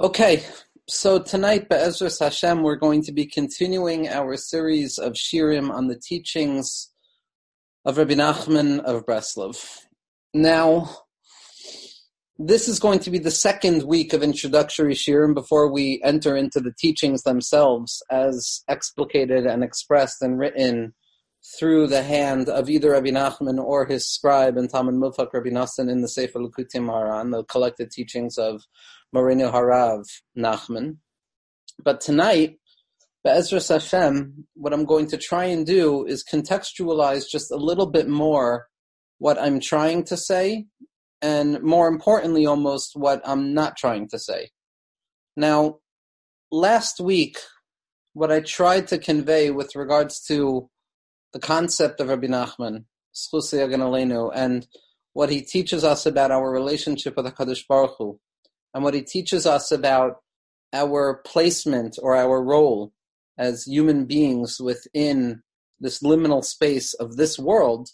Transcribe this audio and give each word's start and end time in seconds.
Okay, 0.00 0.42
so 0.88 1.18
tonight, 1.18 1.68
Be'ezras 1.68 2.18
Hashem, 2.18 2.62
we're 2.62 2.76
going 2.76 3.02
to 3.02 3.12
be 3.12 3.26
continuing 3.26 4.08
our 4.08 4.36
series 4.36 4.98
of 4.98 5.12
shirim 5.12 5.70
on 5.70 5.88
the 5.88 5.98
teachings 5.98 6.90
of 7.84 7.98
Rabbi 7.98 8.14
Nachman 8.14 8.80
of 8.80 9.06
Breslov. 9.06 9.78
Now, 10.34 10.90
this 12.38 12.68
is 12.68 12.78
going 12.78 13.00
to 13.00 13.10
be 13.10 13.18
the 13.18 13.30
second 13.30 13.82
week 13.82 14.12
of 14.12 14.22
introductory 14.22 14.94
shirim 14.94 15.34
before 15.34 15.70
we 15.70 16.00
enter 16.02 16.36
into 16.36 16.60
the 16.60 16.72
teachings 16.78 17.22
themselves, 17.22 18.02
as 18.10 18.62
explicated 18.68 19.46
and 19.46 19.62
expressed 19.62 20.22
and 20.22 20.38
written 20.38 20.94
through 21.58 21.86
the 21.86 22.02
hand 22.02 22.48
of 22.48 22.68
either 22.68 22.90
Rabbi 22.92 23.10
Nachman 23.10 23.62
or 23.62 23.86
his 23.86 24.06
scribe 24.06 24.56
and 24.56 24.70
Talmid 24.70 24.96
Muvhak 24.96 25.32
Rabbi 25.32 25.50
Nassan 25.50 25.90
in 25.90 26.02
the 26.02 26.08
Sefer 26.08 26.38
Lukutim 26.38 26.90
Haran, 26.90 27.30
the 27.30 27.44
collected 27.44 27.90
teachings 27.90 28.38
of 28.38 28.62
Moreno 29.12 29.50
Harav 29.50 30.04
Nachman. 30.36 30.98
But 31.82 32.00
tonight, 32.00 32.58
Be'ezras 33.24 33.68
Hashem, 33.68 34.46
what 34.54 34.72
I'm 34.72 34.84
going 34.84 35.06
to 35.08 35.16
try 35.16 35.44
and 35.46 35.66
do 35.66 36.06
is 36.06 36.24
contextualize 36.24 37.28
just 37.28 37.50
a 37.50 37.56
little 37.56 37.86
bit 37.86 38.08
more 38.08 38.66
what 39.18 39.38
I'm 39.38 39.60
trying 39.60 40.04
to 40.04 40.16
say, 40.16 40.66
and 41.20 41.62
more 41.62 41.88
importantly, 41.88 42.46
almost 42.46 42.92
what 42.94 43.20
I'm 43.24 43.52
not 43.52 43.76
trying 43.76 44.08
to 44.08 44.18
say. 44.18 44.50
Now, 45.36 45.80
last 46.50 47.00
week, 47.00 47.38
what 48.14 48.32
I 48.32 48.40
tried 48.40 48.88
to 48.88 48.98
convey 48.98 49.50
with 49.50 49.76
regards 49.76 50.24
to 50.28 50.70
the 51.32 51.38
concept 51.38 52.00
of 52.00 52.08
Rabbi 52.08 52.26
Nachman, 52.26 52.84
and 54.34 54.66
what 55.12 55.30
he 55.30 55.42
teaches 55.42 55.84
us 55.84 56.06
about 56.06 56.30
our 56.30 56.50
relationship 56.50 57.16
with 57.16 57.26
HaKadosh 57.26 57.66
Baruch 57.68 57.96
Hu, 57.98 58.18
and 58.74 58.84
what 58.84 58.94
he 58.94 59.02
teaches 59.02 59.46
us 59.46 59.72
about 59.72 60.22
our 60.72 61.20
placement 61.24 61.98
or 62.02 62.16
our 62.16 62.42
role 62.42 62.92
as 63.38 63.64
human 63.64 64.04
beings 64.04 64.60
within 64.60 65.42
this 65.80 66.02
liminal 66.02 66.44
space 66.44 66.94
of 66.94 67.16
this 67.16 67.38
world 67.38 67.88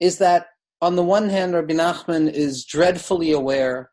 is 0.00 0.18
that 0.18 0.48
on 0.82 0.96
the 0.96 1.02
one 1.02 1.30
hand, 1.30 1.54
Rabbi 1.54 1.72
Nachman 1.72 2.30
is 2.30 2.64
dreadfully 2.64 3.32
aware 3.32 3.90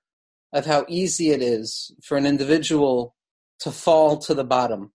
of 0.52 0.66
how 0.66 0.86
easy 0.90 1.30
it 1.30 1.42
is 1.42 1.92
for 2.04 2.18
an 2.18 2.26
individual 2.26 3.16
to 3.60 3.72
fall 3.72 4.18
to 4.18 4.34
the 4.34 4.44
bottom. 4.44 4.92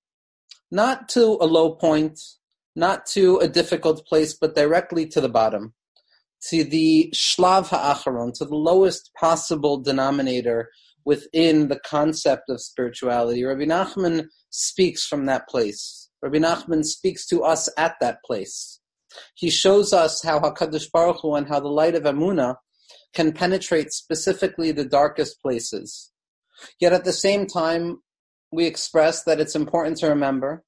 Not 0.71 1.09
to 1.11 1.39
a 1.41 1.47
low 1.47 1.71
point, 1.77 2.21
not 2.75 3.07
to 3.07 3.39
a 3.39 3.49
difficult 3.49 4.05
place, 4.07 4.35
but 4.35 4.55
directly 4.55 5.07
to 5.07 5.21
the 5.21 5.29
bottom 5.29 5.73
to 6.49 6.65
the 6.65 7.13
shlav 7.15 7.69
ha'acharon, 7.69 8.33
to 8.35 8.45
the 8.45 8.57
lowest 8.57 9.11
possible 9.19 9.79
denominator 9.79 10.71
within 11.05 11.69
the 11.69 11.81
concept 11.81 12.45
of 12.49 12.61
spirituality. 12.61 13.45
Rabbi 13.45 13.65
Nachman 13.65 14.27
speaks 14.51 15.07
from 15.07 15.27
that 15.27 15.49
place. 15.49 16.11
Rabbi 16.23 16.39
Nachman 16.39 16.85
speaks 16.85 17.27
to 17.29 17.43
us 17.43 17.69
at 17.79 17.95
that 18.01 18.19
place. 18.25 18.81
He 19.35 19.51
shows 19.51 19.93
us 19.93 20.23
how 20.23 20.41
Hakadosh 20.41 20.91
Baruch 20.91 21.21
Hu 21.23 21.35
and 21.35 21.49
how 21.49 21.61
the 21.61 21.69
light 21.69 21.95
of 21.95 22.03
Amuna 22.03 22.57
can 23.15 23.33
penetrate 23.33 23.93
specifically 23.93 24.73
the 24.73 24.85
darkest 24.85 25.41
places. 25.41 26.13
Yet 26.81 26.93
at 26.93 27.05
the 27.05 27.13
same 27.13 27.47
time, 27.47 28.03
we 28.53 28.67
express 28.67 29.23
that 29.25 29.41
it's 29.41 29.55
important 29.55 29.99
to 29.99 30.09
remember 30.09 30.65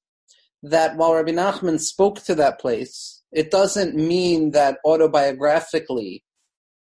that 0.63 0.97
while 0.97 1.13
Rabbi 1.13 1.31
Nachman 1.31 1.79
spoke 1.79 2.23
to 2.23 2.35
that 2.35 2.59
place, 2.59 3.18
it 3.31 3.51
doesn't 3.51 3.95
mean 3.95 4.51
that 4.51 4.77
autobiographically 4.85 6.21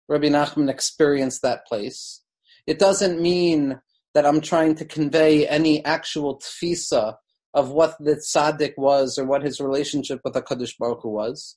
Rabbi 0.08 0.28
Nachman 0.28 0.70
experienced 0.70 1.42
that 1.42 1.67
place. 1.67 2.22
It 2.67 2.78
doesn't 2.78 3.20
mean 3.20 3.80
that 4.14 4.25
I'm 4.25 4.41
trying 4.41 4.75
to 4.77 4.84
convey 4.84 5.47
any 5.47 5.84
actual 5.84 6.41
tfisa 6.41 7.17
of 7.55 7.70
what 7.70 7.97
the 7.98 8.14
tzaddik 8.14 8.75
was 8.77 9.19
or 9.19 9.25
what 9.25 9.42
his 9.42 9.61
relationship 9.61 10.20
with 10.25 10.34
HaKadosh 10.34 10.79
Baruch 10.79 11.02
Hu 11.02 11.11
was. 11.11 11.57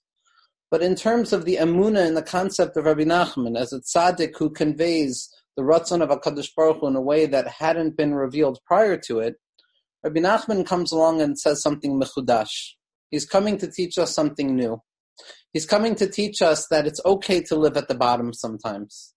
But 0.69 0.81
in 0.81 0.95
terms 0.95 1.33
of 1.33 1.45
the 1.45 1.57
emuna 1.57 2.05
and 2.05 2.15
the 2.15 2.21
concept 2.21 2.77
of 2.77 2.85
Rabbi 2.85 3.03
Nachman 3.03 3.57
as 3.57 3.73
a 3.73 3.79
tzaddik 3.79 4.37
who 4.37 4.49
conveys 4.49 5.29
the 5.55 5.63
ratzon 5.63 6.01
of 6.01 6.09
HaKadosh 6.09 6.49
Baruch 6.55 6.79
Hu 6.81 6.87
in 6.87 6.95
a 6.95 7.01
way 7.01 7.25
that 7.25 7.47
hadn't 7.47 7.97
been 7.97 8.13
revealed 8.13 8.59
prior 8.65 8.97
to 8.97 9.19
it, 9.19 9.35
Rabbi 10.03 10.19
Nachman 10.19 10.65
comes 10.65 10.91
along 10.91 11.21
and 11.21 11.39
says 11.39 11.61
something 11.61 11.99
mechudash. 11.99 12.71
He's 13.11 13.25
coming 13.25 13.57
to 13.59 13.69
teach 13.69 13.97
us 13.97 14.15
something 14.15 14.55
new. 14.55 14.81
He's 15.53 15.65
coming 15.65 15.95
to 15.95 16.07
teach 16.07 16.41
us 16.41 16.67
that 16.67 16.87
it's 16.87 17.01
okay 17.05 17.41
to 17.43 17.55
live 17.55 17.77
at 17.77 17.87
the 17.87 17.95
bottom 17.95 18.33
sometimes. 18.33 19.13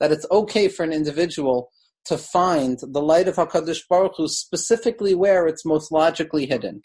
That 0.00 0.10
it's 0.10 0.26
okay 0.30 0.68
for 0.68 0.82
an 0.82 0.92
individual 0.92 1.70
to 2.06 2.18
find 2.18 2.78
the 2.80 3.02
light 3.02 3.28
of 3.28 3.36
HaKadosh 3.36 3.82
Baruch 3.88 4.14
Hu 4.16 4.28
specifically 4.28 5.14
where 5.14 5.46
it's 5.46 5.64
most 5.64 5.92
logically 5.92 6.46
hidden. 6.46 6.82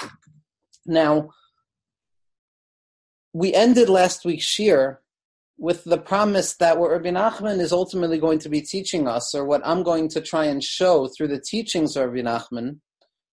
Now, 0.86 1.30
we 3.34 3.53
ended 3.53 3.90
last 3.90 4.25
week's 4.25 4.46
shir 4.46 5.02
with 5.58 5.84
the 5.84 5.98
promise 5.98 6.56
that 6.56 6.80
what 6.80 6.90
Rabbi 6.90 7.09
Nachman 7.09 7.59
is 7.59 7.74
ultimately 7.74 8.18
going 8.18 8.40
to 8.40 8.50
be 8.50 8.62
teaching 8.62 9.08
us, 9.08 9.36
or 9.36 9.44
what 9.46 9.62
I'm 9.66 9.84
going 9.84 10.08
to 10.09 10.22
try 10.22 10.46
and 10.46 10.64
show 10.64 11.08
through 11.08 11.28
the 11.28 11.42
teachings 11.42 11.98
of 11.98 12.12
Rabbi 12.12 12.22
Nachman, 12.22 12.80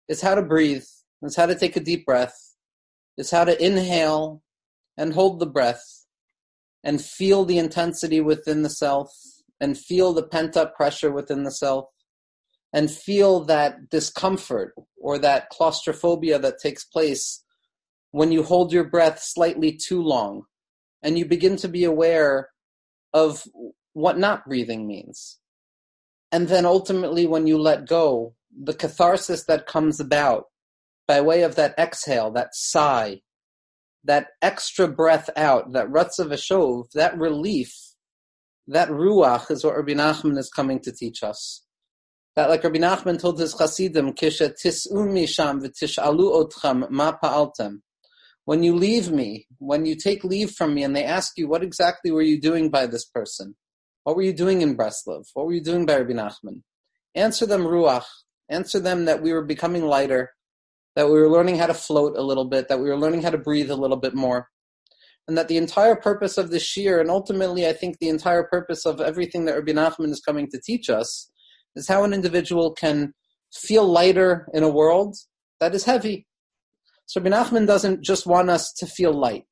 is 0.09 0.21
how 0.21 0.33
to 0.33 0.41
breathe, 0.41 0.85
is 1.21 1.35
how 1.35 1.45
to 1.45 1.55
take 1.55 1.75
a 1.75 1.79
deep 1.79 2.05
breath, 2.05 2.54
is 3.17 3.31
how 3.31 3.43
to 3.43 3.63
inhale 3.63 4.41
and 4.97 5.13
hold 5.13 5.39
the 5.39 5.45
breath 5.45 6.05
and 6.83 7.01
feel 7.01 7.45
the 7.45 7.57
intensity 7.57 8.21
within 8.21 8.61
the 8.61 8.69
self 8.69 9.11
and 9.59 9.77
feel 9.77 10.13
the 10.13 10.23
pent 10.23 10.55
up 10.55 10.75
pressure 10.75 11.11
within 11.11 11.43
the 11.43 11.51
self 11.51 11.85
and 12.73 12.91
feel 12.91 13.39
that 13.45 13.89
discomfort 13.89 14.73
or 14.97 15.17
that 15.17 15.49
claustrophobia 15.49 16.37
that 16.37 16.59
takes 16.59 16.83
place 16.83 17.43
when 18.11 18.31
you 18.31 18.43
hold 18.43 18.71
your 18.71 18.83
breath 18.83 19.19
slightly 19.19 19.71
too 19.71 20.01
long 20.01 20.43
and 21.01 21.17
you 21.17 21.25
begin 21.25 21.55
to 21.55 21.67
be 21.67 21.83
aware 21.83 22.49
of 23.13 23.47
what 23.93 24.17
not 24.17 24.45
breathing 24.45 24.85
means. 24.85 25.39
And 26.31 26.49
then 26.49 26.65
ultimately, 26.65 27.25
when 27.25 27.47
you 27.47 27.57
let 27.57 27.87
go, 27.87 28.35
the 28.51 28.73
catharsis 28.73 29.45
that 29.45 29.67
comes 29.67 29.99
about 29.99 30.45
by 31.07 31.21
way 31.21 31.43
of 31.43 31.55
that 31.55 31.77
exhale, 31.77 32.31
that 32.31 32.49
sigh, 32.53 33.21
that 34.03 34.27
extra 34.41 34.87
breath 34.87 35.29
out, 35.35 35.73
that 35.73 35.87
Ratzo 35.87 36.27
V'shov, 36.27 36.91
that 36.93 37.17
relief, 37.17 37.73
that 38.67 38.89
ruach 38.89 39.51
is 39.51 39.63
what 39.63 39.75
Rabbi 39.75 39.93
Nachman 39.93 40.37
is 40.37 40.49
coming 40.49 40.79
to 40.81 40.91
teach 40.91 41.23
us. 41.23 41.63
That 42.35 42.49
like 42.49 42.63
Rabbi 42.63 42.79
Nachman 42.79 43.19
told 43.19 43.39
his 43.39 43.53
Chasidim, 43.53 44.13
Kisha 44.13 44.53
tis'u 44.61 45.07
misham 45.07 45.61
v'tish'alu 45.61 46.51
otchem 46.51 46.89
ma 46.89 47.17
pa'altem. 47.17 47.81
When 48.45 48.61
you 48.61 48.75
leave 48.75 49.09
me, 49.09 49.47
when 49.57 49.85
you 49.85 49.95
take 49.95 50.23
leave 50.23 50.51
from 50.51 50.75
me 50.75 50.83
and 50.83 50.95
they 50.95 51.03
ask 51.03 51.33
you, 51.37 51.47
what 51.47 51.63
exactly 51.63 52.11
were 52.11 52.21
you 52.21 52.39
doing 52.39 52.69
by 52.69 52.85
this 52.85 53.05
person? 53.05 53.55
What 54.03 54.15
were 54.15 54.21
you 54.21 54.33
doing 54.33 54.61
in 54.61 54.77
Breslov? 54.77 55.25
What 55.33 55.47
were 55.47 55.53
you 55.53 55.63
doing 55.63 55.85
by 55.85 55.97
Rabbi 55.97 56.13
Nachman? 56.13 56.61
Answer 57.15 57.47
them 57.47 57.63
ruach. 57.63 58.05
Answer 58.49 58.79
them 58.79 59.05
that 59.05 59.23
we 59.23 59.33
were 59.33 59.43
becoming 59.43 59.83
lighter, 59.83 60.29
that 60.95 61.07
we 61.07 61.13
were 61.13 61.29
learning 61.29 61.57
how 61.57 61.67
to 61.67 61.73
float 61.73 62.17
a 62.17 62.21
little 62.21 62.45
bit, 62.45 62.67
that 62.69 62.79
we 62.79 62.89
were 62.89 62.97
learning 62.97 63.21
how 63.21 63.29
to 63.29 63.37
breathe 63.37 63.69
a 63.69 63.75
little 63.75 63.97
bit 63.97 64.15
more. 64.15 64.47
And 65.27 65.37
that 65.37 65.47
the 65.47 65.57
entire 65.57 65.95
purpose 65.95 66.37
of 66.37 66.51
this 66.51 66.77
year, 66.77 67.01
and 67.01 67.09
ultimately 67.09 67.67
I 67.67 67.73
think 67.73 67.97
the 67.97 68.09
entire 68.09 68.43
purpose 68.43 68.85
of 68.85 69.01
everything 69.01 69.45
that 69.45 69.55
Rabbi 69.55 69.71
Nachman 69.71 70.11
is 70.11 70.21
coming 70.25 70.47
to 70.51 70.61
teach 70.63 70.89
us, 70.89 71.29
is 71.75 71.87
how 71.87 72.03
an 72.03 72.13
individual 72.13 72.71
can 72.71 73.13
feel 73.53 73.85
lighter 73.85 74.47
in 74.53 74.63
a 74.63 74.69
world 74.69 75.15
that 75.59 75.75
is 75.75 75.85
heavy. 75.85 76.27
So 77.07 77.19
Rabbi 77.19 77.35
Nachman 77.35 77.67
doesn't 77.67 78.03
just 78.03 78.25
want 78.25 78.49
us 78.49 78.71
to 78.73 78.85
feel 78.85 79.13
light. 79.13 79.43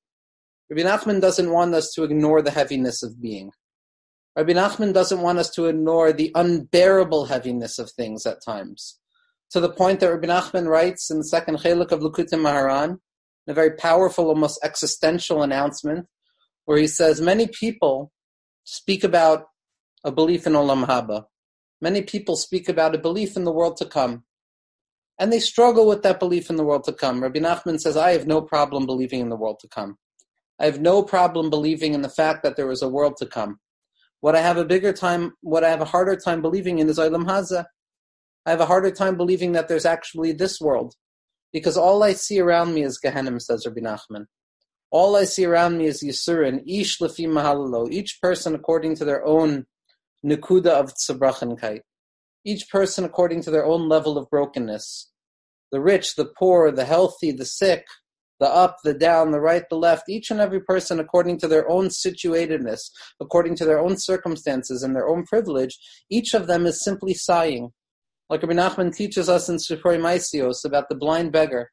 Rabbi 0.69 0.83
Nachman 0.87 1.19
doesn't 1.19 1.51
want 1.51 1.73
us 1.73 1.91
to 1.95 2.03
ignore 2.03 2.41
the 2.41 2.51
heaviness 2.51 3.03
of 3.03 3.21
being. 3.21 3.51
Rabbi 4.35 4.53
Nachman 4.53 4.93
doesn't 4.93 5.21
want 5.21 5.39
us 5.39 5.49
to 5.51 5.65
ignore 5.65 6.13
the 6.13 6.31
unbearable 6.35 7.25
heaviness 7.25 7.77
of 7.79 7.91
things 7.91 8.25
at 8.25 8.43
times 8.43 8.99
to 9.53 9.59
the 9.59 9.69
point 9.69 9.99
that 9.99 10.11
Rabbi 10.11 10.27
Nachman 10.27 10.67
writes 10.67 11.11
in 11.11 11.19
the 11.19 11.23
second 11.23 11.59
Chelik 11.59 11.91
of 11.91 11.99
Lukutim 11.99 12.41
Maharan, 12.41 12.97
a 13.47 13.53
very 13.53 13.75
powerful, 13.75 14.27
almost 14.27 14.59
existential 14.63 15.43
announcement, 15.43 16.07
where 16.65 16.79
he 16.79 16.87
says 16.87 17.21
many 17.21 17.47
people 17.47 18.11
speak 18.63 19.03
about 19.03 19.45
a 20.03 20.11
belief 20.11 20.47
in 20.47 20.53
Olam 20.53 20.87
Haba. 20.87 21.25
Many 21.81 22.01
people 22.01 22.35
speak 22.35 22.67
about 22.67 22.95
a 22.95 22.97
belief 22.97 23.37
in 23.37 23.43
the 23.43 23.51
world 23.51 23.77
to 23.77 23.85
come. 23.85 24.23
And 25.19 25.31
they 25.31 25.39
struggle 25.39 25.87
with 25.87 26.01
that 26.01 26.19
belief 26.19 26.49
in 26.49 26.55
the 26.55 26.63
world 26.63 26.85
to 26.85 26.93
come. 26.93 27.21
Rabbi 27.21 27.39
Nachman 27.39 27.79
says, 27.79 27.95
I 27.95 28.13
have 28.13 28.25
no 28.25 28.41
problem 28.41 28.87
believing 28.87 29.19
in 29.19 29.29
the 29.29 29.35
world 29.35 29.59
to 29.59 29.67
come. 29.67 29.97
I 30.59 30.65
have 30.65 30.81
no 30.81 31.03
problem 31.03 31.51
believing 31.51 31.93
in 31.93 32.01
the 32.01 32.09
fact 32.09 32.41
that 32.41 32.55
there 32.55 32.71
is 32.71 32.81
a 32.81 32.89
world 32.89 33.17
to 33.17 33.27
come. 33.27 33.59
What 34.21 34.35
I 34.35 34.41
have 34.41 34.57
a 34.57 34.65
bigger 34.65 34.93
time, 34.93 35.33
what 35.41 35.63
I 35.63 35.69
have 35.69 35.81
a 35.81 35.85
harder 35.85 36.15
time 36.15 36.41
believing 36.41 36.79
in 36.79 36.89
is 36.89 36.97
Olam 36.97 37.25
Haza. 37.25 37.65
I 38.45 38.51
have 38.51 38.59
a 38.59 38.65
harder 38.65 38.91
time 38.91 39.15
believing 39.15 39.53
that 39.53 39.67
there's 39.67 39.85
actually 39.85 40.33
this 40.33 40.59
world. 40.59 40.95
Because 41.51 41.77
all 41.77 42.03
I 42.03 42.13
see 42.13 42.39
around 42.39 42.73
me 42.73 42.83
is 42.83 42.99
Gehenim, 43.03 43.41
says 43.41 43.65
Rabbi 43.65 43.81
Nachman. 43.81 44.25
All 44.91 45.15
I 45.15 45.23
see 45.23 45.45
around 45.45 45.77
me 45.77 45.85
is 45.85 46.03
Yisurin, 46.03 46.61
Ish 46.67 46.99
Lefi 46.99 47.27
Mahalalo, 47.27 47.91
each 47.91 48.19
person 48.21 48.53
according 48.55 48.95
to 48.97 49.05
their 49.05 49.25
own 49.25 49.65
Nukuda 50.25 50.67
of 50.67 50.93
Tzabrachenkite. 50.93 51.81
each 52.45 52.69
person 52.69 53.05
according 53.05 53.41
to 53.43 53.51
their 53.51 53.65
own 53.65 53.87
level 53.87 54.17
of 54.17 54.29
brokenness. 54.29 55.11
The 55.71 55.81
rich, 55.81 56.15
the 56.15 56.25
poor, 56.25 56.71
the 56.71 56.85
healthy, 56.85 57.31
the 57.31 57.45
sick, 57.45 57.85
the 58.39 58.47
up, 58.47 58.77
the 58.83 58.93
down, 58.93 59.31
the 59.31 59.39
right, 59.39 59.63
the 59.69 59.77
left, 59.77 60.09
each 60.09 60.29
and 60.29 60.41
every 60.41 60.59
person 60.59 60.99
according 60.99 61.39
to 61.39 61.47
their 61.47 61.69
own 61.69 61.87
situatedness, 61.87 62.81
according 63.21 63.55
to 63.55 63.65
their 63.65 63.79
own 63.79 63.97
circumstances 63.97 64.83
and 64.83 64.95
their 64.95 65.07
own 65.07 65.23
privilege, 65.25 65.77
each 66.09 66.33
of 66.33 66.47
them 66.47 66.65
is 66.65 66.83
simply 66.83 67.13
sighing. 67.13 67.71
Like 68.29 68.41
Rabbi 68.41 68.53
Nachman 68.53 68.95
teaches 68.95 69.29
us 69.29 69.49
in 69.49 69.57
Sifrei 69.57 69.99
Maisios 69.99 70.65
about 70.65 70.89
the 70.89 70.95
blind 70.95 71.31
beggar, 71.31 71.71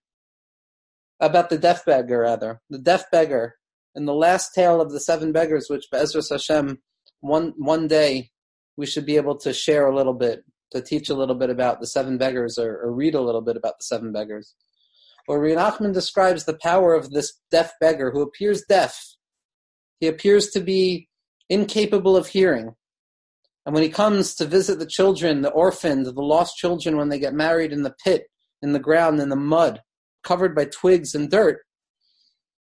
about 1.21 1.49
the 1.49 1.59
deaf 1.59 1.85
beggar, 1.85 2.21
rather, 2.21 2.61
the 2.69 2.79
deaf 2.79 3.11
beggar, 3.11 3.55
in 3.95 4.05
the 4.05 4.15
last 4.15 4.55
tale 4.55 4.81
of 4.81 4.93
the 4.93 5.01
seven 5.01 5.33
beggars, 5.33 5.67
which 5.69 5.87
Be'ezras 5.91 6.31
Hashem, 6.31 6.79
one, 7.21 7.55
one 7.57 7.89
day, 7.89 8.31
we 8.77 8.87
should 8.87 9.07
be 9.07 9.17
able 9.17 9.37
to 9.39 9.53
share 9.53 9.87
a 9.87 9.95
little 9.95 10.15
bit, 10.15 10.45
to 10.73 10.81
teach 10.81 11.09
a 11.09 11.15
little 11.15 11.35
bit 11.35 11.51
about 11.51 11.81
the 11.81 11.87
seven 11.87 12.19
beggars, 12.19 12.59
or, 12.59 12.81
or 12.83 12.93
read 12.93 13.15
a 13.15 13.21
little 13.21 13.43
bit 13.43 13.57
about 13.57 13.79
the 13.79 13.85
seven 13.85 14.13
beggars. 14.13 14.55
Where 15.27 15.41
Rabbi 15.41 15.93
describes 15.93 16.45
the 16.45 16.59
power 16.61 16.95
of 16.95 17.11
this 17.11 17.39
deaf 17.51 17.73
beggar 17.81 18.11
who 18.11 18.23
appears 18.23 18.65
deaf. 18.69 18.99
He 20.01 20.09
appears 20.09 20.51
to 20.51 20.61
be 20.61 21.09
incapable 21.49 22.17
of 22.17 22.29
hearing. 22.29 22.75
And 23.67 23.75
when 23.75 23.83
he 23.83 23.91
comes 23.91 24.35
to 24.37 24.47
visit 24.47 24.79
the 24.79 24.87
children, 24.87 25.43
the 25.43 25.51
orphaned, 25.51 26.07
the 26.07 26.13
lost 26.13 26.57
children, 26.57 26.97
when 26.97 27.09
they 27.09 27.19
get 27.19 27.35
married 27.35 27.73
in 27.73 27.83
the 27.83 27.95
pit, 28.03 28.25
in 28.63 28.73
the 28.73 28.79
ground, 28.79 29.21
in 29.21 29.29
the 29.29 29.37
mud, 29.37 29.81
covered 30.23 30.55
by 30.55 30.65
twigs 30.65 31.15
and 31.15 31.31
dirt, 31.31 31.61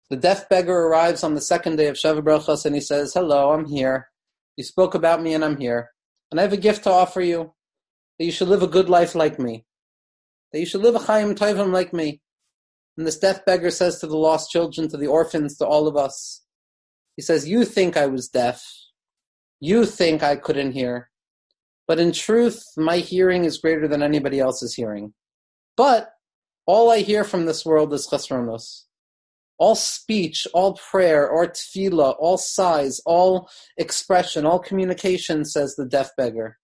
the 0.09 0.15
deaf 0.15 0.47
beggar 0.47 0.87
arrives 0.87 1.23
on 1.23 1.33
the 1.33 1.41
second 1.41 1.75
day 1.75 1.87
of 1.87 1.95
Sheva 1.95 2.21
Brachos 2.21 2.65
and 2.65 2.73
he 2.73 2.81
says, 2.81 3.13
Hello, 3.13 3.51
I'm 3.51 3.65
here. 3.65 4.09
You 4.55 4.63
spoke 4.63 4.95
about 4.95 5.21
me 5.21 5.33
and 5.33 5.43
I'm 5.43 5.57
here. 5.57 5.89
And 6.31 6.39
I 6.39 6.43
have 6.43 6.53
a 6.53 6.57
gift 6.57 6.83
to 6.83 6.91
offer 6.91 7.21
you 7.21 7.53
that 8.17 8.25
you 8.25 8.31
should 8.31 8.47
live 8.47 8.63
a 8.63 8.67
good 8.67 8.89
life 8.89 9.15
like 9.15 9.37
me. 9.37 9.65
That 10.51 10.59
you 10.59 10.65
should 10.65 10.81
live 10.81 10.95
a 10.95 10.99
Chaim 10.99 11.35
Tovim 11.35 11.71
like 11.73 11.93
me. 11.93 12.21
And 12.97 13.05
this 13.05 13.19
deaf 13.19 13.45
beggar 13.45 13.69
says 13.69 13.99
to 13.99 14.07
the 14.07 14.17
lost 14.17 14.49
children, 14.49 14.89
to 14.89 14.97
the 14.97 15.07
orphans, 15.07 15.57
to 15.57 15.67
all 15.67 15.87
of 15.87 15.97
us, 15.97 16.43
he 17.15 17.21
says, 17.21 17.47
You 17.47 17.65
think 17.65 17.97
I 17.97 18.07
was 18.07 18.27
deaf. 18.27 18.65
You 19.59 19.85
think 19.85 20.23
I 20.23 20.35
couldn't 20.35 20.73
hear. 20.73 21.09
But 21.87 21.99
in 21.99 22.11
truth, 22.11 22.63
my 22.75 22.97
hearing 22.97 23.45
is 23.45 23.57
greater 23.57 23.87
than 23.87 24.03
anybody 24.03 24.39
else's 24.39 24.75
hearing. 24.75 25.13
But 25.75 26.09
all 26.65 26.91
I 26.91 26.99
hear 26.99 27.23
from 27.23 27.45
this 27.45 27.65
world 27.65 27.93
is 27.93 28.07
chesronos 28.07 28.87
all 29.59 29.75
speech, 29.75 30.47
all 30.53 30.73
prayer, 30.73 31.31
all 31.31 31.47
tefillah, 31.47 32.15
all 32.19 32.37
sighs, 32.37 33.01
all 33.05 33.49
expression, 33.77 34.45
all 34.45 34.59
communication, 34.59 35.43
says 35.43 35.75
the 35.75 35.85
deaf 35.85 36.09
beggar. 36.15 36.57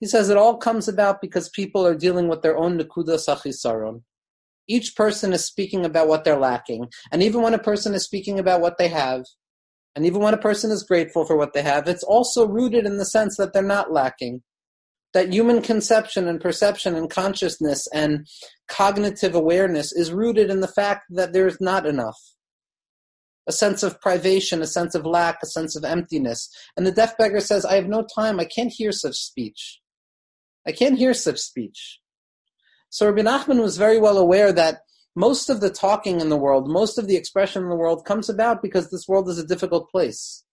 He 0.00 0.06
says 0.06 0.28
it 0.28 0.36
all 0.36 0.58
comes 0.58 0.88
about 0.88 1.22
because 1.22 1.48
people 1.48 1.86
are 1.86 1.94
dealing 1.94 2.28
with 2.28 2.42
their 2.42 2.58
own 2.58 2.78
nekuda 2.78 3.16
sachisaron. 3.16 4.02
Each 4.68 4.94
person 4.94 5.32
is 5.32 5.44
speaking 5.44 5.86
about 5.86 6.08
what 6.08 6.24
they're 6.24 6.38
lacking. 6.38 6.88
And 7.12 7.22
even 7.22 7.40
when 7.40 7.54
a 7.54 7.58
person 7.58 7.94
is 7.94 8.04
speaking 8.04 8.38
about 8.38 8.60
what 8.60 8.76
they 8.78 8.88
have, 8.88 9.24
and 9.96 10.06
even 10.06 10.20
when 10.20 10.34
a 10.34 10.38
person 10.38 10.70
is 10.70 10.84
grateful 10.84 11.24
for 11.24 11.36
what 11.36 11.54
they 11.54 11.62
have, 11.62 11.88
it's 11.88 12.04
also 12.04 12.46
rooted 12.46 12.86
in 12.86 12.98
the 12.98 13.04
sense 13.04 13.36
that 13.38 13.52
they're 13.52 13.62
not 13.62 13.90
lacking 13.90 14.42
that 15.16 15.32
human 15.32 15.62
conception 15.62 16.28
and 16.28 16.42
perception 16.42 16.94
and 16.94 17.08
consciousness 17.08 17.88
and 17.94 18.26
cognitive 18.68 19.34
awareness 19.34 19.90
is 19.90 20.12
rooted 20.12 20.50
in 20.50 20.60
the 20.60 20.68
fact 20.68 21.04
that 21.08 21.32
there's 21.32 21.58
not 21.58 21.86
enough. 21.86 22.18
A 23.46 23.52
sense 23.52 23.82
of 23.82 23.98
privation, 24.02 24.60
a 24.60 24.66
sense 24.66 24.94
of 24.94 25.06
lack, 25.06 25.38
a 25.42 25.46
sense 25.46 25.74
of 25.74 25.86
emptiness. 25.86 26.50
And 26.76 26.86
the 26.86 26.92
deaf 26.92 27.16
beggar 27.16 27.40
says, 27.40 27.64
I 27.64 27.76
have 27.76 27.88
no 27.88 28.06
time, 28.14 28.38
I 28.38 28.44
can't 28.44 28.70
hear 28.70 28.92
such 28.92 29.14
speech. 29.14 29.80
I 30.66 30.72
can't 30.72 30.98
hear 30.98 31.14
such 31.14 31.38
speech. 31.38 31.98
So 32.90 33.06
Rabbi 33.06 33.22
Nachman 33.22 33.62
was 33.62 33.78
very 33.78 33.98
well 33.98 34.18
aware 34.18 34.52
that 34.52 34.80
most 35.16 35.48
of 35.48 35.60
the 35.60 35.70
talking 35.70 36.20
in 36.20 36.28
the 36.28 36.36
world, 36.36 36.68
most 36.68 36.98
of 36.98 37.08
the 37.08 37.16
expression 37.16 37.62
in 37.62 37.70
the 37.70 37.74
world 37.74 38.04
comes 38.04 38.28
about 38.28 38.62
because 38.62 38.90
this 38.90 39.08
world 39.08 39.28
is 39.30 39.38
a 39.38 39.46
difficult 39.46 39.90
place. 39.90 40.44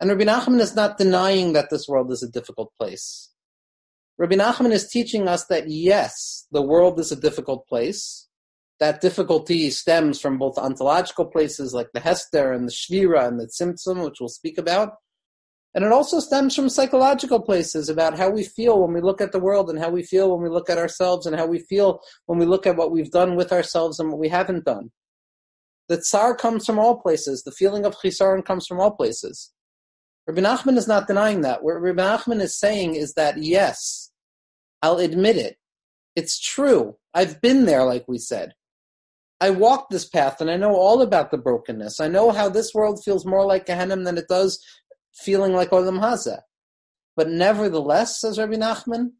And 0.00 0.10
Rabbi 0.10 0.24
Nachman 0.24 0.58
is 0.58 0.74
not 0.74 0.96
denying 0.96 1.52
that 1.52 1.68
this 1.70 1.86
world 1.86 2.10
is 2.10 2.22
a 2.22 2.30
difficult 2.30 2.72
place. 2.80 3.30
Rabbi 4.16 4.36
Nachman 4.36 4.72
is 4.72 4.88
teaching 4.88 5.28
us 5.28 5.44
that 5.46 5.68
yes, 5.68 6.46
the 6.50 6.62
world 6.62 6.98
is 6.98 7.12
a 7.12 7.16
difficult 7.16 7.68
place. 7.68 8.26
That 8.80 9.02
difficulty 9.02 9.70
stems 9.70 10.18
from 10.18 10.38
both 10.38 10.58
ontological 10.58 11.26
places 11.26 11.74
like 11.74 11.88
the 11.92 12.00
Hester 12.00 12.52
and 12.52 12.66
the 12.66 12.72
Shvira 12.72 13.28
and 13.28 13.38
the 13.38 13.46
Tzimtzum, 13.46 14.02
which 14.02 14.16
we'll 14.18 14.28
speak 14.28 14.58
about. 14.58 14.94
And 15.74 15.84
it 15.84 15.92
also 15.92 16.20
stems 16.20 16.54
from 16.54 16.68
psychological 16.68 17.40
places 17.40 17.88
about 17.88 18.18
how 18.18 18.28
we 18.28 18.44
feel 18.44 18.80
when 18.80 18.92
we 18.92 19.00
look 19.00 19.22
at 19.22 19.32
the 19.32 19.40
world 19.40 19.70
and 19.70 19.78
how 19.78 19.88
we 19.88 20.02
feel 20.02 20.30
when 20.30 20.42
we 20.42 20.50
look 20.50 20.68
at 20.68 20.76
ourselves 20.76 21.26
and 21.26 21.34
how 21.34 21.46
we 21.46 21.60
feel 21.60 22.00
when 22.26 22.38
we 22.38 22.44
look 22.44 22.66
at 22.66 22.76
what 22.76 22.92
we've 22.92 23.10
done 23.10 23.36
with 23.36 23.52
ourselves 23.52 23.98
and 23.98 24.10
what 24.10 24.18
we 24.18 24.28
haven't 24.28 24.66
done. 24.66 24.90
The 25.88 25.96
tsar 25.96 26.36
comes 26.36 26.66
from 26.66 26.78
all 26.78 27.00
places. 27.00 27.42
The 27.42 27.52
feeling 27.52 27.86
of 27.86 27.96
chisaron 27.96 28.44
comes 28.44 28.66
from 28.66 28.80
all 28.80 28.92
places. 28.92 29.52
Rabbi 30.26 30.40
Nachman 30.40 30.76
is 30.76 30.86
not 30.86 31.06
denying 31.06 31.40
that. 31.40 31.64
What 31.64 31.80
Rabbi 31.80 32.00
Nachman 32.00 32.40
is 32.40 32.58
saying 32.58 32.94
is 32.94 33.14
that 33.14 33.42
yes, 33.42 34.10
I'll 34.82 34.98
admit 34.98 35.36
it. 35.36 35.56
It's 36.14 36.38
true. 36.38 36.96
I've 37.14 37.40
been 37.40 37.64
there, 37.64 37.84
like 37.84 38.04
we 38.06 38.18
said. 38.18 38.52
I 39.40 39.50
walked 39.50 39.90
this 39.90 40.08
path 40.08 40.40
and 40.40 40.48
I 40.48 40.56
know 40.56 40.76
all 40.76 41.02
about 41.02 41.32
the 41.32 41.38
brokenness. 41.38 41.98
I 41.98 42.06
know 42.06 42.30
how 42.30 42.48
this 42.48 42.72
world 42.72 43.02
feels 43.02 43.26
more 43.26 43.44
like 43.44 43.66
Gehenna 43.66 43.96
than 43.96 44.16
it 44.16 44.28
does 44.28 44.64
feeling 45.14 45.52
like 45.52 45.70
Olam 45.70 46.00
Hazeh. 46.00 46.40
But 47.16 47.28
nevertheless, 47.28 48.20
says 48.20 48.38
Rabbi 48.38 48.54
Nachman, 48.54 49.10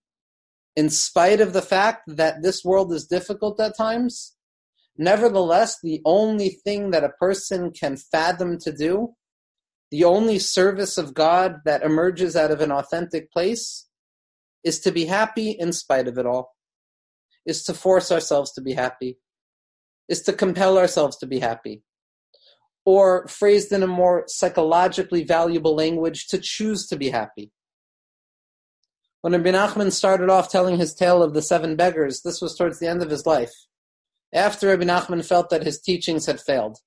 in 0.74 0.88
spite 0.88 1.40
of 1.40 1.52
the 1.52 1.62
fact 1.62 2.04
that 2.06 2.42
this 2.42 2.64
world 2.64 2.92
is 2.92 3.06
difficult 3.06 3.60
at 3.60 3.76
times, 3.76 4.34
nevertheless, 4.96 5.78
the 5.82 6.00
only 6.04 6.48
thing 6.48 6.90
that 6.90 7.04
a 7.04 7.10
person 7.10 7.70
can 7.70 7.96
fathom 7.96 8.58
to 8.60 8.72
do 8.72 9.14
the 9.92 10.04
only 10.04 10.38
service 10.38 10.96
of 10.96 11.12
God 11.12 11.56
that 11.66 11.82
emerges 11.82 12.34
out 12.34 12.50
of 12.50 12.62
an 12.62 12.72
authentic 12.72 13.30
place 13.30 13.90
is 14.64 14.80
to 14.80 14.90
be 14.90 15.04
happy 15.04 15.50
in 15.50 15.70
spite 15.74 16.08
of 16.08 16.16
it 16.16 16.24
all, 16.24 16.56
is 17.44 17.62
to 17.64 17.74
force 17.74 18.10
ourselves 18.10 18.50
to 18.52 18.62
be 18.62 18.72
happy, 18.72 19.18
is 20.08 20.22
to 20.22 20.32
compel 20.32 20.78
ourselves 20.78 21.18
to 21.18 21.26
be 21.26 21.40
happy. 21.40 21.82
Or 22.84 23.26
phrased 23.28 23.72
in 23.72 23.82
a 23.82 23.86
more 23.86 24.24
psychologically 24.26 25.24
valuable 25.24 25.74
language, 25.74 26.26
to 26.28 26.38
choose 26.38 26.86
to 26.88 26.96
be 26.96 27.10
happy. 27.10 27.52
When 29.20 29.34
Ibn 29.34 29.54
Nachman 29.54 29.92
started 29.92 30.30
off 30.30 30.50
telling 30.50 30.78
his 30.78 30.94
tale 30.94 31.22
of 31.22 31.32
the 31.32 31.42
seven 31.42 31.76
beggars, 31.76 32.22
this 32.22 32.40
was 32.40 32.56
towards 32.56 32.80
the 32.80 32.88
end 32.88 33.02
of 33.02 33.10
his 33.10 33.24
life. 33.24 33.52
After 34.34 34.70
Ibn 34.70 34.88
Nachman 34.88 35.24
felt 35.24 35.50
that 35.50 35.62
his 35.62 35.80
teachings 35.80 36.26
had 36.26 36.40
failed. 36.40 36.78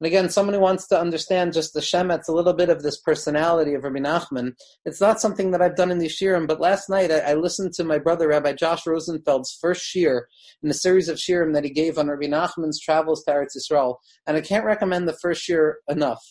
And 0.00 0.06
again, 0.06 0.30
someone 0.30 0.54
who 0.54 0.60
wants 0.60 0.86
to 0.88 0.98
understand 0.98 1.52
just 1.52 1.74
the 1.74 1.80
Shemetz, 1.80 2.26
a 2.26 2.32
little 2.32 2.54
bit 2.54 2.70
of 2.70 2.82
this 2.82 2.98
personality 2.98 3.74
of 3.74 3.84
Rabbi 3.84 3.98
Nachman, 3.98 4.54
it's 4.86 5.00
not 5.00 5.20
something 5.20 5.50
that 5.50 5.60
I've 5.60 5.76
done 5.76 5.90
in 5.90 5.98
the 5.98 6.06
Shirim, 6.06 6.46
but 6.46 6.60
last 6.60 6.88
night 6.88 7.10
I, 7.10 7.18
I, 7.18 7.34
listened 7.34 7.74
to 7.74 7.84
my 7.84 7.98
brother, 7.98 8.28
Rabbi 8.28 8.54
Josh 8.54 8.84
Rosenfeld's 8.84 9.58
first 9.60 9.82
Shir 9.82 10.26
in 10.62 10.70
a 10.70 10.74
series 10.74 11.10
of 11.10 11.18
Shirim 11.18 11.52
that 11.52 11.64
he 11.64 11.70
gave 11.70 11.98
on 11.98 12.08
Rabbi 12.08 12.26
Nachman's 12.26 12.80
travels 12.80 13.22
to 13.24 13.30
Eretz 13.30 13.56
Yisrael. 13.56 13.96
And 14.26 14.38
I 14.38 14.40
can't 14.40 14.64
recommend 14.64 15.06
the 15.06 15.18
first 15.20 15.42
Shir 15.42 15.78
enough. 15.86 16.22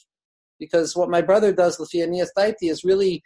Because 0.59 0.95
what 0.95 1.09
my 1.09 1.21
brother 1.21 1.53
does, 1.53 1.77
Lafiyanias 1.77 2.29
Daiti, 2.35 2.71
is 2.71 2.83
really 2.83 3.21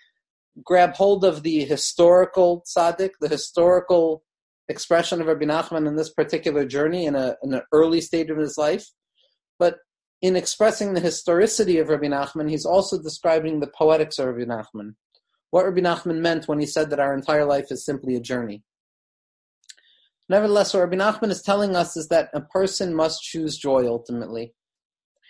grab 0.63 0.93
hold 0.93 1.23
of 1.23 1.43
the 1.43 1.63
historical 1.63 2.63
tzaddik, 2.67 3.11
the 3.21 3.29
historical 3.29 4.23
expression 4.67 5.21
of 5.21 5.27
Rabbi 5.27 5.45
Nachman 5.45 5.87
in 5.87 5.95
this 5.95 6.11
particular 6.11 6.65
journey 6.65 7.05
in, 7.05 7.15
a, 7.15 7.35
in 7.43 7.53
an 7.53 7.61
early 7.71 8.01
stage 8.01 8.29
of 8.29 8.37
his 8.37 8.57
life, 8.57 8.85
in 10.23 10.37
expressing 10.37 10.93
the 10.93 11.01
historicity 11.01 11.79
of 11.79 11.89
Rabbi 11.89 12.05
Nachman, 12.05 12.49
he's 12.49 12.65
also 12.65 12.97
describing 12.97 13.59
the 13.59 13.67
poetics 13.67 14.17
of 14.17 14.27
Rabbi 14.27 14.49
Nachman. 14.49 14.95
What 15.51 15.65
Rabbi 15.65 15.81
Nachman 15.81 16.19
meant 16.19 16.47
when 16.47 16.59
he 16.59 16.65
said 16.65 16.89
that 16.89 16.99
our 17.01 17.13
entire 17.13 17.43
life 17.43 17.67
is 17.71 17.85
simply 17.85 18.15
a 18.15 18.21
journey. 18.21 18.63
Nevertheless, 20.29 20.73
what 20.73 20.79
Rabbi 20.79 20.95
Nachman 20.95 21.29
is 21.29 21.41
telling 21.41 21.75
us 21.75 21.97
is 21.97 22.07
that 22.07 22.29
a 22.33 22.39
person 22.39 22.95
must 22.95 23.21
choose 23.21 23.57
joy 23.57 23.85
ultimately. 23.85 24.53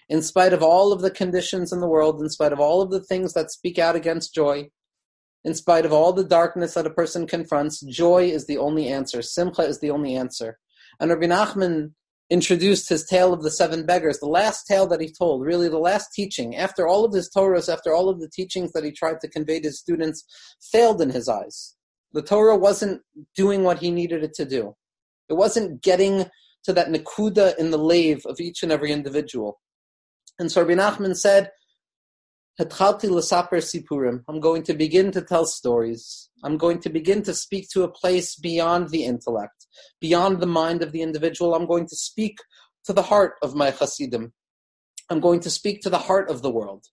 In 0.10 0.22
spite 0.22 0.54
of 0.54 0.62
all 0.62 0.94
of 0.94 1.02
the 1.02 1.10
conditions 1.10 1.74
in 1.74 1.80
the 1.80 1.88
world, 1.88 2.22
in 2.22 2.30
spite 2.30 2.54
of 2.54 2.60
all 2.60 2.84
of 2.84 2.92
the 2.92 3.04
things 3.04 3.34
that 3.34 3.50
speak 3.50 3.80
out 3.80 3.96
against 3.96 4.36
joy, 4.36 4.70
in 5.44 5.56
spite 5.56 5.88
of 5.88 5.92
all 5.92 6.14
the 6.14 6.24
darkness 6.24 6.76
that 6.76 6.86
a 6.86 6.92
person 6.92 7.26
confronts, 7.26 7.82
joy 7.82 8.26
is 8.26 8.46
the 8.46 8.60
only 8.60 8.90
answer. 8.90 9.24
Simcha 9.24 9.64
is 9.64 9.80
the 9.80 9.90
only 9.90 10.16
answer. 10.16 10.60
And 11.00 11.10
Rabbi 11.10 11.26
Nachman 11.26 11.94
introduced 12.34 12.90
his 12.90 13.06
tale 13.06 13.32
of 13.32 13.44
the 13.44 13.52
seven 13.52 13.86
beggars, 13.86 14.18
the 14.18 14.26
last 14.26 14.66
tale 14.66 14.88
that 14.88 15.00
he 15.00 15.08
told, 15.08 15.46
really 15.46 15.70
the 15.70 15.78
last 15.78 16.12
teaching. 16.16 16.56
After 16.56 16.88
all 16.88 17.06
of 17.06 17.14
his 17.14 17.30
Torahs, 17.30 17.72
after 17.72 17.94
all 17.94 18.10
of 18.10 18.20
the 18.20 18.28
teachings 18.28 18.72
that 18.72 18.84
he 18.84 18.92
tried 18.92 19.20
to 19.22 19.28
convey 19.28 19.60
to 19.60 19.68
his 19.68 19.80
students, 19.80 20.26
failed 20.72 21.00
in 21.00 21.12
his 21.12 21.30
eyes. 21.30 21.76
The 22.12 22.24
Torah 22.24 22.58
wasn't 22.58 23.04
doing 23.36 23.64
what 23.64 23.78
he 23.78 23.92
needed 23.92 24.24
it 24.24 24.34
to 24.34 24.46
do. 24.46 24.76
It 25.30 25.36
wasn't 25.36 25.84
getting 25.84 26.26
to 26.64 26.74
that 26.74 26.88
nakuda 26.88 27.56
in 27.60 27.70
the 27.70 27.78
lave 27.78 28.26
of 28.26 28.40
each 28.40 28.64
and 28.64 28.72
every 28.72 28.92
individual. 28.92 29.62
And 30.40 30.52
so 30.52 30.64
Rabbi 30.64 30.74
Nachman 30.74 31.16
said, 31.16 31.52
I'm 32.60 34.40
going 34.40 34.64
to 34.64 34.74
begin 34.76 35.12
to 35.12 35.22
tell 35.22 35.46
stories. 35.46 36.30
I'm 36.44 36.58
going 36.58 36.80
to 36.82 36.90
begin 36.90 37.24
to 37.24 37.34
speak 37.34 37.70
to 37.70 37.82
a 37.82 37.92
place 37.92 38.36
beyond 38.36 38.90
the 38.90 39.06
intellect, 39.06 39.66
beyond 40.00 40.40
the 40.40 40.46
mind 40.46 40.84
of 40.84 40.92
the 40.92 41.02
individual. 41.02 41.56
I'm 41.56 41.66
going 41.66 41.88
to 41.88 41.96
speak 41.96 42.38
to 42.86 42.94
the 42.94 43.02
heart 43.02 43.36
of 43.42 43.56
my 43.56 43.72
Hasidim. 43.72 44.34
I'm 45.10 45.20
going 45.20 45.40
to 45.40 45.50
speak 45.50 45.82
to 45.82 45.90
the 45.90 45.98
heart 45.98 46.30
of 46.30 46.44
the 46.44 46.52
world. 46.52 46.86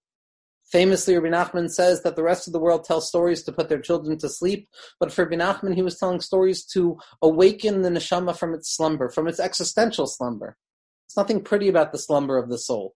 Famously, 0.72 1.18
Rabbi 1.18 1.36
Nachman 1.36 1.68
says 1.68 2.02
that 2.04 2.16
the 2.16 2.22
rest 2.22 2.46
of 2.46 2.54
the 2.54 2.60
world 2.60 2.84
tells 2.84 3.08
stories 3.08 3.42
to 3.42 3.52
put 3.52 3.68
their 3.68 3.80
children 3.80 4.16
to 4.18 4.28
sleep, 4.28 4.68
but 4.98 5.12
for 5.12 5.24
Rabbi 5.24 5.36
Nachman, 5.36 5.74
he 5.74 5.82
was 5.82 5.98
telling 5.98 6.20
stories 6.20 6.64
to 6.66 6.96
awaken 7.20 7.82
the 7.82 7.90
neshama 7.90 8.34
from 8.34 8.54
its 8.54 8.74
slumber, 8.74 9.10
from 9.10 9.26
its 9.28 9.40
existential 9.40 10.06
slumber. 10.06 10.56
There's 11.08 11.22
nothing 11.22 11.42
pretty 11.42 11.68
about 11.68 11.92
the 11.92 11.98
slumber 11.98 12.38
of 12.38 12.48
the 12.48 12.58
soul. 12.58 12.94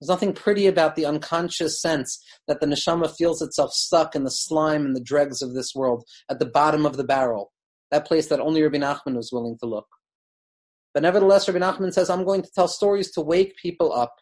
There's 0.00 0.08
nothing 0.08 0.32
pretty 0.32 0.66
about 0.66 0.96
the 0.96 1.04
unconscious 1.04 1.80
sense 1.80 2.24
that 2.48 2.60
the 2.60 2.66
neshama 2.66 3.14
feels 3.14 3.42
itself 3.42 3.72
stuck 3.72 4.14
in 4.14 4.24
the 4.24 4.30
slime 4.30 4.86
and 4.86 4.96
the 4.96 5.02
dregs 5.02 5.42
of 5.42 5.52
this 5.52 5.74
world, 5.74 6.04
at 6.30 6.38
the 6.38 6.46
bottom 6.46 6.86
of 6.86 6.96
the 6.96 7.04
barrel, 7.04 7.52
that 7.90 8.06
place 8.06 8.28
that 8.28 8.40
only 8.40 8.62
Rabbi 8.62 8.78
Nachman 8.78 9.16
was 9.16 9.30
willing 9.30 9.58
to 9.60 9.68
look. 9.68 9.86
But 10.94 11.02
nevertheless, 11.02 11.48
Rabbi 11.48 11.64
Nachman 11.64 11.92
says, 11.92 12.08
I'm 12.08 12.24
going 12.24 12.42
to 12.42 12.50
tell 12.54 12.66
stories 12.66 13.10
to 13.12 13.20
wake 13.20 13.56
people 13.56 13.92
up 13.92 14.14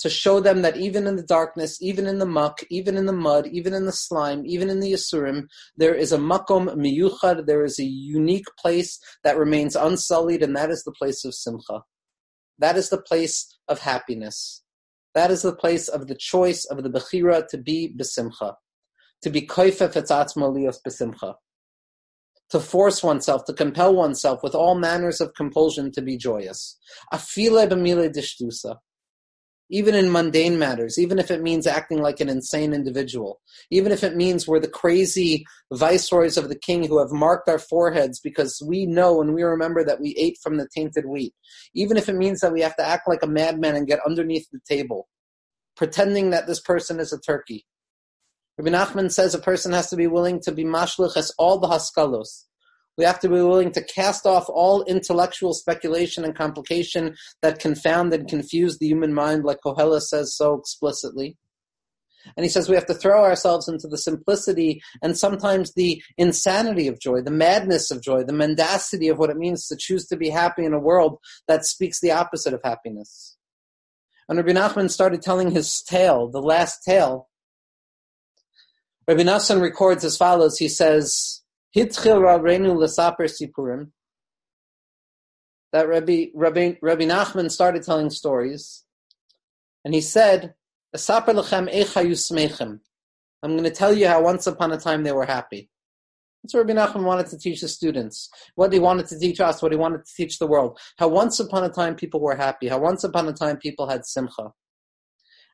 to 0.00 0.10
show 0.10 0.40
them 0.40 0.62
that 0.62 0.76
even 0.76 1.06
in 1.06 1.16
the 1.16 1.22
darkness, 1.22 1.80
even 1.80 2.06
in 2.06 2.18
the 2.18 2.26
muck, 2.26 2.60
even 2.70 2.96
in 2.96 3.06
the 3.06 3.12
mud, 3.12 3.46
even 3.48 3.74
in 3.74 3.84
the 3.84 3.92
slime, 3.92 4.44
even 4.46 4.68
in 4.68 4.80
the 4.80 4.92
Yisurim, 4.92 5.44
there 5.76 5.94
is 5.94 6.12
a 6.12 6.18
makom 6.18 6.74
miyuchad, 6.76 7.46
there 7.46 7.64
is 7.64 7.78
a 7.78 7.84
unique 7.84 8.46
place 8.58 8.98
that 9.24 9.36
remains 9.36 9.74
unsullied, 9.74 10.42
and 10.42 10.56
that 10.56 10.70
is 10.70 10.84
the 10.84 10.92
place 10.92 11.24
of 11.24 11.34
simcha. 11.34 11.82
That 12.58 12.76
is 12.76 12.90
the 12.90 13.00
place 13.00 13.58
of 13.66 13.80
happiness. 13.80 14.62
That 15.18 15.32
is 15.32 15.42
the 15.42 15.52
place 15.52 15.88
of 15.88 16.06
the 16.06 16.14
choice 16.14 16.64
of 16.66 16.80
the 16.84 16.88
bechira 16.88 17.48
to 17.48 17.58
be 17.58 17.92
besimcha, 17.98 18.54
to 19.22 19.30
be 19.30 19.42
koifef 19.44 19.94
etzatzma 19.94 20.46
lios 20.54 20.78
besimcha, 20.86 21.34
to 22.50 22.60
force 22.60 23.02
oneself, 23.02 23.44
to 23.46 23.52
compel 23.52 23.96
oneself 23.96 24.44
with 24.44 24.54
all 24.54 24.76
manners 24.76 25.20
of 25.20 25.34
compulsion 25.34 25.90
to 25.90 26.02
be 26.02 26.16
joyous. 26.16 26.78
Afile 27.12 27.68
b'mile 27.68 28.08
dishtusa 28.14 28.76
even 29.70 29.94
in 29.94 30.10
mundane 30.10 30.58
matters, 30.58 30.98
even 30.98 31.18
if 31.18 31.30
it 31.30 31.42
means 31.42 31.66
acting 31.66 32.00
like 32.00 32.20
an 32.20 32.28
insane 32.28 32.72
individual, 32.72 33.40
even 33.70 33.92
if 33.92 34.02
it 34.02 34.16
means 34.16 34.46
we're 34.46 34.60
the 34.60 34.68
crazy 34.68 35.44
viceroys 35.72 36.36
of 36.36 36.48
the 36.48 36.58
king 36.58 36.86
who 36.86 36.98
have 36.98 37.10
marked 37.10 37.48
our 37.48 37.58
foreheads 37.58 38.20
because 38.20 38.62
we 38.66 38.86
know 38.86 39.20
and 39.20 39.34
we 39.34 39.42
remember 39.42 39.84
that 39.84 40.00
we 40.00 40.14
ate 40.16 40.38
from 40.42 40.56
the 40.56 40.68
tainted 40.74 41.06
wheat, 41.06 41.34
even 41.74 41.96
if 41.96 42.08
it 42.08 42.16
means 42.16 42.40
that 42.40 42.52
we 42.52 42.62
have 42.62 42.76
to 42.76 42.86
act 42.86 43.06
like 43.06 43.22
a 43.22 43.26
madman 43.26 43.76
and 43.76 43.86
get 43.86 44.00
underneath 44.06 44.48
the 44.50 44.60
table, 44.66 45.08
pretending 45.76 46.30
that 46.30 46.46
this 46.46 46.60
person 46.60 46.98
is 46.98 47.12
a 47.12 47.20
turkey. 47.20 47.66
Rabbi 48.56 48.70
Nachman 48.70 49.12
says 49.12 49.34
a 49.34 49.38
person 49.38 49.72
has 49.72 49.88
to 49.90 49.96
be 49.96 50.08
willing 50.08 50.40
to 50.40 50.50
be 50.50 50.64
mashlich 50.64 51.16
as 51.16 51.32
all 51.38 51.58
the 51.58 51.68
haskalos, 51.68 52.44
we 52.98 53.04
have 53.04 53.20
to 53.20 53.28
be 53.28 53.36
willing 53.36 53.70
to 53.72 53.82
cast 53.82 54.26
off 54.26 54.48
all 54.48 54.82
intellectual 54.84 55.54
speculation 55.54 56.24
and 56.24 56.34
complication 56.34 57.16
that 57.40 57.60
confound 57.60 58.12
and 58.12 58.28
confuse 58.28 58.78
the 58.78 58.88
human 58.88 59.14
mind, 59.14 59.44
like 59.44 59.60
Koheles 59.64 60.02
says 60.02 60.36
so 60.36 60.54
explicitly. 60.54 61.36
And 62.36 62.44
he 62.44 62.50
says 62.50 62.68
we 62.68 62.74
have 62.74 62.86
to 62.86 62.94
throw 62.94 63.22
ourselves 63.22 63.68
into 63.68 63.86
the 63.86 63.96
simplicity 63.96 64.82
and 65.00 65.16
sometimes 65.16 65.72
the 65.72 66.02
insanity 66.18 66.88
of 66.88 67.00
joy, 67.00 67.22
the 67.22 67.30
madness 67.30 67.90
of 67.90 68.02
joy, 68.02 68.24
the 68.24 68.32
mendacity 68.32 69.08
of 69.08 69.18
what 69.18 69.30
it 69.30 69.36
means 69.36 69.66
to 69.68 69.76
choose 69.78 70.06
to 70.08 70.16
be 70.16 70.28
happy 70.28 70.64
in 70.64 70.74
a 70.74 70.80
world 70.80 71.18
that 71.46 71.64
speaks 71.64 72.00
the 72.00 72.10
opposite 72.10 72.52
of 72.52 72.60
happiness. 72.64 73.36
And 74.28 74.36
Rabbi 74.36 74.52
Nachman 74.52 74.90
started 74.90 75.22
telling 75.22 75.52
his 75.52 75.80
tale, 75.82 76.28
the 76.28 76.42
last 76.42 76.84
tale. 76.84 77.28
Rabbi 79.06 79.22
Nassan 79.22 79.62
records 79.62 80.04
as 80.04 80.18
follows. 80.18 80.58
He 80.58 80.68
says, 80.68 81.42
Hitchil 81.76 82.20
Rabbeinu 82.20 82.74
Lesaper 82.76 83.28
Sipurim. 83.28 83.90
That 85.72 85.86
Rabbi, 85.86 86.26
Rabbi, 86.34 86.74
Rabbi 86.80 87.04
Nachman 87.04 87.50
started 87.50 87.82
telling 87.82 88.08
stories, 88.08 88.84
and 89.84 89.92
he 89.92 90.00
said, 90.00 90.54
"Esaper 90.96 91.34
lechem 91.34 91.68
smechem." 91.70 92.80
I'm 93.42 93.52
going 93.52 93.64
to 93.64 93.70
tell 93.70 93.92
you 93.92 94.08
how 94.08 94.22
once 94.22 94.46
upon 94.46 94.72
a 94.72 94.78
time 94.78 95.04
they 95.04 95.12
were 95.12 95.26
happy. 95.26 95.70
That's 96.42 96.54
what 96.54 96.66
Rabbi 96.66 96.80
Nachman 96.80 97.04
wanted 97.04 97.26
to 97.26 97.38
teach 97.38 97.60
the 97.60 97.68
students. 97.68 98.30
What 98.54 98.72
he 98.72 98.78
wanted 98.78 99.06
to 99.08 99.18
teach 99.18 99.40
us, 99.40 99.60
what 99.60 99.72
he 99.72 99.78
wanted 99.78 100.04
to 100.06 100.14
teach 100.16 100.38
the 100.38 100.46
world. 100.46 100.78
How 100.98 101.08
once 101.08 101.38
upon 101.38 101.64
a 101.64 101.68
time 101.68 101.94
people 101.94 102.20
were 102.20 102.36
happy. 102.36 102.68
How 102.68 102.78
once 102.78 103.04
upon 103.04 103.28
a 103.28 103.32
time 103.32 103.58
people 103.58 103.88
had 103.88 104.06
simcha. 104.06 104.52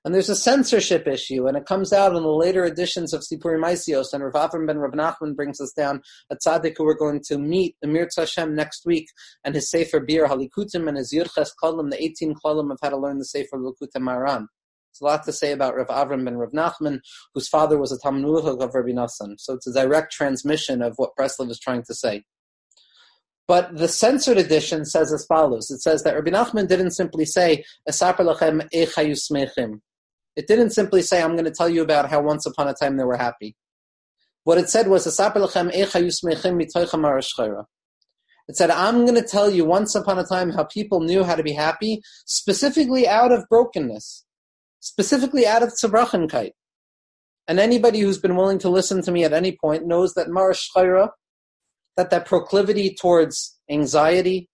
And 0.04 0.14
there's 0.14 0.28
a 0.28 0.36
censorship 0.36 1.08
issue, 1.08 1.46
and 1.46 1.56
it 1.56 1.64
comes 1.64 1.90
out 1.90 2.14
in 2.14 2.22
the 2.22 2.28
later 2.28 2.66
editions 2.66 3.14
of 3.14 3.22
Sipuri 3.22 3.58
Maisios, 3.58 4.12
and 4.12 4.22
Rav 4.22 4.50
Avram 4.50 4.66
ben 4.66 4.76
Rav 4.76 4.92
Nachman 4.92 5.34
brings 5.34 5.62
us 5.62 5.72
down 5.72 6.02
a 6.30 6.36
tzaddik 6.36 6.74
who 6.76 6.84
we're 6.84 6.94
going 6.94 7.22
to 7.28 7.38
meet, 7.38 7.74
Amir 7.82 8.06
Hashem, 8.14 8.54
next 8.54 8.84
week, 8.84 9.06
and 9.44 9.54
his 9.54 9.70
Sefer 9.70 10.00
Biur 10.00 10.28
HaLikutim 10.28 10.88
and 10.88 10.98
his 10.98 11.10
Yurches 11.10 11.52
Kolim, 11.62 11.90
the 11.90 12.02
18 12.02 12.34
Kolim 12.34 12.70
of 12.70 12.78
how 12.82 12.90
to 12.90 12.98
learn 12.98 13.18
the 13.18 13.24
Sefer 13.24 13.56
Lukutim 13.56 14.02
Maran. 14.02 14.46
It's 14.92 15.00
a 15.00 15.04
lot 15.04 15.24
to 15.24 15.32
say 15.32 15.52
about 15.52 15.74
Rav 15.74 15.86
Avram 15.86 16.22
ben 16.24 16.36
Rav 16.36 16.52
Nachman, 16.52 17.00
whose 17.32 17.48
father 17.48 17.78
was 17.78 17.90
a 17.90 17.98
Talmid 17.98 18.62
of 18.62 18.74
Rabbi 18.74 18.90
Nassan. 18.90 19.36
So 19.38 19.54
it's 19.54 19.66
a 19.66 19.72
direct 19.72 20.12
transmission 20.12 20.82
of 20.82 20.92
what 20.98 21.16
Breslov 21.18 21.50
is 21.50 21.58
trying 21.58 21.82
to 21.84 21.94
say. 21.94 22.24
But 23.48 23.76
the 23.76 23.88
censored 23.88 24.36
edition 24.36 24.84
says 24.84 25.12
as 25.12 25.24
follows. 25.26 25.70
It 25.70 25.80
says 25.80 26.02
that 26.02 26.14
Rabbi 26.14 26.30
Nachman 26.30 26.68
didn't 26.68 26.92
simply 26.92 27.24
say, 27.24 27.64
lachem. 27.88 28.68
It 30.36 30.46
didn't 30.46 30.70
simply 30.70 31.02
say, 31.02 31.22
I'm 31.22 31.32
going 31.32 31.44
to 31.44 31.50
tell 31.50 31.68
you 31.68 31.82
about 31.82 32.10
how 32.10 32.20
once 32.20 32.46
upon 32.46 32.68
a 32.68 32.74
time 32.74 32.96
they 32.96 33.04
were 33.04 33.16
happy. 33.16 33.56
What 34.42 34.58
it 34.58 34.68
said 34.68 34.88
was, 34.88 35.06
it 35.06 35.12
said, 38.56 38.70
I'm 38.70 39.06
going 39.06 39.14
to 39.14 39.22
tell 39.22 39.50
you 39.50 39.64
once 39.64 39.94
upon 39.94 40.18
a 40.18 40.24
time 40.24 40.50
how 40.50 40.64
people 40.64 41.00
knew 41.00 41.24
how 41.24 41.34
to 41.34 41.42
be 41.42 41.52
happy, 41.52 42.02
specifically 42.26 43.08
out 43.08 43.32
of 43.32 43.48
brokenness, 43.48 44.24
specifically 44.80 45.46
out 45.46 45.62
of 45.62 45.70
tzabrachenkite. 45.70 46.52
And 47.46 47.58
anybody 47.58 48.00
who's 48.00 48.18
been 48.18 48.36
willing 48.36 48.58
to 48.60 48.68
listen 48.68 49.02
to 49.02 49.12
me 49.12 49.24
at 49.24 49.32
any 49.32 49.56
point 49.58 49.86
knows 49.86 50.14
that 50.14 50.28
Marash 50.28 50.68
that 51.96 52.10
that 52.10 52.26
proclivity 52.26 52.94
towards 52.94 53.58
anxiety, 53.70 54.48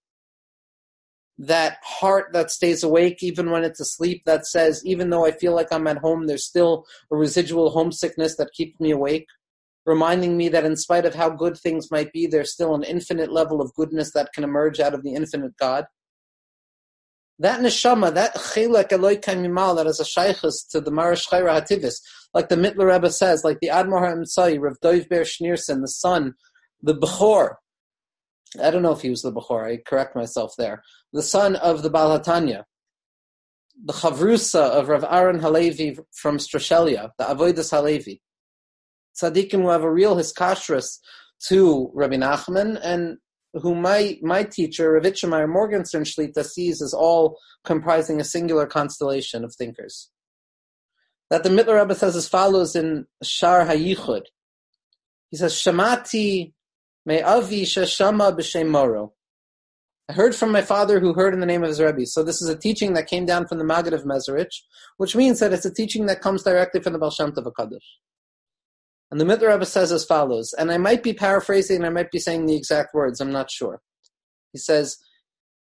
that 1.40 1.78
heart 1.82 2.34
that 2.34 2.50
stays 2.50 2.82
awake 2.82 3.22
even 3.22 3.50
when 3.50 3.64
it's 3.64 3.80
asleep, 3.80 4.22
that 4.26 4.46
says, 4.46 4.82
even 4.84 5.08
though 5.08 5.24
I 5.24 5.30
feel 5.30 5.54
like 5.54 5.72
I'm 5.72 5.86
at 5.86 5.96
home, 5.96 6.26
there's 6.26 6.44
still 6.44 6.84
a 7.10 7.16
residual 7.16 7.70
homesickness 7.70 8.36
that 8.36 8.52
keeps 8.52 8.78
me 8.78 8.90
awake, 8.90 9.26
reminding 9.86 10.36
me 10.36 10.50
that 10.50 10.66
in 10.66 10.76
spite 10.76 11.06
of 11.06 11.14
how 11.14 11.30
good 11.30 11.56
things 11.56 11.90
might 11.90 12.12
be, 12.12 12.26
there's 12.26 12.52
still 12.52 12.74
an 12.74 12.82
infinite 12.82 13.32
level 13.32 13.62
of 13.62 13.72
goodness 13.74 14.12
that 14.12 14.34
can 14.34 14.44
emerge 14.44 14.80
out 14.80 14.92
of 14.92 15.02
the 15.02 15.14
infinite 15.14 15.56
God. 15.56 15.86
That 17.38 17.60
neshama, 17.60 18.12
that 18.12 18.34
chilek 18.34 18.92
eloi 18.92 19.16
kaimimal, 19.16 19.76
that 19.76 19.86
is 19.86 19.98
a 19.98 20.04
shaykhus 20.04 20.68
to 20.72 20.80
the 20.82 20.90
Marash 20.90 21.26
Chayra 21.26 21.58
Hativis, 21.58 22.02
like 22.34 22.50
the 22.50 22.56
Mittler 22.56 22.92
Rebbe 22.92 23.10
says, 23.10 23.44
like 23.44 23.60
the 23.62 23.68
Admor 23.68 24.02
HaEmtzai, 24.02 24.60
Rav 24.60 24.78
Dov 24.80 25.08
Ber 25.08 25.22
Schneerson, 25.22 25.80
the 25.80 25.88
son, 25.88 26.34
the 26.82 26.94
Bechor, 26.94 27.54
I 28.58 28.70
don't 28.70 28.82
know 28.82 28.92
if 28.92 29.02
he 29.02 29.10
was 29.10 29.22
the 29.22 29.32
Bechor, 29.32 29.64
I 29.64 29.78
correct 29.86 30.16
myself 30.16 30.54
there. 30.58 30.82
The 31.12 31.22
son 31.22 31.56
of 31.56 31.82
the 31.82 31.90
Baal 31.90 32.18
HaTanya, 32.18 32.64
the 33.84 33.92
Chavrusa 33.92 34.60
of 34.60 34.88
Rav 34.88 35.04
Aaron 35.04 35.38
Halevi 35.38 35.98
from 36.12 36.38
Strashelia, 36.38 37.10
the 37.18 37.24
Avodas 37.24 37.70
Halevi. 37.70 38.20
Tzaddikim 39.20 39.62
who 39.62 39.68
have 39.68 39.82
a 39.82 39.92
real 39.92 40.16
hiskashrus 40.16 40.98
to 41.48 41.90
Rabbi 41.94 42.16
Nachman 42.16 42.78
and 42.82 43.18
who 43.54 43.74
my, 43.74 44.18
my 44.22 44.44
teacher, 44.44 44.92
Rav 44.92 45.02
Itche 45.02 45.28
Meir 45.28 45.46
Morgenstern 45.46 46.04
Shlita, 46.04 46.44
sees 46.44 46.80
as 46.82 46.94
all 46.94 47.38
comprising 47.64 48.20
a 48.20 48.24
singular 48.24 48.66
constellation 48.66 49.44
of 49.44 49.54
thinkers. 49.54 50.10
That 51.30 51.42
the 51.42 51.50
Mittler 51.50 51.80
Rebbe 51.80 51.94
says 51.94 52.16
as 52.16 52.28
follows 52.28 52.76
in 52.76 53.06
Shar 53.22 53.64
HaYichud. 53.64 54.22
He 55.30 55.36
says, 55.36 55.54
Shamati 55.54 56.52
I 57.08 57.22
heard 60.12 60.34
from 60.34 60.52
my 60.52 60.62
father 60.62 61.00
who 61.00 61.14
heard 61.14 61.34
in 61.34 61.40
the 61.40 61.46
name 61.46 61.62
of 61.62 61.68
his 61.68 61.80
Rebbe. 61.80 62.06
So 62.06 62.22
this 62.22 62.42
is 62.42 62.48
a 62.48 62.58
teaching 62.58 62.94
that 62.94 63.06
came 63.06 63.24
down 63.24 63.46
from 63.46 63.58
the 63.58 63.64
Maggid 63.64 63.92
of 63.92 64.04
Mezerich, 64.04 64.54
which 64.96 65.16
means 65.16 65.40
that 65.40 65.52
it's 65.52 65.64
a 65.64 65.72
teaching 65.72 66.06
that 66.06 66.20
comes 66.20 66.42
directly 66.42 66.80
from 66.80 66.92
the 66.92 66.98
Baal 66.98 67.10
Shem 67.10 67.32
Tov 67.32 67.44
HaKadosh. 67.44 67.78
And 69.10 69.20
the 69.20 69.24
Mittler 69.24 69.52
Rebbe 69.52 69.66
says 69.66 69.92
as 69.92 70.04
follows, 70.04 70.54
and 70.56 70.70
I 70.70 70.78
might 70.78 71.02
be 71.02 71.12
paraphrasing 71.12 71.84
I 71.84 71.88
might 71.88 72.10
be 72.10 72.18
saying 72.18 72.46
the 72.46 72.56
exact 72.56 72.94
words, 72.94 73.20
I'm 73.20 73.32
not 73.32 73.50
sure. 73.50 73.80
He 74.52 74.58
says, 74.58 74.98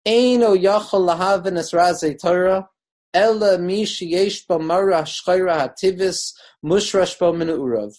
Eino 0.06 0.56
yachol 0.56 1.08
lahavin 1.08 1.58
esraze 1.58 2.20
Torah, 2.20 2.68
ela 3.14 3.58
mi 3.58 3.84
sheyesh 3.84 4.44
mara 4.60 5.02
shchayra 5.02 5.68
hativis 5.68 6.32
mushrash 6.64 7.18
bo 7.18 7.32
urav. 7.32 7.94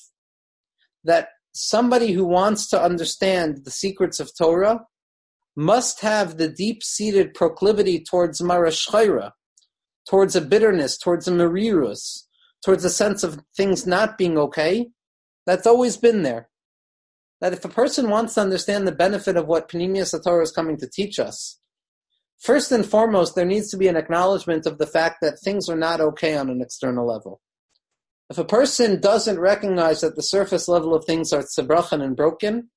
That 1.03 1.29
somebody 1.53 2.11
who 2.11 2.25
wants 2.25 2.67
to 2.69 2.81
understand 2.81 3.63
the 3.63 3.71
secrets 3.71 4.19
of 4.19 4.31
Torah 4.35 4.81
must 5.55 6.01
have 6.01 6.37
the 6.37 6.49
deep-seated 6.49 7.33
proclivity 7.33 8.03
towards 8.03 8.41
marashchayra, 8.41 9.31
towards 10.09 10.35
a 10.35 10.41
bitterness, 10.41 10.97
towards 10.97 11.27
a 11.27 11.31
merirus, 11.31 12.23
towards 12.65 12.83
a 12.83 12.89
sense 12.89 13.23
of 13.23 13.39
things 13.55 13.85
not 13.85 14.17
being 14.17 14.37
okay, 14.37 14.87
that's 15.45 15.67
always 15.67 15.97
been 15.97 16.23
there. 16.23 16.49
That 17.39 17.53
if 17.53 17.65
a 17.65 17.69
person 17.69 18.09
wants 18.09 18.35
to 18.35 18.41
understand 18.41 18.87
the 18.87 18.93
benefit 18.93 19.35
of 19.35 19.47
what 19.47 19.69
Pnimius 19.69 20.15
Torah 20.23 20.43
is 20.43 20.51
coming 20.51 20.77
to 20.77 20.89
teach 20.89 21.19
us, 21.19 21.59
first 22.39 22.71
and 22.71 22.85
foremost, 22.85 23.35
there 23.35 23.45
needs 23.45 23.69
to 23.71 23.77
be 23.77 23.87
an 23.87 23.97
acknowledgement 23.97 24.65
of 24.65 24.77
the 24.77 24.87
fact 24.87 25.17
that 25.21 25.39
things 25.43 25.69
are 25.69 25.75
not 25.75 26.01
okay 26.01 26.35
on 26.35 26.49
an 26.49 26.61
external 26.61 27.05
level. 27.05 27.41
If 28.33 28.39
a 28.39 28.45
person 28.45 28.99
doesn't 28.99 29.39
recognize 29.39 30.01
that 30.01 30.15
the 30.15 30.23
surface 30.23 30.67
level 30.67 30.95
of 30.95 31.05
things 31.05 31.31
are 31.31 31.43
tzebrachan 31.43 32.03
and 32.03 32.15
broken, 32.15 32.71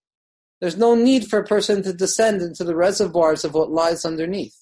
there's 0.61 0.77
no 0.77 0.95
need 0.95 1.29
for 1.29 1.39
a 1.39 1.47
person 1.47 1.83
to 1.83 1.95
descend 1.95 2.43
into 2.43 2.63
the 2.63 2.77
reservoirs 2.77 3.43
of 3.43 3.55
what 3.55 3.71
lies 3.71 4.05
underneath. 4.05 4.55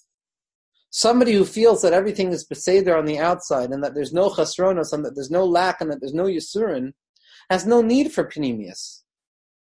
Somebody 0.90 1.32
who 1.32 1.44
feels 1.44 1.82
that 1.82 1.92
everything 1.92 2.30
is 2.30 2.46
beseder 2.46 2.96
on 2.96 3.06
the 3.06 3.18
outside 3.18 3.70
and 3.70 3.82
that 3.82 3.96
there's 3.96 4.12
no 4.12 4.30
chasronos 4.30 4.92
and 4.92 5.04
that 5.04 5.16
there's 5.16 5.32
no 5.32 5.44
lack 5.44 5.80
and 5.80 5.90
that 5.90 5.98
there's 6.00 6.14
no 6.14 6.26
yisurin 6.26 6.92
has 7.50 7.66
no 7.66 7.82
need 7.82 8.12
for 8.12 8.22
pnimius. 8.22 9.02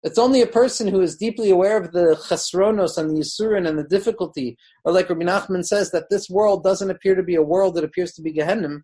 It's 0.03 0.19
only 0.19 0.41
a 0.41 0.47
person 0.47 0.89
who 0.89 1.03
is 1.03 1.15
deeply 1.19 1.51
aware 1.51 1.77
of 1.77 1.93
the 1.93 2.19
chasronos 2.27 2.97
and 2.97 3.11
the 3.11 3.21
yisurin 3.21 3.69
and 3.69 3.79
the 3.79 3.85
difficulty, 3.85 4.57
or 4.83 4.95
like 4.95 5.11
Rabbi 5.11 5.25
Nachman 5.25 5.67
says, 5.67 5.91
that 5.91 6.09
this 6.09 6.31
world 6.31 6.65
doesn't 6.65 6.91
appear 6.91 7.15
to 7.15 7.23
be 7.23 7.35
a 7.35 7.43
world, 7.43 7.77
it 7.77 7.85
appears 7.85 8.13
to 8.13 8.23
be 8.23 8.33
Gehenna. 8.33 8.79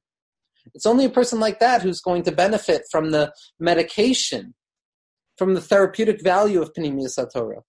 It's 0.73 0.87
only 0.87 1.05
a 1.05 1.11
person 1.11 1.41
like 1.41 1.61
that 1.61 1.83
who's 1.83 2.01
going 2.01 2.23
to 2.23 2.33
benefit 2.33 2.83
from 2.91 3.11
the 3.11 3.33
medication 3.61 4.55
from 5.37 5.55
the 5.55 5.61
therapeutic 5.61 6.23
value 6.23 6.63
of 6.63 6.73
Pnimius 6.73 7.19
Torah. 7.33 7.63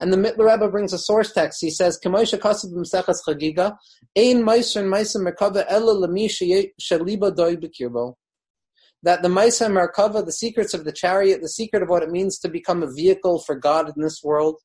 And 0.00 0.12
the 0.12 0.16
Mittler 0.16 0.50
Rebbe 0.50 0.70
brings 0.70 0.92
a 0.92 0.98
source 0.98 1.32
text. 1.32 1.60
He 1.60 1.70
says, 1.70 1.98
"K'moisha 2.02 2.38
kasav 2.38 2.72
b'mseches 2.72 3.18
chagiga, 3.26 3.76
ein 4.16 4.38
and 4.38 4.46
merkava 4.46 5.64
ela 5.68 5.94
lemi 5.94 6.28
b'kirbo." 6.28 8.14
That 9.02 9.22
the 9.22 9.28
ma'aseh 9.28 9.68
merkava, 9.68 10.24
the 10.24 10.32
secrets 10.32 10.74
of 10.74 10.84
the 10.84 10.92
chariot, 10.92 11.40
the 11.42 11.48
secret 11.48 11.82
of 11.82 11.88
what 11.88 12.02
it 12.02 12.10
means 12.10 12.38
to 12.38 12.48
become 12.48 12.82
a 12.82 12.92
vehicle 12.92 13.40
for 13.40 13.56
God 13.56 13.92
in 13.94 14.02
this 14.02 14.22
world, 14.22 14.56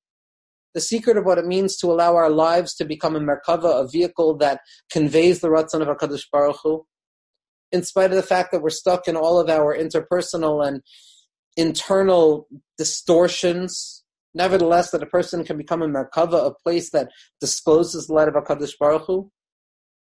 the 0.73 0.81
secret 0.81 1.17
of 1.17 1.25
what 1.25 1.37
it 1.37 1.45
means 1.45 1.77
to 1.77 1.87
allow 1.87 2.15
our 2.15 2.29
lives 2.29 2.75
to 2.75 2.85
become 2.85 3.15
a 3.15 3.19
merkava, 3.19 3.81
a 3.81 3.87
vehicle 3.87 4.37
that 4.37 4.59
conveys 4.91 5.39
the 5.39 5.47
ratzon 5.47 5.81
of 5.81 5.87
Hakadosh 5.87 6.25
Baruch 6.31 6.57
Hu, 6.61 6.85
in 7.72 7.84
spite 7.84 8.12
of 8.12 8.15
the 8.15 8.24
fact 8.24 8.51
that 8.51 8.62
we're 8.62 8.69
stuck 8.69 9.07
in 9.07 9.15
all 9.15 9.39
of 9.39 9.50
our 9.50 9.75
interpersonal 9.75 10.65
and 10.65 10.81
internal 11.57 12.48
distortions. 12.77 14.03
Nevertheless, 14.34 14.91
that 14.91 15.03
a 15.03 15.07
person 15.07 15.45
can 15.45 15.57
become 15.57 15.81
a 15.81 15.88
merkava, 15.88 16.45
a 16.45 16.53
place 16.63 16.89
that 16.91 17.10
discloses 17.39 18.07
the 18.07 18.13
light 18.13 18.27
of 18.27 18.34
Hakadosh 18.34 18.74
Baruch 18.79 19.05
Hu. 19.07 19.31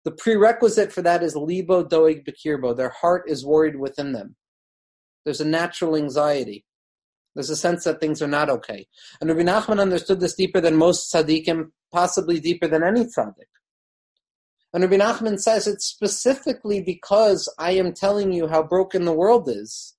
The 0.04 0.12
prerequisite 0.12 0.92
for 0.92 1.02
that 1.02 1.22
is 1.22 1.36
libo 1.36 1.84
doig 1.84 2.24
bekirbo. 2.24 2.76
Their 2.76 2.90
heart 2.90 3.24
is 3.28 3.44
worried 3.44 3.76
within 3.76 4.12
them. 4.12 4.36
There's 5.24 5.40
a 5.40 5.44
natural 5.44 5.96
anxiety. 5.96 6.64
There's 7.34 7.50
a 7.50 7.56
sense 7.56 7.84
that 7.84 8.00
things 8.00 8.22
are 8.22 8.28
not 8.28 8.48
okay. 8.48 8.86
And 9.20 9.28
Rabbi 9.28 9.42
Nachman 9.42 9.80
understood 9.80 10.20
this 10.20 10.34
deeper 10.34 10.60
than 10.60 10.76
most 10.76 11.12
tzaddikim, 11.12 11.70
possibly 11.92 12.40
deeper 12.40 12.66
than 12.66 12.82
any 12.82 13.04
tzaddik. 13.04 13.50
And 14.76 14.84
Rabbi 14.84 15.02
Nachman 15.02 15.40
says 15.40 15.66
it's 15.66 15.86
specifically 15.86 16.82
because 16.82 17.52
I 17.58 17.70
am 17.72 17.94
telling 17.94 18.32
you 18.32 18.46
how 18.46 18.62
broken 18.62 19.06
the 19.06 19.12
world 19.12 19.48
is 19.48 19.96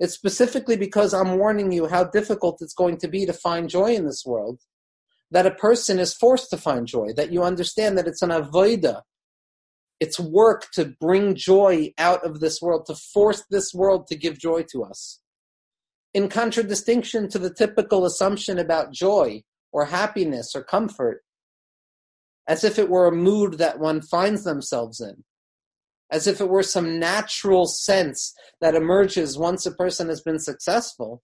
it's 0.00 0.14
specifically 0.14 0.76
because 0.76 1.14
I'm 1.14 1.38
warning 1.38 1.72
you 1.72 1.86
how 1.86 2.04
difficult 2.04 2.58
it's 2.60 2.74
going 2.74 2.98
to 2.98 3.08
be 3.08 3.26
to 3.26 3.32
find 3.32 3.70
joy 3.70 3.94
in 3.94 4.04
this 4.04 4.24
world 4.26 4.60
that 5.30 5.46
a 5.46 5.52
person 5.52 5.98
is 5.98 6.14
forced 6.14 6.50
to 6.50 6.56
find 6.56 6.86
joy, 6.86 7.12
that 7.16 7.32
you 7.32 7.42
understand 7.42 7.96
that 7.96 8.06
it's 8.06 8.22
an 8.22 8.30
avoida. 8.30 9.02
It's 10.00 10.18
work 10.18 10.70
to 10.72 10.94
bring 11.00 11.34
joy 11.34 11.94
out 11.96 12.24
of 12.24 12.40
this 12.40 12.60
world, 12.60 12.86
to 12.86 12.94
force 12.94 13.44
this 13.50 13.72
world 13.72 14.06
to 14.08 14.16
give 14.16 14.38
joy 14.38 14.64
to 14.72 14.84
us. 14.84 15.20
In 16.12 16.28
contradistinction 16.28 17.28
to 17.30 17.38
the 17.38 17.52
typical 17.52 18.04
assumption 18.04 18.58
about 18.58 18.92
joy 18.92 19.42
or 19.72 19.86
happiness 19.86 20.52
or 20.54 20.62
comfort, 20.62 21.22
as 22.46 22.64
if 22.64 22.78
it 22.78 22.88
were 22.88 23.06
a 23.06 23.12
mood 23.12 23.58
that 23.58 23.78
one 23.78 24.00
finds 24.00 24.44
themselves 24.44 25.00
in 25.00 25.24
as 26.10 26.28
if 26.28 26.40
it 26.40 26.48
were 26.48 26.62
some 26.62 27.00
natural 27.00 27.66
sense 27.66 28.34
that 28.60 28.76
emerges 28.76 29.36
once 29.36 29.66
a 29.66 29.72
person 29.72 30.08
has 30.08 30.20
been 30.20 30.38
successful. 30.38 31.22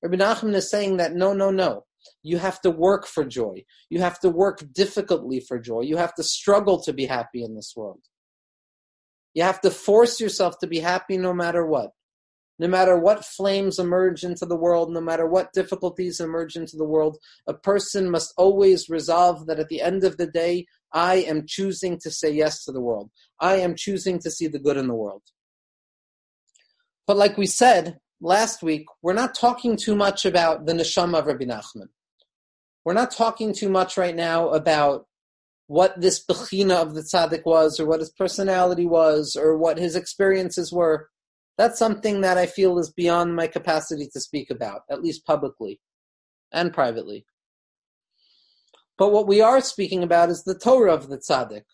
Rabbi 0.00 0.16
Nachman 0.16 0.54
is 0.54 0.70
saying 0.70 0.98
that 0.98 1.14
no, 1.14 1.32
no, 1.32 1.50
no. 1.50 1.84
You 2.22 2.38
have 2.38 2.60
to 2.62 2.70
work 2.70 3.06
for 3.06 3.24
joy. 3.24 3.64
You 3.90 4.00
have 4.00 4.20
to 4.20 4.30
work 4.30 4.62
difficultly 4.72 5.40
for 5.40 5.58
joy. 5.58 5.80
You 5.80 5.96
have 5.96 6.14
to 6.14 6.22
struggle 6.22 6.80
to 6.82 6.92
be 6.92 7.06
happy 7.06 7.42
in 7.42 7.56
this 7.56 7.74
world. 7.76 8.00
You 9.34 9.42
have 9.42 9.60
to 9.62 9.70
force 9.70 10.20
yourself 10.20 10.58
to 10.60 10.66
be 10.66 10.78
happy 10.78 11.18
no 11.18 11.34
matter 11.34 11.66
what. 11.66 11.90
No 12.60 12.68
matter 12.68 12.98
what 12.98 13.24
flames 13.24 13.78
emerge 13.78 14.22
into 14.22 14.44
the 14.44 14.54
world, 14.54 14.92
no 14.92 15.00
matter 15.00 15.26
what 15.26 15.54
difficulties 15.54 16.20
emerge 16.20 16.56
into 16.56 16.76
the 16.76 16.84
world, 16.84 17.16
a 17.46 17.54
person 17.54 18.10
must 18.10 18.34
always 18.36 18.90
resolve 18.90 19.46
that 19.46 19.58
at 19.58 19.70
the 19.70 19.80
end 19.80 20.04
of 20.04 20.18
the 20.18 20.26
day, 20.26 20.66
I 20.92 21.14
am 21.14 21.46
choosing 21.46 21.98
to 22.00 22.10
say 22.10 22.30
yes 22.30 22.62
to 22.64 22.72
the 22.72 22.82
world. 22.82 23.10
I 23.40 23.54
am 23.56 23.76
choosing 23.76 24.18
to 24.18 24.30
see 24.30 24.46
the 24.46 24.58
good 24.58 24.76
in 24.76 24.88
the 24.88 24.94
world. 24.94 25.22
But 27.06 27.16
like 27.16 27.38
we 27.38 27.46
said 27.46 27.98
last 28.20 28.62
week, 28.62 28.84
we're 29.00 29.14
not 29.14 29.34
talking 29.34 29.78
too 29.78 29.96
much 29.96 30.26
about 30.26 30.66
the 30.66 30.74
neshama 30.74 31.20
of 31.20 31.26
Rabbi 31.28 31.46
Nachman. 31.46 31.88
We're 32.84 32.92
not 32.92 33.10
talking 33.10 33.54
too 33.54 33.70
much 33.70 33.96
right 33.96 34.14
now 34.14 34.50
about 34.50 35.06
what 35.66 35.98
this 35.98 36.22
bechina 36.22 36.74
of 36.74 36.94
the 36.94 37.00
tzaddik 37.00 37.46
was, 37.46 37.80
or 37.80 37.86
what 37.86 38.00
his 38.00 38.10
personality 38.10 38.84
was, 38.84 39.34
or 39.34 39.56
what 39.56 39.78
his 39.78 39.96
experiences 39.96 40.70
were. 40.70 41.08
That's 41.58 41.78
something 41.78 42.22
that 42.22 42.38
I 42.38 42.46
feel 42.46 42.78
is 42.78 42.90
beyond 42.90 43.36
my 43.36 43.46
capacity 43.46 44.08
to 44.12 44.20
speak 44.20 44.50
about, 44.50 44.82
at 44.90 45.02
least 45.02 45.26
publicly 45.26 45.80
and 46.52 46.72
privately. 46.72 47.26
But 48.96 49.12
what 49.12 49.26
we 49.26 49.40
are 49.40 49.60
speaking 49.60 50.02
about 50.02 50.30
is 50.30 50.44
the 50.44 50.58
Torah 50.58 50.94
of 50.94 51.08
the 51.08 51.18
tzaddik. 51.18 51.64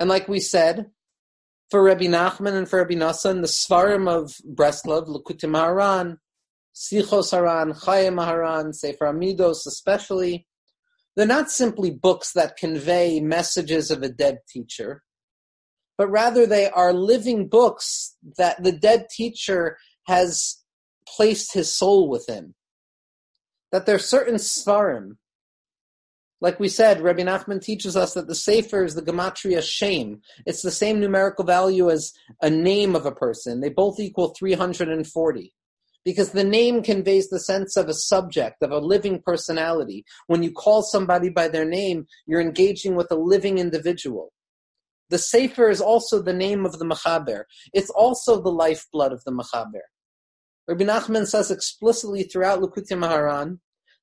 And 0.00 0.08
like 0.08 0.28
we 0.28 0.40
said, 0.40 0.86
for 1.70 1.82
Rabbi 1.82 2.04
Nachman 2.04 2.54
and 2.54 2.68
for 2.68 2.78
Rabbi 2.78 2.94
Nassan, 2.94 3.42
the 3.42 3.48
Sfarim 3.48 4.08
of 4.08 4.34
Breslov, 4.54 5.08
Likutei 5.08 5.50
Moharan, 5.50 6.18
Sichos 6.74 7.32
Haran, 7.32 7.72
Chayei 7.72 8.12
Moharan, 8.12 8.74
Sefer 8.74 9.06
HaMiddos 9.06 9.66
especially, 9.66 10.46
they're 11.16 11.26
not 11.26 11.50
simply 11.50 11.90
books 11.90 12.32
that 12.32 12.56
convey 12.56 13.18
messages 13.18 13.90
of 13.90 14.02
a 14.02 14.08
dead 14.08 14.38
teacher, 14.48 15.02
but 15.98 16.08
rather 16.08 16.46
they 16.46 16.70
are 16.70 16.92
living 16.92 17.48
books 17.48 18.16
that 18.38 18.62
the 18.62 18.72
dead 18.72 19.08
teacher 19.10 19.76
has 20.06 20.62
placed 21.06 21.52
his 21.52 21.74
soul 21.74 22.08
within. 22.08 22.54
That 23.72 23.84
there 23.84 23.96
are 23.96 23.98
certain 23.98 24.36
Sfarim, 24.36 25.16
like 26.40 26.60
we 26.60 26.68
said, 26.68 27.00
Rabbi 27.00 27.22
Nachman 27.22 27.60
teaches 27.60 27.96
us 27.96 28.14
that 28.14 28.28
the 28.28 28.34
Sefer 28.34 28.84
is 28.84 28.94
the 28.94 29.02
Gematria 29.02 29.60
Shem. 29.60 30.20
It's 30.46 30.62
the 30.62 30.70
same 30.70 31.00
numerical 31.00 31.44
value 31.44 31.90
as 31.90 32.12
a 32.40 32.48
name 32.48 32.94
of 32.94 33.06
a 33.06 33.12
person. 33.12 33.60
They 33.60 33.70
both 33.70 33.98
equal 33.98 34.28
340. 34.38 35.52
Because 36.04 36.30
the 36.30 36.44
name 36.44 36.82
conveys 36.82 37.28
the 37.28 37.40
sense 37.40 37.76
of 37.76 37.88
a 37.88 37.92
subject, 37.92 38.62
of 38.62 38.70
a 38.70 38.78
living 38.78 39.20
personality. 39.20 40.04
When 40.28 40.44
you 40.44 40.52
call 40.52 40.82
somebody 40.82 41.28
by 41.28 41.48
their 41.48 41.64
name, 41.64 42.06
you're 42.26 42.40
engaging 42.40 42.94
with 42.94 43.10
a 43.10 43.16
living 43.16 43.58
individual. 43.58 44.32
The 45.10 45.18
Sefer 45.18 45.70
is 45.70 45.80
also 45.80 46.20
the 46.20 46.32
name 46.32 46.66
of 46.66 46.78
the 46.78 46.84
Mechaber. 46.84 47.44
It's 47.72 47.90
also 47.90 48.40
the 48.40 48.50
lifeblood 48.50 49.12
of 49.12 49.24
the 49.24 49.32
Mechaber. 49.32 49.86
Rabbi 50.66 50.84
Nachman 50.84 51.26
says 51.26 51.50
explicitly 51.50 52.24
throughout 52.24 52.60
Likutei 52.60 52.92
Moharan 52.92 53.60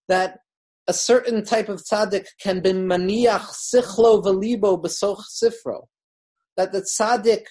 that 0.08 0.40
a 0.88 0.94
certain 0.94 1.44
type 1.44 1.70
of 1.70 1.84
tzaddik 1.84 2.26
can 2.40 2.62
be 2.62 2.72
maniach 2.74 3.50
sichlo 3.74 4.24
velibo 4.24 4.82
besoch 4.82 5.22
sifro. 5.32 5.86
That 6.58 6.72
the 6.72 6.82
tzaddik 6.82 7.46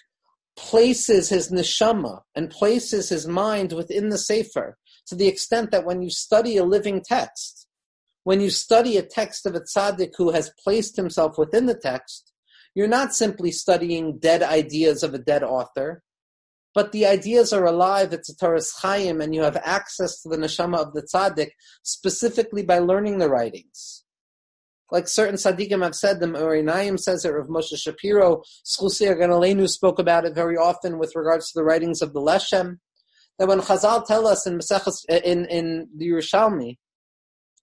places 0.56 1.28
his 1.28 1.50
neshama 1.50 2.20
and 2.34 2.50
places 2.50 3.08
his 3.08 3.26
mind 3.26 3.72
within 3.72 4.08
the 4.08 4.18
sefer 4.18 4.76
to 5.06 5.14
the 5.14 5.26
extent 5.26 5.70
that 5.72 5.84
when 5.84 6.00
you 6.00 6.10
study 6.10 6.56
a 6.56 6.64
living 6.64 7.02
text, 7.06 7.66
when 8.22 8.40
you 8.40 8.50
study 8.50 8.96
a 8.96 9.02
text 9.02 9.46
of 9.46 9.54
a 9.54 9.60
tzaddik 9.60 10.12
who 10.16 10.30
has 10.30 10.52
placed 10.62 10.96
himself 10.96 11.36
within 11.36 11.66
the 11.66 11.74
text, 11.74 12.32
you're 12.74 12.88
not 12.88 13.14
simply 13.14 13.52
studying 13.52 14.18
dead 14.18 14.42
ideas 14.42 15.02
of 15.02 15.14
a 15.14 15.18
dead 15.18 15.42
author, 15.42 16.02
but 16.74 16.90
the 16.92 17.06
ideas 17.06 17.52
are 17.52 17.64
alive. 17.64 18.12
It's 18.12 18.28
a 18.28 18.36
Toras 18.36 18.72
Chaim, 18.80 19.20
and 19.20 19.34
you 19.34 19.42
have 19.42 19.56
access 19.64 20.20
to 20.22 20.28
the 20.28 20.36
neshama 20.36 20.78
of 20.78 20.92
the 20.92 21.02
tzaddik 21.02 21.50
specifically 21.82 22.64
by 22.64 22.80
learning 22.80 23.18
the 23.18 23.30
writings. 23.30 24.04
Like 24.90 25.08
certain 25.08 25.36
tzaddikim 25.36 25.82
have 25.82 25.94
said, 25.94 26.20
the 26.20 26.26
Naim 26.26 26.98
says 26.98 27.24
it, 27.24 27.30
Rav 27.30 27.46
Moshe 27.46 27.76
Shapiro, 27.76 28.42
Schusi 28.66 29.06
Ganalenu 29.16 29.68
spoke 29.68 29.98
about 29.98 30.24
it 30.24 30.34
very 30.34 30.56
often 30.56 30.98
with 30.98 31.16
regards 31.16 31.50
to 31.50 31.58
the 31.58 31.64
writings 31.64 32.02
of 32.02 32.12
the 32.12 32.20
Leshem, 32.20 32.78
that 33.38 33.48
when 33.48 33.60
Chazal 33.60 34.06
tell 34.06 34.26
us 34.26 34.46
in 34.46 34.60
in, 35.08 35.46
in 35.46 35.88
the 35.96 36.08
Yerushalmi, 36.08 36.76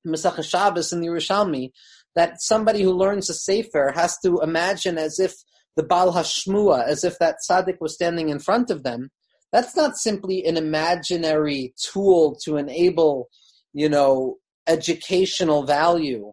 Masech 0.06 0.43
Shabbos 0.43 0.91
in 0.91 1.02
the 1.02 1.08
Yerushalmi, 1.08 1.69
that 2.15 2.41
somebody 2.41 2.82
who 2.82 2.91
learns 2.91 3.30
a 3.30 3.34
Sefer 3.34 3.91
has 3.95 4.17
to 4.19 4.39
imagine 4.41 4.97
as 4.97 5.19
if 5.19 5.34
the 5.76 5.84
Baal 5.84 6.12
Hashmua, 6.12 6.84
as 6.86 7.04
if 7.04 7.17
that 7.19 7.38
tzaddik 7.50 7.78
was 7.80 7.93
standing 7.93 8.30
in 8.30 8.39
front 8.39 8.69
of 8.69 8.84
them, 8.84 9.10
That's 9.52 9.76
not 9.76 9.97
simply 9.97 10.45
an 10.45 10.58
imaginary 10.58 11.74
tool 11.78 12.36
to 12.43 12.58
enable, 12.58 13.30
you 13.74 13.89
know, 13.89 14.38
educational 14.67 15.63
value 15.65 16.32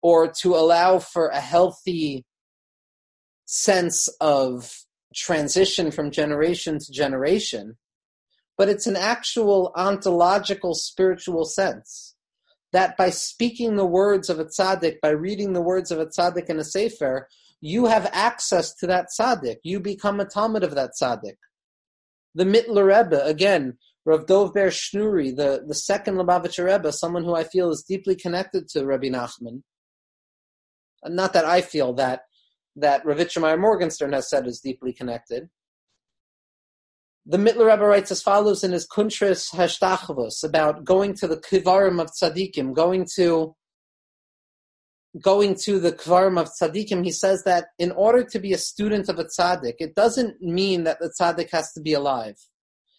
or 0.00 0.32
to 0.40 0.54
allow 0.54 0.98
for 0.98 1.28
a 1.28 1.40
healthy 1.40 2.24
sense 3.44 4.08
of 4.20 4.84
transition 5.14 5.90
from 5.90 6.10
generation 6.10 6.78
to 6.78 6.92
generation, 6.92 7.76
but 8.56 8.68
it's 8.68 8.86
an 8.86 8.96
actual 8.96 9.72
ontological 9.76 10.74
spiritual 10.74 11.44
sense 11.44 12.07
that 12.72 12.96
by 12.96 13.10
speaking 13.10 13.76
the 13.76 13.86
words 13.86 14.28
of 14.28 14.38
a 14.38 14.44
tzaddik, 14.44 15.00
by 15.00 15.10
reading 15.10 15.52
the 15.52 15.62
words 15.62 15.90
of 15.90 15.98
a 15.98 16.06
tzaddik 16.06 16.46
in 16.46 16.58
a 16.58 16.64
sefer, 16.64 17.28
you 17.60 17.86
have 17.86 18.10
access 18.12 18.74
to 18.74 18.86
that 18.86 19.06
tzaddik. 19.18 19.56
You 19.62 19.80
become 19.80 20.20
a 20.20 20.26
talmid 20.26 20.62
of 20.62 20.74
that 20.74 20.90
tzaddik. 21.00 21.36
The 22.34 22.44
Mittler 22.44 22.86
Rebbe, 22.86 23.24
again, 23.24 23.78
Rav 24.04 24.26
Dov 24.26 24.54
Ber 24.54 24.68
Schneuri, 24.68 25.34
the, 25.34 25.64
the 25.66 25.74
second 25.74 26.16
Lubavitcher 26.16 26.64
Rebbe, 26.64 26.92
someone 26.92 27.24
who 27.24 27.34
I 27.34 27.44
feel 27.44 27.70
is 27.70 27.84
deeply 27.86 28.14
connected 28.14 28.68
to 28.68 28.86
Rabbi 28.86 29.08
Nachman. 29.08 29.62
Not 31.04 31.32
that 31.32 31.44
I 31.44 31.60
feel 31.60 31.92
that 31.94 32.22
that 32.76 33.04
Rav 33.04 33.18
Meyer 33.38 33.56
Morgenstern 33.56 34.12
has 34.12 34.30
said 34.30 34.46
is 34.46 34.60
deeply 34.60 34.92
connected. 34.92 35.48
The 37.30 37.36
Mittler 37.36 37.70
Rebbe 37.70 37.84
writes 37.84 38.10
as 38.10 38.22
follows 38.22 38.64
in 38.64 38.72
his 38.72 38.88
Kuntris 38.88 39.54
Hashtachavos 39.54 40.42
about 40.42 40.82
going 40.82 41.12
to 41.16 41.28
the 41.28 41.36
Kivarim 41.36 42.00
of 42.00 42.10
Tzadikim, 42.10 42.72
going 42.74 43.06
to 43.16 43.54
going 45.20 45.54
to 45.64 45.78
the 45.78 45.92
Kvarim 45.92 46.40
of 46.40 46.48
Tzadikim, 46.48 47.04
he 47.04 47.12
says 47.12 47.44
that 47.44 47.66
in 47.78 47.90
order 47.92 48.24
to 48.24 48.38
be 48.38 48.54
a 48.54 48.58
student 48.58 49.10
of 49.10 49.18
a 49.18 49.24
Tzadik, 49.24 49.74
it 49.78 49.94
doesn't 49.94 50.40
mean 50.40 50.84
that 50.84 51.00
the 51.00 51.12
Tzadik 51.20 51.50
has 51.50 51.70
to 51.72 51.82
be 51.82 51.92
alive. 51.92 52.36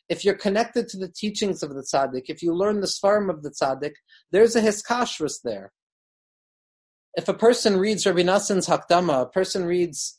If 0.09 0.23
you're 0.23 0.35
connected 0.35 0.87
to 0.89 0.97
the 0.97 1.11
teachings 1.11 1.63
of 1.63 1.73
the 1.73 1.81
Tzadik, 1.81 2.25
if 2.27 2.43
you 2.43 2.53
learn 2.53 2.81
the 2.81 2.87
Sfarim 2.87 3.31
of 3.31 3.41
the 3.41 3.49
Tzadik, 3.49 3.93
there's 4.31 4.55
a 4.55 4.61
Hiskashrus 4.61 5.41
there. 5.43 5.71
If 7.15 7.27
a 7.27 7.33
person 7.33 7.79
reads 7.79 8.05
Rabbi 8.05 8.21
Nassan's 8.21 8.67
Hakdama, 8.67 9.23
a 9.23 9.25
person 9.25 9.65
reads 9.65 10.18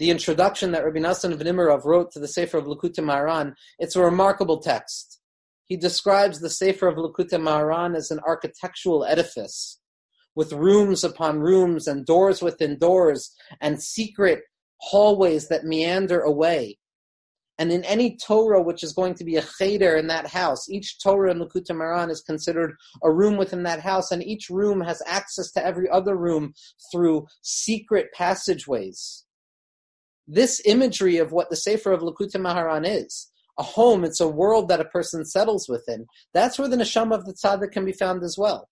the 0.00 0.10
introduction 0.10 0.72
that 0.72 0.82
Rabbi 0.82 0.98
Nassan 0.98 1.30
of 1.30 1.40
Nemirov 1.40 1.84
wrote 1.84 2.10
to 2.12 2.18
the 2.18 2.26
Sefer 2.26 2.56
of 2.56 2.64
Likutei 2.64 3.04
Moharan, 3.04 3.52
it's 3.78 3.96
a 3.96 4.02
remarkable 4.02 4.58
text. 4.58 5.20
He 5.66 5.76
describes 5.76 6.40
the 6.40 6.48
Sefer 6.48 6.88
of 6.88 6.96
Likutei 6.96 7.38
Moharan 7.38 7.94
as 7.94 8.10
an 8.10 8.18
architectural 8.26 9.04
edifice 9.04 9.78
with 10.34 10.54
rooms 10.54 11.04
upon 11.04 11.40
rooms 11.40 11.86
and 11.86 12.06
doors 12.06 12.40
within 12.40 12.78
doors 12.78 13.30
and 13.60 13.82
secret 13.82 14.40
hallways 14.78 15.48
that 15.48 15.64
meander 15.64 16.20
away. 16.20 16.78
And 17.58 17.70
in 17.70 17.84
any 17.84 18.16
Torah 18.16 18.62
which 18.62 18.82
is 18.82 18.94
going 18.94 19.16
to 19.16 19.24
be 19.24 19.36
a 19.36 19.44
cheder 19.58 19.96
in 19.96 20.06
that 20.06 20.28
house, 20.28 20.70
each 20.70 20.98
Torah 21.02 21.30
in 21.30 21.40
Likutei 21.40 21.76
Moharan 21.76 22.10
is 22.10 22.22
considered 22.22 22.74
a 23.04 23.12
room 23.12 23.36
within 23.36 23.64
that 23.64 23.80
house, 23.80 24.12
and 24.12 24.22
each 24.22 24.48
room 24.48 24.80
has 24.80 25.02
access 25.04 25.52
to 25.52 25.62
every 25.62 25.90
other 25.90 26.16
room 26.16 26.54
through 26.90 27.26
secret 27.42 28.08
passageways. 28.14 29.26
This 30.26 30.60
imagery 30.64 31.18
of 31.18 31.32
what 31.32 31.50
the 31.50 31.56
Sefer 31.56 31.92
of 31.92 32.02
Likutei 32.02 32.36
Moharan 32.36 32.86
is, 32.86 33.30
a 33.58 33.62
home, 33.62 34.04
it's 34.04 34.20
a 34.20 34.28
world 34.28 34.68
that 34.68 34.80
a 34.80 34.84
person 34.84 35.24
settles 35.24 35.68
within. 35.68 36.06
That's 36.32 36.58
where 36.58 36.68
the 36.68 36.76
neshama 36.76 37.14
of 37.14 37.26
the 37.26 37.34
tzaddik 37.34 37.72
can 37.72 37.84
be 37.84 37.92
found 37.92 38.22
as 38.22 38.36
well. 38.38 38.68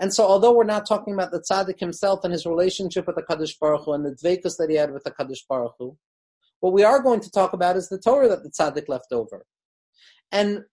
And 0.00 0.14
so, 0.14 0.24
although 0.24 0.52
we're 0.52 0.64
not 0.64 0.86
talking 0.86 1.14
about 1.14 1.32
the 1.32 1.40
tzaddik 1.40 1.80
himself 1.80 2.20
and 2.22 2.32
his 2.32 2.46
relationship 2.46 3.06
with 3.06 3.16
the 3.16 3.22
Kadosh 3.22 3.58
Baruch 3.58 3.84
Hu 3.84 3.92
and 3.92 4.04
the 4.04 4.10
dvekus 4.10 4.56
that 4.58 4.70
he 4.70 4.76
had 4.76 4.92
with 4.92 5.04
the 5.04 5.10
Kadosh 5.10 5.46
Baruch 5.48 5.74
Hu, 5.78 5.96
what 6.60 6.72
we 6.72 6.84
are 6.84 7.02
going 7.02 7.20
to 7.20 7.30
talk 7.30 7.52
about 7.52 7.76
is 7.76 7.88
the 7.88 7.98
Torah 7.98 8.28
that 8.28 8.42
the 8.42 8.50
tzaddik 8.50 8.88
left 8.88 9.12
over. 9.12 9.44
And 10.30 10.64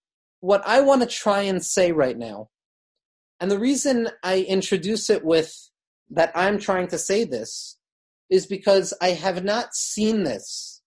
what 0.41 0.62
I 0.65 0.82
want 0.82 1.02
to 1.02 1.08
try 1.08 1.41
and 1.41 1.63
say 1.63 1.91
right 1.91 2.17
now, 2.17 2.50
and 3.39 3.50
the 3.50 3.60
reason 3.60 4.10
I 4.24 4.41
introduce 4.41 5.10
it 5.10 5.26
with 5.26 5.69
that 6.12 6.32
I'm 6.36 6.60
trying 6.60 6.88
to 6.89 6.98
say 6.98 7.24
this, 7.24 7.75
is 8.30 8.46
because 8.46 8.94
I 9.02 9.10
have 9.10 9.44
not 9.44 9.74
seen 9.74 10.24
this 10.24 10.82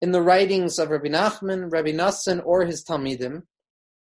in 0.00 0.12
the 0.12 0.22
writings 0.22 0.78
of 0.78 0.90
Rabbi 0.90 1.08
Nachman, 1.08 1.72
Rabbi 1.72 1.92
Nassan, 1.92 2.42
or 2.44 2.64
his 2.64 2.84
Talmidim, 2.84 3.42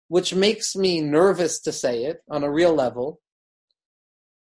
which 0.07 0.33
makes 0.33 0.75
me 0.75 1.01
nervous 1.01 1.59
to 1.61 1.71
say 1.71 2.03
it 2.03 2.17
on 2.29 2.43
a 2.43 2.51
real 2.51 2.73
level 2.73 3.21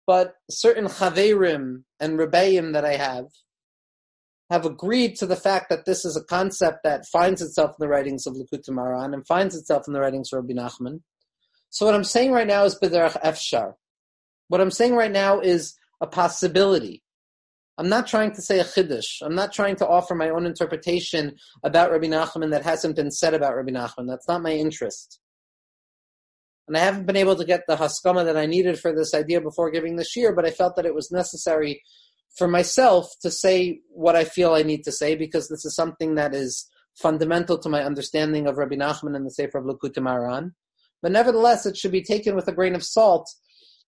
but 0.07 0.35
certain 0.49 0.87
chaverim 0.87 1.83
and 1.99 2.19
rebbeim 2.19 2.73
that 2.73 2.85
I 2.85 2.97
have 2.97 3.27
have 4.51 4.65
agreed 4.65 5.17
to 5.17 5.27
the 5.27 5.35
fact 5.35 5.69
that 5.71 5.85
this 5.87 6.05
is 6.05 6.17
a 6.17 6.23
concept 6.23 6.85
that 6.85 7.05
finds 7.07 7.43
itself 7.43 7.71
in 7.71 7.77
the 7.81 7.89
writings 7.89 8.27
of 8.27 8.35
Likutei 8.35 8.71
Moharan 8.71 9.13
and 9.13 9.27
finds 9.27 9.57
itself 9.57 9.89
in 9.89 9.93
the 9.93 10.01
writings 10.01 10.33
of 10.33 10.45
Rabbi 10.45 10.55
Nachman. 10.55 11.01
So 11.71 11.85
what 11.85 11.97
I'm 11.97 12.05
saying 12.05 12.31
right 12.31 12.47
now 12.47 12.65
is 12.65 12.79
b'derech 12.79 13.21
efshar. 13.23 13.75
What 14.47 14.61
I'm 14.61 14.71
saying 14.71 14.95
right 14.95 15.11
now 15.11 15.41
is 15.41 15.77
a 16.01 16.07
possibility. 16.07 17.03
I'm 17.79 17.89
not 17.89 18.07
trying 18.07 18.33
to 18.33 18.43
say 18.43 18.59
a 18.59 18.65
chiddush. 18.65 19.23
I'm 19.23 19.35
not 19.35 19.53
trying 19.53 19.77
to 19.77 19.87
offer 19.87 20.15
my 20.15 20.31
own 20.31 20.47
interpretation 20.47 21.37
about 21.63 21.91
Rabbi 21.91 22.07
Nachman 22.07 22.51
that 22.51 22.63
hasn't 22.65 22.97
been 22.97 23.11
said 23.11 23.35
about 23.35 23.55
Rabbi 23.55 23.71
Nachman. 23.71 24.09
That's 24.09 24.29
not 24.29 24.43
my 24.43 24.53
interest 24.53 25.21
and 26.69 26.77
I 26.77 26.81
haven't 26.81 27.07
been 27.07 27.17
able 27.17 27.37
to 27.37 27.45
get 27.45 27.63
the 27.67 27.77
haskama 27.77 28.25
that 28.25 28.37
I 28.37 28.47
needed 28.47 28.79
for 28.79 28.93
this 28.93 29.15
idea 29.15 29.41
before 29.41 29.71
giving 29.71 29.97
the 29.97 30.05
shir, 30.05 30.33
but 30.33 30.45
I 30.45 30.51
felt 30.51 30.77
that 30.77 30.87
it 30.87 30.95
was 30.95 31.13
necessary 31.13 31.83
for 32.37 32.49
myself 32.49 33.09
to 33.23 33.31
say 33.31 33.81
what 33.89 34.17
I 34.17 34.25
feel 34.25 34.55
I 34.55 34.63
need 34.63 34.83
to 34.85 34.93
say 34.93 35.15
because 35.15 35.49
this 35.49 35.65
is 35.65 35.75
something 35.75 36.17
that 36.17 36.35
is 36.35 36.69
fundamental 37.01 37.59
to 37.59 37.69
my 37.69 37.85
understanding 37.85 38.47
of 38.47 38.57
Rabbi 38.57 38.75
Nachman 38.75 39.15
and 39.15 39.25
the 39.25 39.31
Sefer 39.31 39.59
of 39.59 39.65
Likutei 39.65 39.99
Moharan. 39.99 40.53
But 41.03 41.13
nevertheless, 41.13 41.67
it 41.67 41.77
should 41.77 41.93
be 41.93 42.03
taken 42.03 42.35
with 42.35 42.49
a 42.49 42.53
grain 42.53 42.75
of 42.75 42.83
salt 42.83 43.31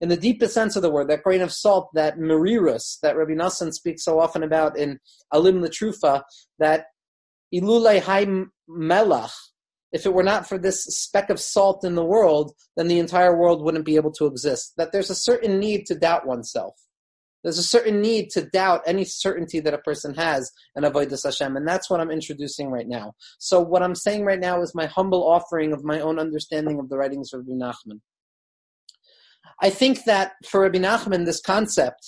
in 0.01 0.09
the 0.09 0.17
deepest 0.17 0.55
sense 0.55 0.77
of 0.77 0.83
the 0.83 0.91
word, 0.91 1.09
that 1.09 1.23
grain 1.23 1.41
of 1.41 1.53
salt, 1.53 1.91
that 1.95 2.19
merirus 2.19 2.99
that 3.03 3.17
Rabbi 3.17 3.33
Nassan 3.33 3.73
speaks 3.73 4.05
so 4.05 4.21
often 4.21 4.43
about 4.43 4.79
in 4.79 4.99
Alim 5.33 5.61
Latrufa, 5.61 6.23
that 6.59 6.87
ilulei 7.55 8.01
hai 8.01 8.27
melach, 8.71 9.33
if 9.91 10.05
it 10.05 10.13
were 10.13 10.23
not 10.23 10.47
for 10.47 10.59
this 10.59 10.85
speck 10.85 11.31
of 11.31 11.41
salt 11.41 11.85
in 11.85 11.95
the 11.95 12.05
world, 12.05 12.53
then 12.77 12.89
the 12.89 12.99
entire 12.99 13.37
world 13.37 13.63
wouldn't 13.63 13.87
be 13.87 13.97
able 13.97 14.13
to 14.13 14.27
exist. 14.27 14.75
That 14.77 14.93
there's 14.93 15.11
a 15.11 15.15
certain 15.15 15.59
need 15.59 15.87
to 15.87 15.95
doubt 15.95 16.27
oneself. 16.27 16.75
There's 17.43 17.59
a 17.59 17.63
certain 17.63 18.01
need 18.01 18.31
to 18.31 18.43
doubt 18.43 18.83
any 18.85 19.05
certainty 19.05 19.61
that 19.61 19.73
a 19.73 19.79
person 19.79 20.15
has 20.15 20.51
in 20.77 20.83
Avodah 20.83 21.23
Hashem, 21.23 21.57
and 21.57 21.67
that's 21.67 21.89
what 21.89 22.01
I'm 22.01 22.11
introducing 22.11 22.69
right 22.69 22.87
now. 22.87 23.15
So 23.39 23.61
what 23.61 23.83
I'm 23.83 23.95
saying 23.95 24.25
right 24.25 24.41
now 24.41 24.61
is 24.61 24.75
my 24.75 24.87
humble 24.87 25.23
offering 25.27 25.73
of 25.73 25.85
my 25.85 26.01
own 26.01 26.19
understanding 26.19 26.79
of 26.79 26.89
the 26.89 26.99
writings 26.99 27.33
of 27.33 27.47
Rabbi 27.47 27.53
Nachman. 27.53 28.01
I 29.61 29.71
think 29.71 30.05
that 30.05 30.33
for 30.47 30.63
Rabbi 30.63 30.79
Nachman, 30.79 31.25
this 31.25 31.41
concept, 31.41 32.07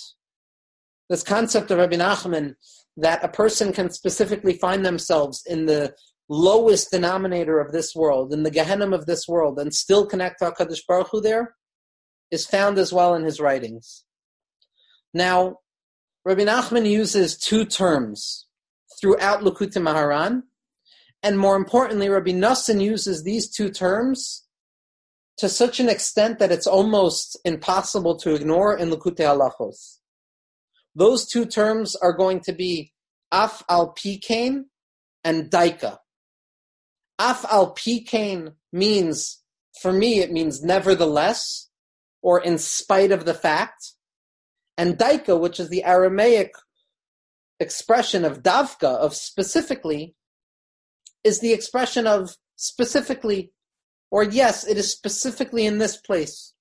this 1.09 1.23
concept 1.23 1.71
of 1.71 1.79
Rabbi 1.79 1.95
Nachman, 1.95 2.55
that 2.97 3.23
a 3.23 3.27
person 3.27 3.73
can 3.73 3.89
specifically 3.89 4.53
find 4.53 4.85
themselves 4.85 5.43
in 5.45 5.65
the 5.65 5.93
lowest 6.29 6.91
denominator 6.91 7.59
of 7.59 7.71
this 7.71 7.93
world, 7.95 8.33
in 8.33 8.43
the 8.43 8.51
Gehenim 8.51 8.93
of 8.93 9.05
this 9.05 9.27
world, 9.27 9.59
and 9.59 9.73
still 9.73 10.05
connect 10.05 10.39
to 10.39 10.51
HaKadosh 10.51 10.85
Baruch 10.87 11.09
Hu 11.11 11.21
there, 11.21 11.55
is 12.31 12.45
found 12.45 12.77
as 12.77 12.93
well 12.93 13.13
in 13.15 13.23
his 13.23 13.39
writings. 13.39 14.05
Now, 15.13 15.57
Rabbi 16.23 16.43
Nachman 16.43 16.89
uses 16.89 17.37
two 17.37 17.65
terms 17.65 18.47
throughout 18.99 19.41
Likutei 19.41 19.81
Maharan, 19.81 20.43
and 21.23 21.37
more 21.37 21.55
importantly, 21.55 22.09
Rabbi 22.09 22.31
Nassan 22.31 22.81
uses 22.81 23.23
these 23.23 23.49
two 23.49 23.69
terms 23.69 24.40
to 25.37 25.49
such 25.49 25.79
an 25.79 25.89
extent 25.89 26.39
that 26.39 26.51
it's 26.51 26.67
almost 26.67 27.39
impossible 27.45 28.17
to 28.17 28.35
ignore 28.35 28.77
in 28.77 28.89
Likutei 28.89 29.25
Halachos. 29.25 29.97
Those 30.93 31.25
two 31.25 31.45
terms 31.45 31.95
are 31.95 32.13
going 32.13 32.41
to 32.41 32.53
be 32.53 32.93
Af 33.31 33.63
al 33.69 33.93
Pikain 33.93 34.65
and 35.23 35.49
Daika. 35.49 35.97
Af 37.21 37.45
al 37.51 37.75
pikain 37.75 38.55
means, 38.73 39.43
for 39.79 39.93
me, 39.93 40.21
it 40.21 40.31
means 40.31 40.63
nevertheless, 40.63 41.69
or 42.23 42.41
in 42.41 42.57
spite 42.57 43.11
of 43.11 43.25
the 43.25 43.33
fact. 43.35 43.93
And 44.75 44.97
daika, 44.97 45.39
which 45.39 45.59
is 45.59 45.69
the 45.69 45.83
Aramaic 45.83 46.53
expression 47.59 48.25
of 48.25 48.41
davka, 48.41 48.85
of 48.85 49.15
specifically, 49.15 50.15
is 51.23 51.41
the 51.41 51.53
expression 51.53 52.07
of 52.07 52.35
specifically, 52.55 53.51
or 54.11 54.23
yes, 54.23 54.67
it 54.67 54.77
is 54.77 54.91
specifically 54.91 55.65
in 55.65 55.77
this 55.77 55.97
place. 55.97 56.53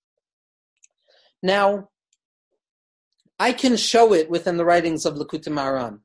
Now, 1.42 1.90
I 3.38 3.52
can 3.52 3.76
show 3.76 4.12
it 4.14 4.30
within 4.30 4.56
the 4.56 4.64
writings 4.64 5.04
of 5.04 5.14
Likutei 5.14 5.48
Moharan. 5.48 6.00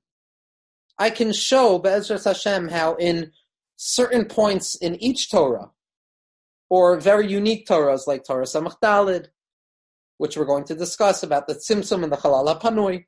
I 0.98 1.10
can 1.10 1.34
show 1.34 1.78
Be'ezras 1.78 2.24
Hashem 2.24 2.70
how 2.70 2.96
in 2.96 3.32
certain 3.76 4.26
points 4.26 4.76
in 4.76 4.96
each 5.04 5.30
Torah, 5.30 5.72
or 6.70 6.98
very 6.98 7.28
unique 7.28 7.68
Torahs 7.68 8.08
like 8.08 8.24
Torah 8.26 8.46
Samach 8.46 8.78
Dalid, 8.82 9.28
which 10.18 10.38
we're 10.38 10.46
going 10.46 10.64
to 10.64 10.76
discuss 10.76 11.22
about 11.22 11.48
the 11.48 11.56
Tzimtzum 11.56 12.04
and 12.04 12.12
the 12.12 12.18
Chalal 12.18 12.60
HaPanui, 12.60 13.06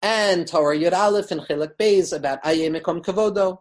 and 0.00 0.48
Torah 0.48 0.76
Yud 0.76 0.94
Aleph 0.94 1.30
and 1.30 1.42
Chilek 1.42 1.76
Beis 1.78 2.16
about 2.16 2.40
Aye 2.42 2.70
Mekom 2.70 3.04
Kavodo, 3.04 3.58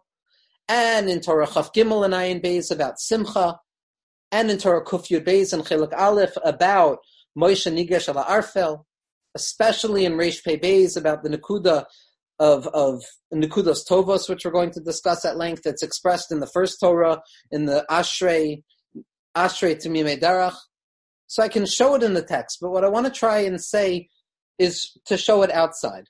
and 0.70 1.10
in 1.10 1.20
Torah 1.20 1.48
Chaf 1.48 1.74
Gimel 1.74 2.06
and 2.06 2.14
Ayin 2.14 2.42
Beis 2.42 2.72
about 2.72 3.00
Simcha, 3.00 3.60
and 4.32 4.52
in 4.52 4.60
Torah 4.60 4.86
Kuf 4.86 5.10
Yud 5.10 5.26
Beis 5.26 5.52
and 5.52 5.66
Chiluk 5.66 5.92
Aleph 5.98 6.38
about 6.46 7.00
Moshe 7.38 7.70
Nigesh 7.70 8.08
ala 8.08 8.24
Arfel, 8.26 8.84
especially 9.36 10.06
in 10.06 10.14
Reish 10.14 10.44
Pei 10.44 10.58
Beis 10.58 10.96
about 10.96 11.24
the 11.24 11.30
Nakuda 11.30 11.86
of 12.38 12.68
of 12.68 13.04
Nikudas 13.34 13.80
Tovos, 13.90 14.30
which 14.30 14.46
we're 14.46 14.52
going 14.52 14.72
to 14.72 14.80
discuss 14.80 15.26
at 15.26 15.38
length. 15.38 15.66
It's 15.66 15.84
expressed 15.84 16.32
in 16.32 16.40
the 16.40 16.48
first 16.48 16.80
Torah 16.80 17.22
in 17.52 17.66
the 17.66 17.84
Ashrei 17.90 18.64
Ashrei 19.36 19.76
Tamimei 19.76 20.22
Darach. 20.22 20.56
So 21.28 21.44
I 21.44 21.48
can 21.48 21.66
show 21.66 21.96
it 21.96 22.04
in 22.04 22.14
the 22.14 22.24
text, 22.24 22.60
but 22.62 22.72
what 22.72 22.84
I 22.84 22.90
want 22.90 23.06
to 23.08 23.12
try 23.12 23.40
and 23.40 23.62
say 23.62 24.10
is 24.58 24.98
to 25.06 25.18
show 25.18 25.42
it 25.42 25.52
outside. 25.52 26.06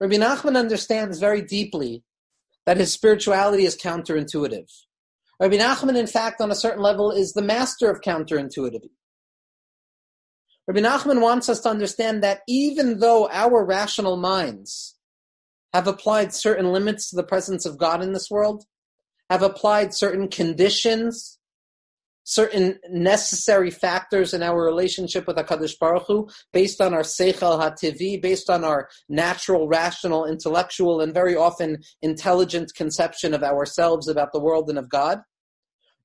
Rabbi 0.00 0.16
Nachman 0.16 0.56
understands 0.56 1.18
very 1.18 1.42
deeply 1.42 2.02
that 2.66 2.76
his 2.76 2.92
spirituality 2.92 3.64
is 3.64 3.76
counterintuitive. 3.76 4.70
Rabbi 5.40 5.56
Nachman, 5.56 5.96
in 5.96 6.06
fact, 6.06 6.40
on 6.40 6.50
a 6.50 6.54
certain 6.54 6.82
level, 6.82 7.10
is 7.10 7.32
the 7.32 7.42
master 7.42 7.90
of 7.90 8.02
counterintuitivity. 8.02 8.90
Rabbi 10.68 10.80
Nachman 10.80 11.20
wants 11.20 11.48
us 11.48 11.60
to 11.60 11.68
understand 11.68 12.22
that 12.22 12.42
even 12.46 13.00
though 13.00 13.28
our 13.30 13.64
rational 13.64 14.16
minds 14.16 14.96
have 15.72 15.88
applied 15.88 16.34
certain 16.34 16.72
limits 16.72 17.10
to 17.10 17.16
the 17.16 17.24
presence 17.24 17.64
of 17.66 17.78
God 17.78 18.02
in 18.02 18.12
this 18.12 18.30
world, 18.30 18.64
have 19.30 19.42
applied 19.42 19.94
certain 19.94 20.28
conditions, 20.28 21.39
certain 22.30 22.78
necessary 22.90 23.72
factors 23.72 24.32
in 24.32 24.42
our 24.42 24.64
relationship 24.64 25.26
with 25.26 25.36
HaKadosh 25.36 25.76
Baruch 25.80 26.06
Hu, 26.06 26.28
based 26.52 26.80
on 26.80 26.94
our 26.94 27.02
Seichel 27.02 27.58
HaTivi, 27.60 28.22
based 28.22 28.48
on 28.48 28.62
our 28.62 28.88
natural, 29.08 29.66
rational, 29.66 30.26
intellectual, 30.26 31.00
and 31.00 31.12
very 31.12 31.34
often 31.34 31.78
intelligent 32.02 32.72
conception 32.76 33.34
of 33.34 33.42
ourselves, 33.42 34.06
about 34.06 34.32
the 34.32 34.38
world, 34.38 34.68
and 34.70 34.78
of 34.78 34.88
God. 34.88 35.22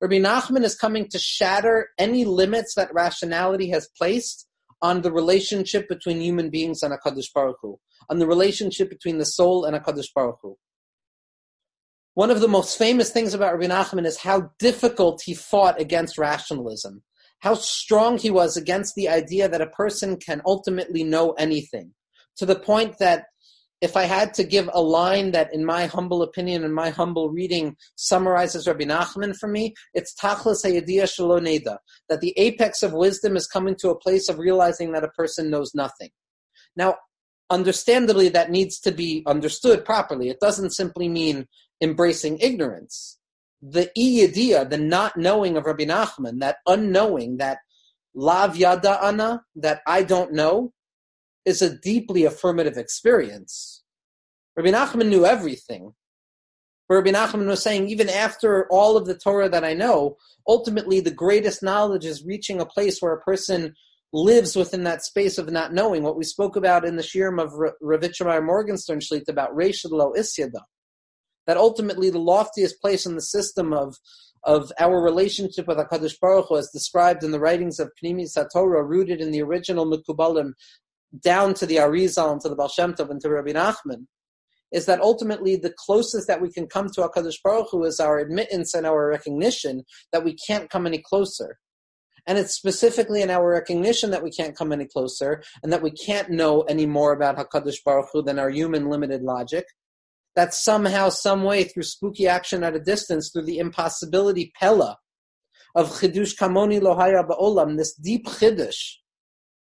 Rabbi 0.01 0.15
Nachman 0.15 0.63
is 0.63 0.75
coming 0.75 1.07
to 1.09 1.19
shatter 1.19 1.89
any 1.99 2.25
limits 2.25 2.73
that 2.75 2.93
rationality 2.93 3.69
has 3.69 3.87
placed 3.95 4.47
on 4.81 5.03
the 5.03 5.11
relationship 5.11 5.87
between 5.87 6.19
human 6.21 6.49
beings 6.49 6.81
and 6.81 6.91
HaKadosh 6.91 7.31
Baruch 7.33 7.57
Hu, 7.61 7.79
on 8.09 8.17
the 8.17 8.27
relationship 8.27 8.89
between 8.89 9.19
the 9.19 9.25
soul 9.25 9.63
and 9.63 9.75
HaKadosh 9.75 10.13
Baruch 10.15 10.39
Hu. 10.41 10.57
One 12.15 12.31
of 12.31 12.39
the 12.39 12.47
most 12.47 12.77
famous 12.77 13.11
things 13.11 13.33
about 13.33 13.59
Rabbi 13.59 13.71
Nachman 13.71 14.05
is 14.05 14.15
how 14.17 14.49
difficult 14.57 15.21
he 15.25 15.33
fought 15.33 15.79
against 15.81 16.17
rationalism, 16.17 17.03
how 17.39 17.55
strong 17.55 18.17
he 18.17 18.31
was 18.31 18.55
against 18.55 18.95
the 18.95 19.09
idea 19.09 19.49
that 19.49 19.61
a 19.61 19.67
person 19.67 20.15
can 20.15 20.41
ultimately 20.45 21.03
know 21.03 21.31
anything, 21.33 21.93
to 22.37 22.45
the 22.45 22.57
point 22.57 22.99
that 22.99 23.25
if 23.81 23.97
I 23.97 24.03
had 24.03 24.33
to 24.35 24.45
give 24.45 24.69
a 24.73 24.81
line 24.81 25.31
that, 25.31 25.53
in 25.53 25.65
my 25.65 25.87
humble 25.87 26.21
opinion 26.21 26.63
and 26.63 26.73
my 26.73 26.89
humble 26.89 27.29
reading, 27.29 27.75
summarizes 27.97 28.65
Rabbi 28.65 28.85
Nachman 28.85 29.35
for 29.35 29.49
me, 29.49 29.73
it's 29.93 30.15
Tachlis 30.15 30.63
Hayadiyah 30.63 31.03
Shaloneda, 31.03 31.79
that 32.07 32.21
the 32.21 32.33
apex 32.37 32.81
of 32.81 32.93
wisdom 32.93 33.35
is 33.35 33.45
coming 33.45 33.75
to 33.79 33.89
a 33.89 33.99
place 33.99 34.29
of 34.29 34.39
realizing 34.39 34.93
that 34.93 35.03
a 35.03 35.09
person 35.09 35.49
knows 35.49 35.71
nothing. 35.75 36.11
Now, 36.77 36.95
understandably, 37.49 38.29
that 38.29 38.49
needs 38.49 38.79
to 38.79 38.91
be 38.93 39.21
understood 39.27 39.83
properly. 39.83 40.29
It 40.29 40.39
doesn't 40.39 40.71
simply 40.71 41.09
mean 41.09 41.45
embracing 41.81 42.39
ignorance. 42.39 43.19
The 43.61 43.89
iyadiyah, 43.97 44.69
the 44.69 44.77
not 44.77 45.17
knowing 45.17 45.57
of 45.57 45.65
Rabbi 45.65 45.85
Nachman, 45.85 46.39
that 46.39 46.57
unknowing, 46.67 47.37
that 47.37 47.59
lav 48.13 48.55
yada 48.55 49.03
ana, 49.03 49.43
that 49.55 49.81
I 49.87 50.03
don't 50.03 50.33
know, 50.33 50.73
is 51.45 51.61
a 51.61 51.77
deeply 51.77 52.25
affirmative 52.25 52.77
experience. 52.77 53.83
Rabbi 54.55 54.69
Nachman 54.69 55.09
knew 55.09 55.25
everything. 55.25 55.93
But 56.87 56.95
Rabbi 56.95 57.11
Nachman 57.11 57.47
was 57.47 57.63
saying, 57.63 57.89
even 57.89 58.09
after 58.09 58.67
all 58.69 58.95
of 58.95 59.05
the 59.05 59.17
Torah 59.17 59.49
that 59.49 59.63
I 59.63 59.73
know, 59.73 60.17
ultimately 60.47 60.99
the 60.99 61.11
greatest 61.11 61.63
knowledge 61.63 62.05
is 62.05 62.25
reaching 62.25 62.61
a 62.61 62.65
place 62.65 63.01
where 63.01 63.13
a 63.13 63.21
person 63.21 63.73
lives 64.13 64.55
within 64.55 64.83
that 64.83 65.03
space 65.03 65.37
of 65.37 65.51
not 65.51 65.73
knowing. 65.73 66.03
What 66.03 66.17
we 66.17 66.23
spoke 66.23 66.55
about 66.55 66.85
in 66.85 66.95
the 66.95 67.03
Shirim 67.03 67.41
of 67.41 67.53
Rav 67.53 68.01
Itche 68.01 68.25
Meir 68.25 68.41
Morgenstern 68.41 68.99
Shlit 68.99 69.27
about 69.27 69.55
Reisha 69.55 69.89
D'Lo 69.89 70.13
Isyada. 70.17 70.61
That 71.47 71.57
ultimately 71.57 72.09
the 72.09 72.19
loftiest 72.19 72.81
place 72.81 73.05
in 73.05 73.15
the 73.15 73.21
system 73.21 73.73
of 73.73 73.95
of 74.45 74.71
our 74.79 75.01
relationship 75.01 75.67
with 75.67 75.77
HaKadosh 75.77 76.19
Baruch 76.19 76.47
Hu, 76.49 76.57
as 76.57 76.69
described 76.69 77.23
in 77.23 77.31
the 77.31 77.39
writings 77.39 77.79
of 77.79 77.91
Pnimi 78.01 78.25
Satorah, 78.25 78.87
rooted 78.87 79.19
in 79.19 79.31
the 79.31 79.41
original 79.41 79.85
Mekubalim, 79.85 80.53
down 81.19 81.53
to 81.55 81.65
the 81.65 81.77
Arizal 81.77 82.31
and 82.31 82.41
to 82.41 82.49
the 82.49 82.55
Baal 82.55 82.67
Shem 82.67 82.93
Tov 82.93 83.09
and 83.09 83.19
to 83.21 83.29
Rabbi 83.29 83.53
Nachman, 83.53 84.05
is 84.71 84.85
that 84.85 85.01
ultimately 85.01 85.55
the 85.55 85.73
closest 85.77 86.27
that 86.27 86.41
we 86.41 86.51
can 86.51 86.67
come 86.67 86.89
to 86.89 87.01
HaKadosh 87.01 87.41
Baruch 87.43 87.69
Hu 87.71 87.83
is 87.83 87.99
our 87.99 88.19
admittance 88.19 88.73
and 88.73 88.85
our 88.85 89.07
recognition 89.07 89.83
that 90.11 90.23
we 90.23 90.35
can't 90.35 90.69
come 90.69 90.85
any 90.85 90.99
closer. 90.99 91.57
And 92.27 92.37
it's 92.37 92.55
specifically 92.55 93.21
in 93.21 93.29
our 93.29 93.49
recognition 93.49 94.11
that 94.11 94.23
we 94.23 94.31
can't 94.31 94.57
come 94.57 94.71
any 94.71 94.85
closer 94.85 95.43
and 95.63 95.71
that 95.71 95.83
we 95.83 95.91
can't 95.91 96.29
know 96.29 96.61
any 96.61 96.85
more 96.85 97.13
about 97.13 97.37
HaKadosh 97.37 97.83
Baruch 97.83 98.09
Hu 98.11 98.21
than 98.21 98.39
our 98.39 98.49
human 98.49 98.89
limited 98.89 99.21
logic. 99.21 99.65
That 100.35 100.53
somehow, 100.53 101.09
some 101.09 101.43
way, 101.43 101.63
through 101.63 101.83
spooky 101.83 102.27
action 102.27 102.63
at 102.63 102.75
a 102.75 102.79
distance, 102.79 103.31
through 103.31 103.45
the 103.45 103.59
impossibility 103.59 104.51
pella 104.59 104.97
of 105.75 105.89
chidush 105.91 106.37
kamoni 106.37 106.81
lohaya 106.81 107.27
ba'olam, 107.27 107.77
this 107.77 107.93
deep 107.93 108.25
chidush, 108.27 108.95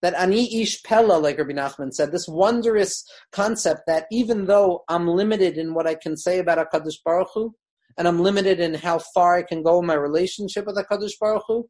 that 0.03 0.15
ani 0.15 0.61
ish 0.61 0.83
pella, 0.83 1.17
like 1.19 1.39
Rabbi 1.39 1.53
Nachman 1.53 1.93
said, 1.93 2.13
this 2.13 2.29
wondrous 2.29 3.05
concept 3.33 3.83
that 3.87 4.07
even 4.13 4.47
though 4.47 4.85
I'm 4.89 5.09
limited 5.09 5.57
in 5.57 5.75
what 5.75 5.87
I 5.87 5.95
can 5.95 6.17
say 6.17 6.39
about 6.39 6.59
HaKadosh 6.59 7.03
Baruch 7.05 7.29
Hu, 7.35 7.55
and 7.97 8.07
I'm 8.07 8.21
limited 8.21 8.61
in 8.61 8.75
how 8.75 8.99
far 9.15 9.37
I 9.37 9.43
can 9.43 9.63
go 9.63 9.79
in 9.81 9.87
my 9.87 9.95
relationship 9.95 10.67
with 10.67 10.77
HaKadosh 10.77 11.19
Baruch 11.21 11.45
Hu, 11.49 11.69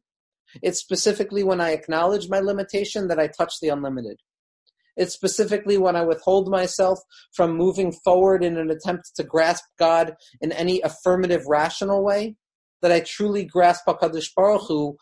it's 0.61 0.79
specifically 0.79 1.43
when 1.43 1.61
I 1.61 1.71
acknowledge 1.71 2.29
my 2.29 2.39
limitation 2.39 3.07
that 3.07 3.19
I 3.19 3.27
touch 3.27 3.53
the 3.61 3.69
unlimited. 3.69 4.17
It's 4.97 5.13
specifically 5.13 5.77
when 5.77 5.95
I 5.95 6.03
withhold 6.03 6.49
myself 6.49 6.99
from 7.33 7.57
moving 7.57 7.93
forward 8.03 8.43
in 8.43 8.57
an 8.57 8.69
attempt 8.69 9.11
to 9.15 9.23
grasp 9.23 9.63
God 9.77 10.15
in 10.41 10.51
any 10.51 10.81
affirmative, 10.81 11.43
rational 11.47 12.03
way 12.03 12.35
that 12.81 12.91
I 12.91 13.01
truly 13.01 13.45
grasp 13.45 13.85
HaKadosh 13.87 14.29
Baruch 14.35 14.67
Hu 14.67 14.97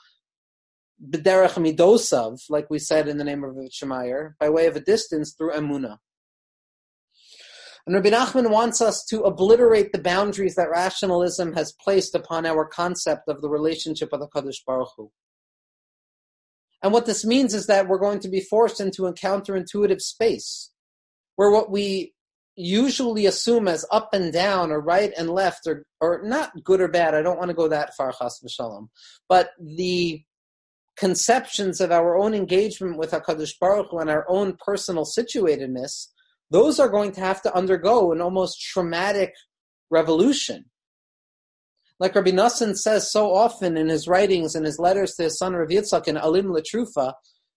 b'derech 1.10 1.56
midosav, 1.56 2.40
like 2.50 2.70
we 2.70 2.80
said 2.80 3.08
in 3.08 3.18
the 3.18 3.24
name 3.24 3.44
of 3.44 3.56
Shemayer, 3.56 4.34
by 4.40 4.50
way 4.50 4.68
of 4.68 4.76
a 4.76 4.80
distance 4.80 5.36
through 5.38 5.52
emuna. 5.52 5.98
And 7.86 7.96
Rabbi 7.96 8.12
Nachman 8.12 8.50
wants 8.50 8.80
us 8.82 9.04
to 9.10 9.24
obliterate 9.24 9.92
the 9.92 10.00
boundaries 10.00 10.56
that 10.56 10.70
rationalism 10.70 11.54
has 11.54 11.74
placed 11.84 12.16
upon 12.16 12.46
our 12.46 12.66
concept 12.66 13.24
of 13.28 13.42
the 13.42 13.50
relationship 13.50 14.10
with 14.12 14.22
HaKadosh 14.22 14.64
Baruch 14.66 14.90
Hu. 14.96 15.12
And 16.84 16.92
what 16.92 17.06
this 17.06 17.26
means 17.26 17.54
is 17.54 17.68
that 17.68 17.88
we're 17.88 17.98
going 17.98 18.20
to 18.20 18.30
be 18.30 18.42
forced 18.42 18.82
into 18.82 19.08
a 19.08 19.14
counterintuitive 19.14 20.02
space, 20.02 20.70
where 21.38 21.50
what 21.50 21.72
we 21.72 22.14
usually 22.56 23.26
assume 23.26 23.68
as 23.68 23.86
up 23.90 24.10
and 24.14 24.32
down 24.32 24.70
or 24.70 24.80
right 24.80 25.12
and 25.18 25.30
left 25.30 25.66
or, 25.66 25.86
or 26.02 26.22
not 26.24 26.52
good 26.64 26.82
or 26.82 26.88
bad, 26.88 27.16
I 27.16 27.22
don't 27.22 27.40
want 27.40 27.50
to 27.50 27.56
go 27.56 27.68
that 27.70 27.96
far, 27.96 28.12
chas 28.12 28.40
v'shalom, 28.46 28.90
but 29.28 29.52
the 29.60 30.22
conceptions 30.96 31.82
of 31.82 31.92
our 31.92 32.16
own 32.16 32.36
engagement 32.36 32.98
with 32.98 33.12
HaKadosh 33.12 33.54
Baruch 33.60 33.88
Hu 33.90 33.98
and 33.98 34.10
our 34.10 34.26
own 34.30 34.58
personal 34.64 35.06
situatedness, 35.06 36.10
those 36.52 36.80
are 36.80 36.90
going 36.90 37.12
to 37.14 37.22
have 37.22 37.42
to 37.42 37.56
undergo 37.56 38.12
an 38.12 38.22
almost 38.22 38.62
traumatic 38.62 39.34
revolution. 39.90 40.66
Like 42.04 42.16
Rabbi 42.16 42.32
Nassan 42.32 42.78
says 42.78 43.10
so 43.10 43.34
often 43.34 43.78
in 43.78 43.88
his 43.88 44.10
writings 44.10 44.56
and 44.56 44.66
his 44.66 44.78
letters 44.78 45.14
to 45.14 45.24
his 45.24 45.38
son 45.38 45.54
Rav 45.54 45.70
Yitzchak 45.70 46.06
in 46.06 46.18
Alim 46.18 46.48
Latrufa, 46.48 47.14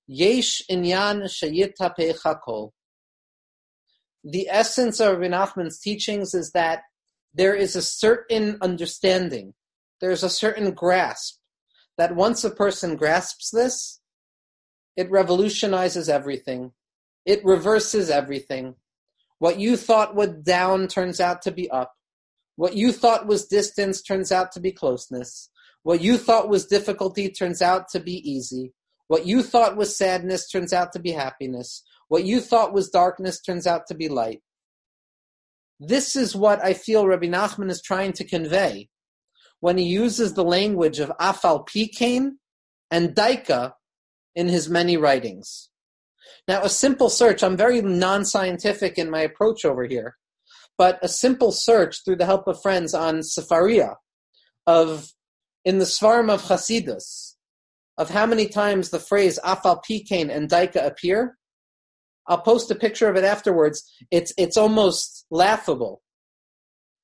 Yesh 0.06 0.62
inyan 0.70 1.24
shayita 1.24 1.92
chakol. 2.22 2.70
The 4.22 4.46
essence 4.48 5.00
of 5.00 5.18
Rabbi 5.18 5.34
Nachman's 5.34 5.80
teachings 5.80 6.32
is 6.32 6.52
that 6.52 6.82
there 7.34 7.56
is 7.56 7.74
a 7.74 7.82
certain 7.82 8.58
understanding, 8.62 9.54
there's 10.00 10.22
a 10.22 10.30
certain 10.30 10.70
grasp 10.70 11.40
that 11.98 12.14
once 12.14 12.44
a 12.44 12.50
person 12.50 12.94
grasps 12.94 13.50
this, 13.50 14.00
it 14.96 15.10
revolutionizes 15.10 16.08
everything. 16.08 16.70
It 17.24 17.44
reverses 17.44 18.10
everything. 18.10 18.76
What 19.40 19.58
you 19.58 19.76
thought 19.76 20.14
was 20.14 20.28
down 20.44 20.86
turns 20.86 21.20
out 21.20 21.42
to 21.42 21.50
be 21.50 21.68
up. 21.68 21.95
What 22.56 22.74
you 22.74 22.90
thought 22.90 23.26
was 23.26 23.46
distance 23.46 24.02
turns 24.02 24.32
out 24.32 24.52
to 24.52 24.60
be 24.60 24.72
closeness. 24.72 25.50
What 25.82 26.00
you 26.00 26.18
thought 26.18 26.48
was 26.48 26.66
difficulty 26.66 27.30
turns 27.30 27.62
out 27.62 27.88
to 27.90 28.00
be 28.00 28.28
easy. 28.28 28.72
What 29.08 29.26
you 29.26 29.42
thought 29.42 29.76
was 29.76 29.96
sadness 29.96 30.48
turns 30.48 30.72
out 30.72 30.92
to 30.92 30.98
be 30.98 31.12
happiness. 31.12 31.84
What 32.08 32.24
you 32.24 32.40
thought 32.40 32.72
was 32.72 32.88
darkness 32.88 33.40
turns 33.40 33.66
out 33.66 33.86
to 33.88 33.94
be 33.94 34.08
light. 34.08 34.40
This 35.78 36.16
is 36.16 36.34
what 36.34 36.64
I 36.64 36.72
feel 36.72 37.06
Rabbi 37.06 37.26
Nachman 37.26 37.70
is 37.70 37.82
trying 37.82 38.12
to 38.14 38.24
convey 38.24 38.88
when 39.60 39.76
he 39.78 39.84
uses 39.84 40.34
the 40.34 40.44
language 40.44 40.98
of 40.98 41.12
afal 41.20 41.66
pikain 41.68 42.32
and 42.90 43.14
daika 43.14 43.74
in 44.34 44.48
his 44.48 44.68
many 44.68 44.96
writings. 44.96 45.70
Now, 46.48 46.62
a 46.62 46.68
simple 46.68 47.10
search, 47.10 47.42
I'm 47.42 47.56
very 47.56 47.82
non 47.82 48.24
scientific 48.24 48.98
in 48.98 49.10
my 49.10 49.20
approach 49.20 49.64
over 49.64 49.84
here, 49.84 50.16
but 50.78 50.98
a 51.02 51.08
simple 51.08 51.52
search 51.52 52.04
through 52.04 52.16
the 52.16 52.26
help 52.26 52.46
of 52.46 52.60
friends 52.60 52.94
on 52.94 53.20
Sefaria, 53.20 53.96
of 54.66 55.10
in 55.64 55.78
the 55.78 55.84
Sfarim 55.84 56.32
of 56.32 56.42
Chasidus 56.42 57.34
of 57.98 58.10
how 58.10 58.26
many 58.26 58.46
times 58.46 58.90
the 58.90 59.00
phrase 59.00 59.38
Afal 59.44 59.82
Pikain 59.82 60.34
and 60.34 60.48
Daika 60.48 60.84
appear. 60.86 61.36
I'll 62.28 62.40
post 62.40 62.70
a 62.70 62.74
picture 62.74 63.08
of 63.08 63.16
it 63.16 63.24
afterwards. 63.24 63.82
It's 64.10 64.32
it's 64.36 64.56
almost 64.56 65.26
laughable. 65.30 66.02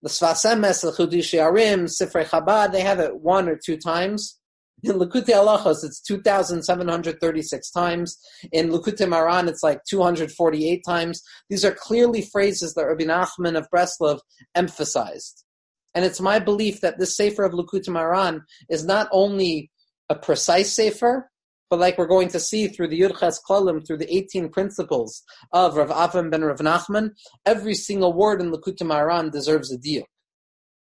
The 0.03 0.09
Sfas 0.09 0.45
Emes, 0.45 0.83
the 0.83 0.91
Chiddushei 0.91 1.39
HaRim, 1.39 1.85
Sifrei 1.85 2.27
Chabad, 2.27 2.73
they 2.73 2.81
have 2.81 2.99
it 2.99 3.21
one 3.21 3.49
or 3.49 3.57
two 3.57 3.77
times. 3.77 4.39
In 4.83 4.97
Likutei 4.97 5.35
Halachos, 5.35 5.85
it's 5.85 6.01
2,736 6.01 7.71
times. 7.71 8.19
In 8.51 8.71
Likutei 8.71 9.07
Moharan, 9.07 9.49
it's 9.49 9.63
like 9.63 9.81
248 9.89 10.83
times. 10.85 11.23
These 11.49 11.65
are 11.65 11.73
clearly 11.73 12.23
phrases 12.23 12.75
that 12.75 12.87
Rabbi 12.87 13.05
Nachman 13.05 13.57
of 13.57 13.69
Breslov 13.73 14.19
emphasized. 14.57 15.45
And 15.95 16.05
it's 16.05 16.21
my 16.21 16.41
belief 16.41 16.81
that 16.81 16.99
this 16.99 17.17
Sefer 17.17 17.45
of 17.45 17.53
Likutei 17.53 17.91
Moharan 17.91 18.41
is 18.69 18.85
not 18.85 19.09
only 19.13 19.71
a 20.09 20.17
precise 20.17 20.75
Sefer, 20.75 21.31
but 21.71 21.79
like 21.79 21.97
we're 21.97 22.07
going 22.07 22.29
to 22.29 22.41
see 22.41 22.67
through 22.67 22.89
the 22.89 23.01
Yudches 23.01 23.39
Klalim, 23.49 23.87
through 23.87 23.99
the 23.99 24.15
18 24.15 24.49
principles 24.49 25.23
of 25.53 25.77
Rav 25.77 25.91
Avram 25.91 26.31
ben 26.31 26.43
Rav 26.43 26.59
Nachman, 26.59 27.11
every 27.47 27.75
single 27.75 28.13
word 28.13 28.41
in 28.41 28.51
Likutei 28.51 28.83
Moharan 28.83 29.31
deserves 29.31 29.73
a 29.73 29.79
deal 29.79 30.05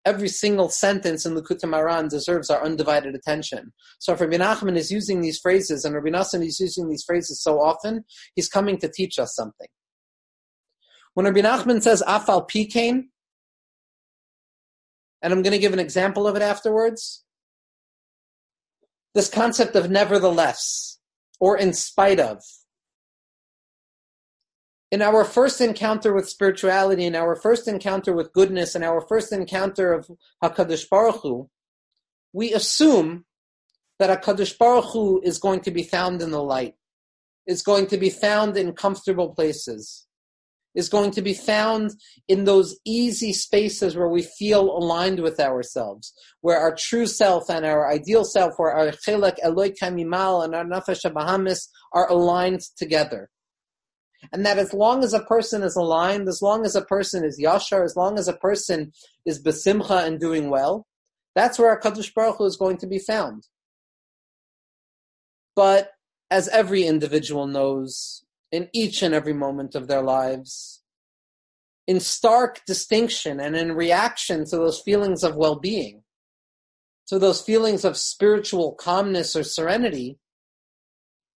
every 0.08 0.30
single 0.30 0.70
sentence 0.70 1.26
in 1.26 1.36
the 1.36 1.42
Moharan 1.42 2.10
deserves 2.10 2.50
our 2.50 2.64
undivided 2.64 3.14
attention. 3.14 3.74
So 4.00 4.14
if 4.14 4.22
Rabbi 4.22 4.38
Nachman 4.38 4.78
is 4.78 4.90
using 4.90 5.20
these 5.20 5.38
phrases 5.38 5.84
and 5.84 5.94
Rabbi 5.94 6.10
Nassan 6.10 6.46
is 6.46 6.62
using 6.62 6.88
these 6.88 7.04
phrases 7.04 7.44
so 7.44 7.60
often, 7.60 8.06
he's 8.34 8.48
coming 8.48 8.78
to 8.80 8.88
teach 8.88 9.20
us 9.20 9.36
something. 9.36 9.68
When 11.14 11.26
Rabbi 11.26 11.42
Nachman 11.42 11.84
says 11.84 12.02
af 12.08 12.30
al 12.30 12.44
pi 12.44 12.64
kein, 12.72 13.10
and 15.22 15.34
I'm 15.34 15.42
going 15.42 15.52
to 15.52 15.60
give 15.60 15.74
an 15.74 15.80
example 15.80 16.26
of 16.26 16.38
it 16.38 16.42
afterwards, 16.42 17.26
this 19.14 19.30
concept 19.30 19.76
of 19.76 19.90
nevertheless, 19.90 21.00
or 21.42 21.58
in 21.58 21.74
spite 21.74 22.22
of, 22.22 22.42
in 24.92 25.02
our 25.02 25.26
first 25.26 25.60
encounter 25.60 26.14
with 26.14 26.30
spirituality, 26.30 27.06
in 27.06 27.16
our 27.16 27.36
first 27.36 27.68
encounter 27.68 28.14
with 28.14 28.32
goodness, 28.32 28.76
in 28.76 28.84
our 28.84 29.02
first 29.02 29.34
encounter 29.34 29.94
of 29.94 30.10
Hakadosh 30.44 30.90
Baruch 30.90 31.22
Hu, 31.24 31.50
we 32.32 32.54
assume 32.54 33.26
that 34.00 34.22
Hakadosh 34.22 34.58
Baruch 34.58 34.86
Hu 34.94 35.22
is 35.24 35.40
going 35.40 35.62
to 35.62 35.72
be 35.72 35.84
found 35.84 36.22
in 36.22 36.32
the 36.32 36.42
light, 36.42 36.76
is 37.46 37.62
going 37.62 37.88
to 37.88 37.98
be 37.98 38.10
found 38.10 38.56
in 38.56 38.74
comfortable 38.74 39.34
places, 39.34 40.08
is 40.74 40.88
going 40.88 41.12
to 41.12 41.22
be 41.22 41.34
found 41.34 41.92
in 42.30 42.46
those 42.46 42.80
easy 42.86 43.34
spaces 43.34 43.98
where 43.98 44.08
we 44.08 44.22
feel 44.22 44.62
aligned 44.62 45.20
with 45.20 45.38
ourselves, 45.38 46.14
where 46.40 46.60
our 46.60 46.74
true 46.74 47.08
self 47.08 47.50
and 47.50 47.66
our 47.66 47.92
ideal 47.92 48.24
self, 48.24 48.54
where 48.56 48.72
our 48.72 48.92
chelak 48.92 49.38
Eloikai 49.44 49.92
mima'al 49.92 50.46
and 50.46 50.56
our 50.56 50.64
nefesh 50.64 51.04
Bahamis 51.12 51.68
are 51.92 52.10
aligned 52.10 52.62
together 52.78 53.30
and 54.32 54.46
that 54.46 54.58
as 54.58 54.74
long 54.74 55.04
as 55.04 55.14
a 55.14 55.24
person 55.24 55.64
is 55.64 55.76
aligned, 55.76 56.28
as 56.28 56.42
long 56.42 56.66
as 56.66 56.76
a 56.76 56.82
person 56.82 57.24
is 57.24 57.40
yashar, 57.40 57.84
as 57.84 57.96
long 57.96 58.18
as 58.18 58.28
a 58.28 58.34
person 58.34 58.92
is 59.26 59.42
besimcha 59.42 60.06
and 60.06 60.20
doing 60.20 60.50
well, 60.50 60.86
that's 61.36 61.60
where 61.60 61.78
Hakadosh 61.80 62.14
Baruch 62.14 62.38
Hu 62.38 62.46
is 62.46 62.58
going 62.58 62.78
to 62.78 62.88
be 62.88 63.00
found. 63.00 63.48
But 65.56 65.92
as 66.30 66.48
every 66.50 66.84
individual 66.84 67.48
knows, 67.48 68.24
in 68.52 68.70
each 68.74 69.02
and 69.02 69.14
every 69.14 69.34
moment 69.34 69.76
of 69.76 69.88
their 69.88 70.02
lives, 70.02 70.82
in 71.88 72.00
stark 72.00 72.62
distinction 72.66 73.40
and 73.40 73.56
in 73.56 73.72
reaction 73.74 74.46
to 74.46 74.58
those 74.58 74.80
feelings 74.82 75.24
of 75.24 75.36
well-being, 75.36 76.04
to 77.08 77.18
those 77.18 77.42
feelings 77.42 77.86
of 77.86 77.98
spiritual 77.98 78.74
calmness 78.74 79.36
or 79.36 79.44
serenity, 79.44 80.18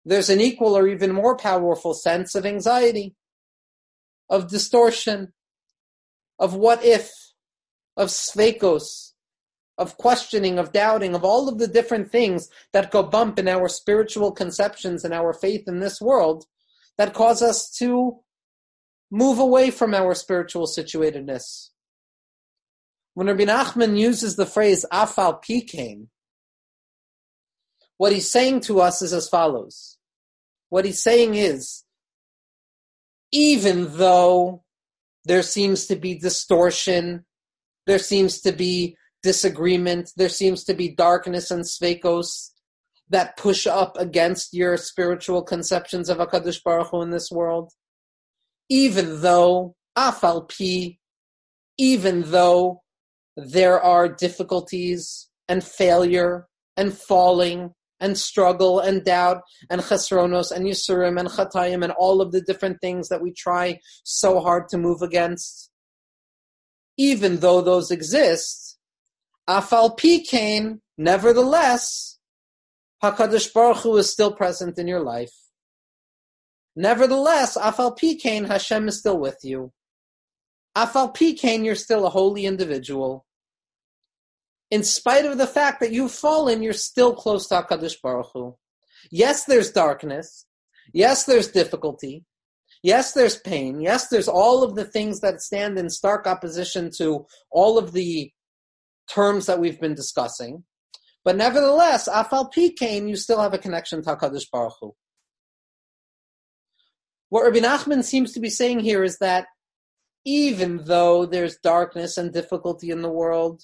there's 0.10 0.32
an 0.32 0.41
equal 0.41 0.76
or 0.76 0.88
even 0.88 1.13
more 1.13 1.38
powerful 1.38 1.93
sense 1.93 2.34
of 2.34 2.43
anxiety, 2.43 3.15
of 4.28 4.50
distortion, 4.50 5.34
of 6.39 6.56
what 6.56 6.84
if, 6.84 7.12
of 7.95 8.08
sveikos, 8.10 9.12
of 9.78 9.98
questioning, 9.98 10.58
of 10.58 10.72
doubting, 10.72 11.13
of 11.13 11.24
all 11.24 11.48
of 11.48 11.60
the 11.60 11.67
different 11.67 12.12
things 12.12 12.50
that 12.74 12.89
go 12.89 13.04
bump 13.04 13.38
in 13.38 13.48
our 13.48 13.69
spiritual 13.69 14.32
conceptions 14.32 15.06
and 15.06 15.13
our 15.13 15.32
faith 15.32 15.67
in 15.67 15.80
this 15.80 16.02
world 16.02 16.45
that 16.98 17.13
cause 17.13 17.43
us 17.43 17.69
to 17.69 18.17
move 19.12 19.38
away 19.38 19.69
from 19.69 19.93
our 19.93 20.15
spiritual 20.15 20.65
situatedness. 20.65 21.69
When 23.13 23.28
Rabbi 23.28 23.43
Nachman 23.43 23.95
uses 23.95 24.38
the 24.38 24.48
phrase 24.48 24.86
af 24.91 25.19
al 25.19 25.36
pi 25.36 25.62
kein, 25.62 26.08
what 27.98 28.12
he's 28.12 28.32
saying 28.32 28.62
to 28.62 28.82
us 28.82 29.04
is 29.04 29.13
as 29.13 29.30
follows. 29.30 29.98
What 30.69 30.86
he's 30.86 31.01
saying 31.01 31.36
is, 31.36 31.84
even 33.32 33.97
though 33.97 34.63
there 35.25 35.43
seems 35.43 35.88
to 35.88 35.95
be 35.95 36.17
distortion, 36.17 37.25
there 37.86 37.99
seems 37.99 38.41
to 38.41 38.51
be 38.51 38.95
disagreement, 39.23 40.12
there 40.15 40.29
seems 40.29 40.63
to 40.65 40.73
be 40.73 40.95
darkness 40.95 41.51
and 41.51 41.63
sveikos 41.63 42.51
that 43.10 43.38
push 43.38 43.65
up 43.65 43.97
against 43.97 44.53
your 44.53 44.77
spiritual 44.77 45.41
conceptions 45.41 46.10
of 46.10 46.19
HaKadosh 46.19 46.63
Baruch 46.63 46.89
Hu 46.91 47.01
in 47.01 47.10
this 47.10 47.32
world, 47.32 47.71
even 48.69 49.21
though, 49.21 49.75
af 49.95 50.23
al 50.23 50.43
pi, 50.43 50.97
even 51.77 52.29
though 52.29 52.82
there 53.36 53.82
are 53.82 54.08
difficulties 54.08 55.29
and 55.47 55.63
failure 55.63 56.47
and 56.77 56.93
falling 56.93 57.73
and 58.00 58.18
struggle 58.18 58.80
and 58.80 59.04
doubt 59.04 59.42
and 59.70 59.82
chesronos 59.82 60.52
and 60.52 60.66
yisurim 60.66 61.20
and 61.20 61.30
chatayim 61.30 61.84
and 61.84 61.94
all 61.94 62.22
of 62.22 62.32
the 62.32 62.42
different 62.42 62.80
things 62.82 63.10
that 63.10 63.22
we 63.22 63.34
try 63.34 63.80
so 64.04 64.40
hard 64.40 64.70
to 64.70 64.78
move 64.78 65.02
against. 65.02 65.70
Even 66.98 67.38
though 67.38 67.62
those 67.62 67.92
exist, 67.92 68.78
af 69.48 69.72
al 69.74 69.92
pi 69.92 70.24
kein, 70.30 70.82
nevertheless, 70.98 72.18
Hakadosh 73.04 73.54
Baruch 73.54 73.78
Hu 73.78 73.98
is 73.98 74.12
still 74.12 74.34
present 74.34 74.78
in 74.78 74.88
your 74.88 75.00
life. 75.00 75.34
Nevertheless, 76.76 77.56
af 77.56 77.80
al 77.80 77.94
pi 77.94 78.16
kein, 78.16 78.46
Hashem 78.46 78.88
is 78.90 79.00
still 79.00 79.18
with 79.18 79.40
you. 79.44 79.72
Af 80.76 80.96
al 80.96 81.10
pi 81.10 81.34
kein, 81.34 81.64
you're 81.64 81.76
still 81.76 82.06
a 82.06 82.10
holy 82.10 82.46
individual 82.46 83.26
in 84.71 84.84
spite 84.84 85.25
of 85.25 85.38
the 85.38 85.47
fact 85.47 85.79
that 85.79 85.91
you've 85.91 86.12
fallen, 86.12 86.62
you're 86.62 86.73
still 86.73 87.13
close 87.13 87.47
to 87.47 87.55
HaKadosh 87.55 88.01
Baruch 88.01 88.27
Hu. 88.34 88.55
Yes, 89.12 89.45
there's 89.45 89.71
darkness. 89.71 90.45
Yes, 90.93 91.25
there's 91.25 91.47
difficulty. 91.47 92.25
Yes, 92.84 93.13
there's 93.13 93.38
pain. 93.38 93.82
Yes, 93.82 94.08
there's 94.08 94.27
all 94.27 94.63
of 94.63 94.75
the 94.75 94.86
things 94.86 95.19
that 95.19 95.41
stand 95.41 95.77
in 95.77 95.89
stark 95.89 96.27
opposition 96.27 96.91
to 96.97 97.25
all 97.51 97.77
of 97.77 97.91
the 97.93 98.32
terms 99.10 99.47
that 99.47 99.60
we've 99.60 99.82
been 99.82 99.95
discussing. 99.95 100.63
But 101.25 101.36
nevertheless, 101.36 102.08
af 102.08 102.32
al 102.32 102.49
pi 102.49 102.69
kein, 102.69 103.08
you 103.08 103.15
still 103.15 103.41
have 103.41 103.53
a 103.53 103.58
connection 103.58 104.01
to 104.03 104.15
HaKadosh 104.15 104.49
Baruch 104.51 104.73
Hu. 104.79 104.95
What 107.29 107.43
Rabbi 107.43 107.60
Nachman 107.60 108.03
seems 108.03 108.32
to 108.34 108.39
be 108.39 108.49
saying 108.49 108.79
here 108.79 109.03
is 109.03 109.17
that 109.19 109.47
even 110.25 110.86
though 110.86 111.25
there's 111.25 111.58
darkness 111.58 112.17
and 112.17 112.34
difficulty 112.34 112.89
in 112.89 113.01
the 113.01 113.12
world, 113.12 113.63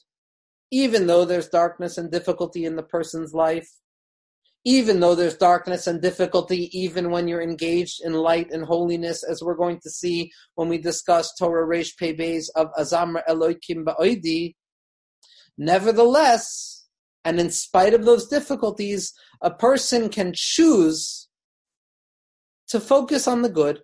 even 0.76 1.08
though 1.08 1.24
there's 1.24 1.48
darkness 1.48 1.98
and 1.98 2.12
difficulty 2.12 2.66
in 2.66 2.76
the 2.76 2.84
person's 2.84 3.34
life, 3.34 3.70
even 4.66 5.00
though 5.00 5.16
there's 5.16 5.38
darkness 5.38 5.88
and 5.88 6.02
difficulty, 6.02 6.70
even 6.78 7.12
when 7.12 7.30
you're 7.30 7.42
engaged 7.42 8.02
in 8.04 8.12
light 8.12 8.52
and 8.52 8.66
holiness, 8.66 9.24
as 9.24 9.42
we're 9.42 9.56
going 9.56 9.80
to 9.82 9.90
see 9.90 10.30
when 10.56 10.68
we 10.68 10.78
discuss 10.78 11.34
Torah 11.40 11.66
Reish 11.66 11.96
Pei 11.98 12.14
Beis 12.14 12.48
of 12.58 12.68
Azamra 12.78 13.22
Eloikim 13.30 13.86
Ba'oidi, 13.86 14.56
nevertheless, 15.58 16.88
and 17.24 17.40
in 17.40 17.52
spite 17.52 17.94
of 17.94 18.04
those 18.04 18.28
difficulties, 18.28 19.14
a 19.42 19.52
person 19.52 20.10
can 20.10 20.34
choose 20.36 21.30
to 22.68 22.82
focus 22.82 23.30
on 23.30 23.44
the 23.44 23.50
good. 23.50 23.80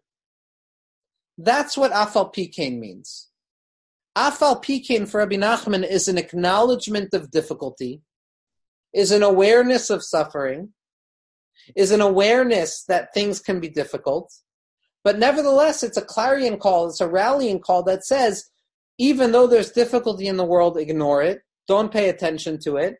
That's 1.37 1.77
what 1.77 1.91
Af 1.93 2.17
al 2.17 2.31
pi 2.31 2.49
kein 2.53 2.81
means. 2.81 3.30
Af 4.15 4.41
al 4.41 4.59
pi 4.59 4.79
kein 4.79 5.05
for 5.05 5.19
Rabbi 5.19 5.35
Nachman 5.35 5.87
is 5.87 6.07
an 6.07 6.17
acknowledgement 6.17 7.13
of 7.13 7.31
difficulty, 7.31 8.01
is 8.93 9.11
an 9.11 9.23
awareness 9.23 9.89
of 9.89 10.03
suffering, 10.03 10.73
is 11.75 11.91
an 11.91 12.01
awareness 12.01 12.83
that 12.89 13.13
things 13.13 13.39
can 13.39 13.59
be 13.59 13.69
difficult, 13.69 14.33
but 15.03 15.17
nevertheless, 15.17 15.81
it's 15.81 15.97
a 15.97 16.01
clarion 16.01 16.57
call, 16.57 16.89
it's 16.89 17.01
a 17.01 17.07
rallying 17.07 17.59
call 17.59 17.83
that 17.83 18.05
says, 18.05 18.49
even 18.97 19.31
though 19.31 19.47
there's 19.47 19.71
difficulty 19.71 20.27
in 20.27 20.37
the 20.37 20.45
world, 20.45 20.77
ignore 20.77 21.23
it, 21.23 21.39
don't 21.67 21.91
pay 21.91 22.09
attention 22.09 22.59
to 22.59 22.77
it, 22.77 22.97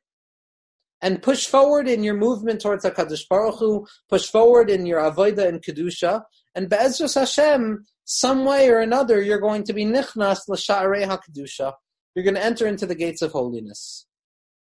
and 1.01 1.22
push 1.22 1.45
forward 1.45 1.88
in 1.88 2.03
your 2.03 2.16
movement 2.16 2.62
towards 2.62 2.86
HaKadosh 2.86 3.28
Baruch 3.30 3.59
Hu, 3.59 3.86
push 4.09 4.28
forward 4.28 4.70
in 4.70 4.86
your 4.86 4.99
Avodah 4.99 5.47
and 5.47 5.62
Kedusha, 5.62 6.24
and 6.55 6.70
Be'ezras 6.70 7.16
Hashem, 7.16 7.86
some 8.12 8.43
way 8.43 8.70
or 8.70 8.80
another, 8.80 9.22
you're 9.22 9.39
going 9.39 9.64
to 9.64 9.72
be 9.72 9.86
nichnas 9.86 10.41
l'sha'arei 10.49 11.07
hakadusha. 11.07 11.72
You're 12.14 12.26
going 12.26 12.36
to 12.36 12.43
enter 12.43 12.68
into 12.68 12.86
the 12.86 12.95
gates 12.95 13.22
of 13.22 13.32
holiness. 13.32 14.05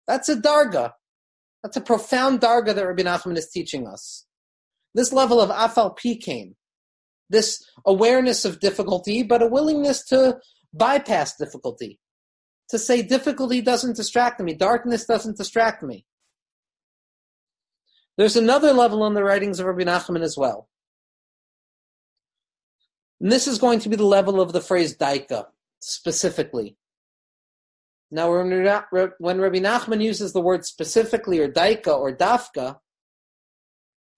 That's 0.07 0.30
a 0.30 0.37
darga. 0.37 0.93
That's 1.62 1.76
a 1.76 1.82
profound 1.82 2.41
darga 2.41 2.74
that 2.74 2.87
Rabbi 2.87 3.03
Nachman 3.03 3.37
is 3.37 3.51
teaching 3.51 3.87
us. 3.87 4.24
This 4.95 5.12
level 5.12 5.39
of 5.39 5.51
af 5.51 5.76
al 5.76 5.91
pi 5.91 6.14
kein, 6.14 6.55
this 7.28 7.62
awareness 7.84 8.47
of 8.47 8.59
difficulty, 8.61 9.22
but 9.22 9.43
a 9.43 9.47
willingness 9.47 10.03
to 10.07 10.39
bypass 10.72 11.37
difficulty. 11.37 12.01
To 12.70 12.78
say 12.78 13.03
difficulty 13.03 13.61
doesn't 13.61 13.97
distract 13.97 14.41
me, 14.41 14.55
darkness 14.55 15.05
doesn't 15.05 15.37
distract 15.37 15.82
me. 15.82 16.07
There's 18.16 18.37
another 18.37 18.72
level 18.72 19.07
in 19.07 19.12
the 19.12 19.24
writings 19.24 19.61
of 19.61 19.66
Rabbi 19.66 19.82
Nachman 19.82 20.22
as 20.22 20.39
well. 20.39 20.70
And 23.21 23.33
this 23.33 23.47
is 23.47 23.59
going 23.59 23.79
to 23.81 23.89
be 23.89 23.97
the 23.97 24.05
level 24.05 24.41
of 24.41 24.53
the 24.53 24.61
phrase 24.61 24.97
dayka, 24.97 25.47
specifically. 25.81 26.77
Now, 28.11 28.31
when 28.31 28.51
Rabbi 28.51 29.59
Nachman 29.59 30.03
uses 30.03 30.33
the 30.33 30.41
word 30.41 30.64
specifically 30.64 31.41
or 31.41 31.51
dayka 31.51 31.97
or 31.97 32.17
dafka, 32.17 32.79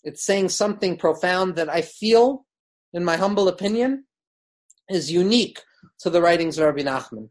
it's 0.04 0.24
saying 0.24 0.50
something 0.50 0.96
profound 0.96 1.56
that 1.56 1.68
I 1.68 1.82
feel, 1.82 2.46
in 2.92 3.04
my 3.04 3.16
humble 3.16 3.48
opinion, 3.48 4.04
is 4.88 5.10
unique 5.10 5.60
to 6.00 6.10
the 6.10 6.20
writings 6.20 6.58
of 6.58 6.66
Rabbi 6.66 6.82
Nachman. 6.82 7.30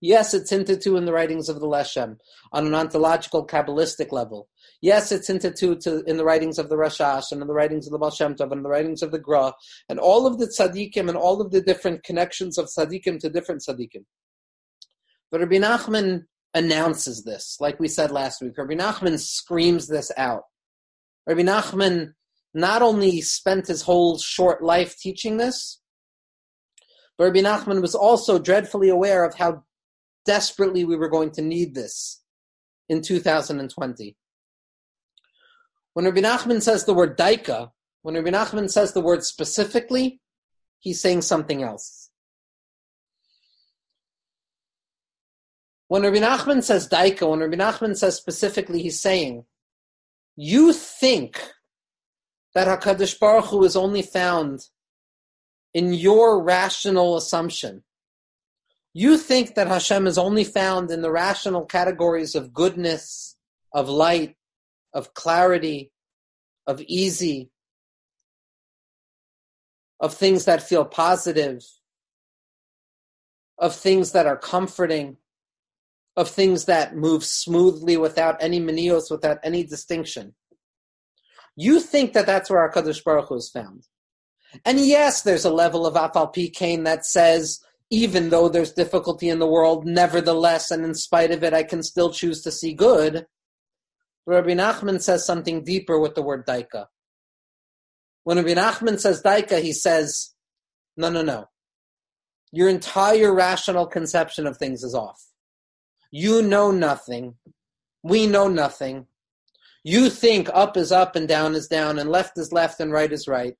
Yes, 0.00 0.32
it's 0.32 0.50
hinted 0.50 0.80
to 0.82 0.96
in 0.96 1.06
the 1.06 1.12
writings 1.12 1.48
of 1.48 1.58
the 1.60 1.66
Leshem 1.66 2.18
on 2.52 2.66
an 2.66 2.74
ontological, 2.74 3.44
Kabbalistic 3.46 4.12
level. 4.12 4.48
Yes, 4.80 5.10
it's 5.10 5.26
hinted 5.26 5.56
to, 5.56 5.74
to 5.76 6.04
in 6.04 6.16
the 6.16 6.24
writings 6.24 6.58
of 6.58 6.68
the 6.68 6.76
Rashash 6.76 7.32
and 7.32 7.40
in 7.40 7.48
the 7.48 7.54
writings 7.54 7.86
of 7.86 7.92
the 7.92 7.98
Baal 7.98 8.10
Shem 8.10 8.34
Tov 8.34 8.52
and 8.52 8.64
the 8.64 8.68
writings 8.68 9.02
of 9.02 9.10
the 9.10 9.18
Gra 9.18 9.52
and 9.88 9.98
all 9.98 10.26
of 10.26 10.38
the 10.38 10.46
tzaddikim 10.46 11.08
and 11.08 11.16
all 11.16 11.40
of 11.40 11.50
the 11.50 11.60
different 11.60 12.04
connections 12.04 12.58
of 12.58 12.66
tzaddikim 12.66 13.18
to 13.20 13.28
different 13.28 13.62
tzaddikim. 13.62 14.04
But 15.30 15.40
Rabbi 15.40 15.56
Nachman 15.56 16.22
announces 16.54 17.24
this, 17.24 17.56
like 17.60 17.80
we 17.80 17.88
said 17.88 18.12
last 18.12 18.40
week. 18.40 18.56
Rabbi 18.56 18.74
Nachman 18.74 19.18
screams 19.18 19.88
this 19.88 20.12
out. 20.16 20.42
Rabbi 21.26 21.42
Nachman 21.42 22.12
not 22.54 22.80
only 22.80 23.20
spent 23.20 23.66
his 23.66 23.82
whole 23.82 24.16
short 24.18 24.62
life 24.62 24.96
teaching 24.96 25.38
this, 25.38 25.80
but 27.16 27.24
Rabbi 27.24 27.40
Nachman 27.40 27.82
was 27.82 27.96
also 27.96 28.38
dreadfully 28.38 28.88
aware 28.88 29.24
of 29.24 29.34
how 29.34 29.64
desperately 30.24 30.84
we 30.84 30.96
were 30.96 31.08
going 31.08 31.32
to 31.32 31.42
need 31.42 31.74
this 31.74 32.22
in 32.88 33.02
2020. 33.02 34.16
When 35.98 36.04
Rabbi 36.04 36.20
Nachman 36.20 36.62
says 36.62 36.84
the 36.84 36.94
word 36.94 37.18
dayka, 37.18 37.72
when 38.02 38.14
Rabbi 38.14 38.30
Nachman 38.30 38.70
says 38.70 38.92
the 38.92 39.00
word 39.00 39.24
specifically, 39.24 40.20
he's 40.78 41.00
saying 41.00 41.22
something 41.22 41.64
else. 41.64 42.10
When 45.88 46.02
Rabbi 46.02 46.18
Nachman 46.18 46.62
says 46.62 46.88
dayka, 46.88 47.28
when 47.28 47.40
Rabbi 47.40 47.56
Nachman 47.56 47.96
says 47.96 48.14
specifically, 48.14 48.80
he's 48.80 49.00
saying, 49.00 49.46
you 50.36 50.72
think 50.72 51.42
that 52.54 52.68
HaKadosh 52.68 53.18
Baruch 53.18 53.46
Hu 53.46 53.64
is 53.64 53.74
only 53.74 54.02
found 54.02 54.68
in 55.74 55.92
your 55.92 56.40
rational 56.40 57.16
assumption. 57.16 57.82
You 58.94 59.18
think 59.18 59.56
that 59.56 59.66
Hashem 59.66 60.06
is 60.06 60.16
only 60.16 60.44
found 60.44 60.92
in 60.92 61.02
the 61.02 61.10
rational 61.10 61.64
categories 61.64 62.36
of 62.36 62.54
goodness, 62.54 63.36
of 63.72 63.88
light, 63.88 64.36
of 64.92 65.14
clarity, 65.14 65.92
of 66.66 66.80
easy, 66.82 67.50
of 70.00 70.14
things 70.14 70.44
that 70.44 70.62
feel 70.62 70.84
positive, 70.84 71.64
of 73.58 73.74
things 73.74 74.12
that 74.12 74.26
are 74.26 74.36
comforting, 74.36 75.16
of 76.16 76.28
things 76.28 76.66
that 76.66 76.96
move 76.96 77.24
smoothly 77.24 77.96
without 77.96 78.42
any 78.42 78.60
manios, 78.60 79.10
without 79.10 79.38
any 79.42 79.64
distinction. 79.64 80.34
You 81.56 81.80
think 81.80 82.12
that 82.12 82.26
that's 82.26 82.50
where 82.50 82.60
our 82.60 82.72
Kadosh 82.72 83.02
Baruch 83.02 83.28
Hu 83.28 83.36
is 83.36 83.50
found. 83.50 83.86
And 84.64 84.80
yes, 84.80 85.22
there's 85.22 85.44
a 85.44 85.50
level 85.50 85.86
of 85.86 85.96
Af 85.96 86.12
al 86.14 86.28
pi 86.28 86.50
kein 86.54 86.84
that 86.84 87.04
says, 87.04 87.60
even 87.90 88.30
though 88.30 88.48
there's 88.48 88.72
difficulty 88.72 89.28
in 89.28 89.38
the 89.38 89.46
world, 89.46 89.86
nevertheless, 89.86 90.70
and 90.70 90.84
in 90.84 90.94
spite 90.94 91.30
of 91.30 91.42
it, 91.42 91.54
I 91.54 91.62
can 91.62 91.82
still 91.82 92.10
choose 92.10 92.42
to 92.42 92.52
see 92.52 92.74
good. 92.74 93.26
Rabbi 94.28 94.50
Nachman 94.50 95.00
says 95.00 95.24
something 95.24 95.64
deeper 95.64 95.98
with 95.98 96.14
the 96.14 96.22
word 96.22 96.46
dayka. 96.46 96.86
When 98.24 98.36
Rabbi 98.36 98.52
Nachman 98.52 99.00
says 99.00 99.22
dayka, 99.22 99.62
he 99.62 99.72
says, 99.72 100.34
no, 100.98 101.08
no, 101.08 101.22
no. 101.22 101.46
Your 102.52 102.68
entire 102.68 103.34
rational 103.34 103.86
conception 103.86 104.46
of 104.46 104.58
things 104.58 104.82
is 104.82 104.94
off. 104.94 105.18
You 106.10 106.42
know 106.42 106.70
nothing. 106.70 107.36
We 108.02 108.26
know 108.26 108.48
nothing. 108.48 109.06
You 109.82 110.10
think 110.10 110.50
up 110.52 110.76
is 110.76 110.92
up 110.92 111.16
and 111.16 111.26
down 111.26 111.54
is 111.54 111.66
down 111.66 111.98
and 111.98 112.10
left 112.10 112.36
is 112.36 112.52
left 112.52 112.80
and 112.80 112.92
right 112.92 113.10
is 113.10 113.28
right. 113.28 113.54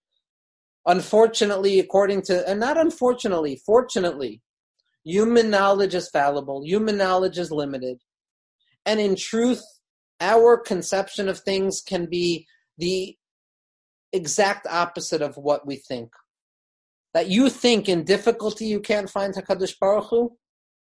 Unfortunately, 0.85 1.81
according 1.81 2.23
to, 2.23 2.47
and 2.47 2.61
not 2.61 2.77
unfortunately, 2.77 3.61
fortunately, 3.64 4.43
human 5.03 5.49
knowledge 5.49 5.95
is 5.95 6.11
fallible, 6.11 6.62
human 6.62 6.99
knowledge 6.99 7.39
is 7.39 7.51
limited. 7.51 8.03
And 8.85 9.01
in 9.01 9.16
truth, 9.16 9.62
our 10.21 10.59
conception 10.59 11.29
of 11.29 11.41
things 11.41 11.81
can 11.81 12.07
be 12.07 12.47
the 12.77 13.16
exact 14.12 14.66
opposite 14.66 15.23
of 15.23 15.37
what 15.37 15.66
we 15.66 15.77
think. 15.77 16.11
That 17.14 17.29
you 17.29 17.49
think 17.49 17.89
in 17.89 18.05
difficulty 18.05 18.66
you 18.66 18.81
can't 18.81 19.11
find 19.11 19.35
HaKadosh 19.35 19.79
Baruch 19.81 20.09
Hu, 20.11 20.37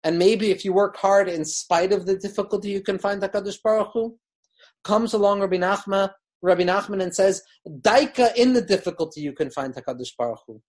and 0.02 0.18
maybe 0.18 0.50
if 0.50 0.64
you 0.64 0.72
work 0.72 0.96
hard 0.96 1.28
in 1.28 1.44
spite 1.44 1.92
of 1.92 2.06
the 2.06 2.16
difficulty 2.16 2.70
you 2.70 2.82
can 2.82 2.98
find 2.98 3.22
HaKadosh 3.22 3.62
Baruch 3.62 3.90
Hu, 3.92 4.16
comes 4.82 5.14
along 5.14 5.40
Rabbi 5.40 5.56
Nachman 5.56 6.10
Rabbi 6.44 6.62
Nachman 6.62 7.02
and 7.02 7.14
says, 7.14 7.42
Dayka 7.66 8.36
in 8.36 8.52
the 8.52 8.60
difficulty 8.60 9.22
you 9.22 9.32
can 9.32 9.50
find 9.50 9.74
Hakadosh 9.74 10.14
Baruch 10.16 10.40
Hu. 10.46 10.60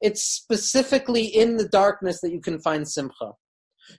It's 0.00 0.22
specifically 0.22 1.24
in 1.24 1.56
the 1.56 1.68
darkness 1.68 2.20
that 2.20 2.32
you 2.32 2.40
can 2.40 2.58
find 2.58 2.88
Simcha. 2.88 3.32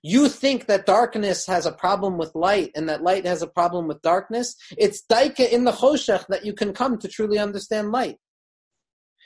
You 0.03 0.29
think 0.29 0.65
that 0.67 0.85
darkness 0.85 1.45
has 1.47 1.65
a 1.65 1.71
problem 1.71 2.17
with 2.17 2.35
light 2.35 2.71
and 2.75 2.87
that 2.89 3.03
light 3.03 3.25
has 3.25 3.41
a 3.41 3.47
problem 3.47 3.87
with 3.87 4.01
darkness. 4.01 4.55
It's 4.77 5.03
Dayka 5.09 5.49
in 5.49 5.63
the 5.63 5.71
Choshech 5.71 6.27
that 6.27 6.45
you 6.45 6.53
can 6.53 6.73
come 6.73 6.97
to 6.99 7.07
truly 7.07 7.37
understand 7.37 7.91
light. 7.91 8.17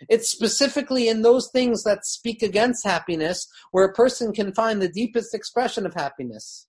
It's 0.09 0.29
specifically 0.29 1.07
in 1.07 1.21
those 1.21 1.49
things 1.51 1.83
that 1.83 2.05
speak 2.05 2.43
against 2.43 2.85
happiness 2.85 3.47
where 3.71 3.85
a 3.85 3.93
person 3.93 4.33
can 4.33 4.53
find 4.53 4.81
the 4.81 4.89
deepest 4.89 5.33
expression 5.33 5.85
of 5.85 5.93
happiness. 5.93 6.67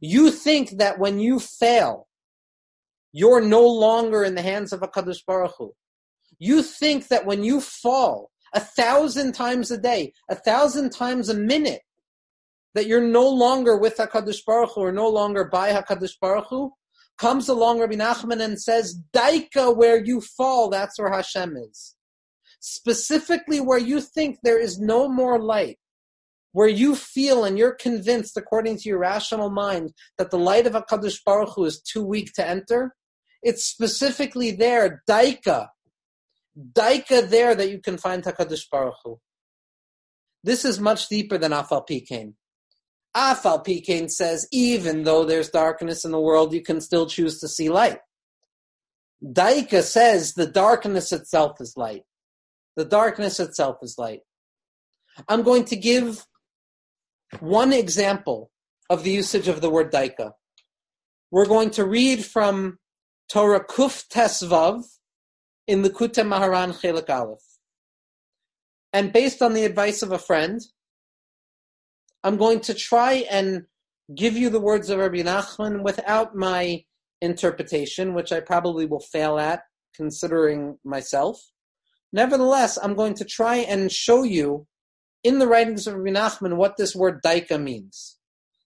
You 0.00 0.30
think 0.30 0.78
that 0.78 0.98
when 0.98 1.18
you 1.18 1.38
fail, 1.38 2.08
you're 3.12 3.40
no 3.40 3.66
longer 3.66 4.24
in 4.24 4.34
the 4.34 4.42
hands 4.42 4.72
of 4.72 4.82
a 4.82 4.88
Kadosh 4.88 5.24
Baruch 5.26 5.54
Hu. 5.58 5.72
You 6.38 6.62
think 6.62 7.08
that 7.08 7.24
when 7.24 7.42
you 7.42 7.60
fall 7.60 8.30
a 8.54 8.60
thousand 8.60 9.32
times 9.32 9.70
a 9.70 9.78
day, 9.78 10.12
a 10.28 10.34
thousand 10.34 10.90
times 10.90 11.28
a 11.28 11.34
minute, 11.34 11.82
that 12.74 12.86
you're 12.86 13.00
no 13.00 13.28
longer 13.28 13.76
with 13.76 13.96
HaKadosh 13.96 14.44
Baruch 14.46 14.72
Hu 14.74 14.82
or 14.82 14.92
no 14.92 15.08
longer 15.08 15.44
by 15.44 15.72
HaKadosh 15.72 16.14
Baruch 16.20 16.46
Hu, 16.48 16.72
comes 17.18 17.48
along 17.48 17.80
Rabbi 17.80 17.94
Nachman 17.94 18.42
and 18.42 18.60
says, 18.60 19.00
Dayka, 19.12 19.76
where 19.76 20.02
you 20.02 20.20
fall, 20.20 20.68
that's 20.68 20.98
where 20.98 21.12
Hashem 21.12 21.56
is. 21.56 21.96
Specifically 22.60 23.60
where 23.60 23.78
you 23.78 24.00
think 24.00 24.38
there 24.42 24.60
is 24.60 24.78
no 24.78 25.08
more 25.08 25.40
light, 25.40 25.78
where 26.52 26.68
you 26.68 26.94
feel 26.94 27.44
and 27.44 27.58
you're 27.58 27.74
convinced, 27.74 28.36
according 28.36 28.76
to 28.78 28.88
your 28.88 28.98
rational 28.98 29.50
mind, 29.50 29.92
that 30.16 30.30
the 30.30 30.38
light 30.38 30.66
of 30.66 30.74
HaKadosh 30.74 31.18
Baruch 31.24 31.54
Hu 31.54 31.64
is 31.64 31.80
too 31.80 32.04
weak 32.04 32.32
to 32.34 32.46
enter, 32.46 32.94
it's 33.42 33.64
specifically 33.64 34.50
there, 34.50 35.02
dayka, 35.08 35.68
dayka 36.72 37.28
there 37.28 37.54
that 37.54 37.70
you 37.70 37.80
can 37.80 37.96
find 37.96 38.22
Hakadosh 38.24 38.68
Baruch 38.70 38.96
Hu. 39.04 39.20
This 40.42 40.64
is 40.64 40.80
much 40.80 41.08
deeper 41.08 41.38
than 41.38 41.52
Af 41.52 41.72
al 41.72 41.82
pi 41.82 42.02
kein. 42.08 42.34
Af 43.14 43.44
al 43.46 43.60
pi 43.60 43.80
kein 43.84 44.08
says, 44.08 44.46
even 44.52 45.04
though 45.04 45.24
there's 45.24 45.50
darkness 45.50 46.04
in 46.04 46.12
the 46.12 46.20
world, 46.20 46.52
you 46.52 46.62
can 46.62 46.80
still 46.80 47.06
choose 47.06 47.40
to 47.40 47.48
see 47.48 47.68
light. 47.68 47.98
Dayka 49.24 49.82
says 49.82 50.34
the 50.34 50.46
darkness 50.46 51.12
itself 51.12 51.60
is 51.60 51.76
light. 51.76 52.02
The 52.76 52.84
darkness 52.84 53.40
itself 53.40 53.78
is 53.82 53.96
light. 53.98 54.20
I'm 55.28 55.42
going 55.42 55.64
to 55.66 55.76
give 55.76 56.24
one 57.40 57.72
example 57.72 58.50
of 58.88 59.02
the 59.02 59.10
usage 59.10 59.48
of 59.48 59.60
the 59.60 59.70
word 59.70 59.92
dayka. 59.92 60.32
We're 61.30 61.46
going 61.46 61.70
to 61.70 61.84
read 61.84 62.24
from 62.24 62.78
Torah 63.28 63.64
Kuf 63.64 64.08
Tes 64.08 64.42
Vav 64.42 64.84
in 65.66 65.82
the 65.82 65.90
Likutei 65.90 66.24
Maharan 66.24 66.72
Chelik 66.80 67.10
Aleph. 67.10 67.42
And 68.92 69.12
based 69.12 69.42
on 69.42 69.52
the 69.52 69.64
advice 69.64 70.02
of 70.02 70.12
a 70.12 70.18
friend, 70.18 70.60
I'm 72.24 72.36
going 72.36 72.60
to 72.60 72.74
try 72.74 73.24
and 73.30 73.64
give 74.14 74.36
you 74.36 74.50
the 74.50 74.60
words 74.60 74.90
of 74.90 74.98
Rabbi 74.98 75.22
Nachman 75.22 75.82
without 75.82 76.34
my 76.34 76.84
interpretation, 77.20 78.14
which 78.14 78.32
I 78.32 78.40
probably 78.40 78.86
will 78.86 79.00
fail 79.00 79.38
at, 79.38 79.62
considering 79.94 80.78
myself. 80.84 81.40
Nevertheless, 82.12 82.78
I'm 82.82 82.94
going 82.94 83.14
to 83.14 83.24
try 83.24 83.56
and 83.56 83.92
show 83.92 84.22
you 84.22 84.66
in 85.22 85.38
the 85.38 85.46
writings 85.46 85.86
of 85.86 85.94
Rabbi 85.94 86.10
Nachman 86.18 86.56
what 86.56 86.76
this 86.76 86.94
word 86.94 87.20
dayka 87.24 87.62
means. 87.62 88.16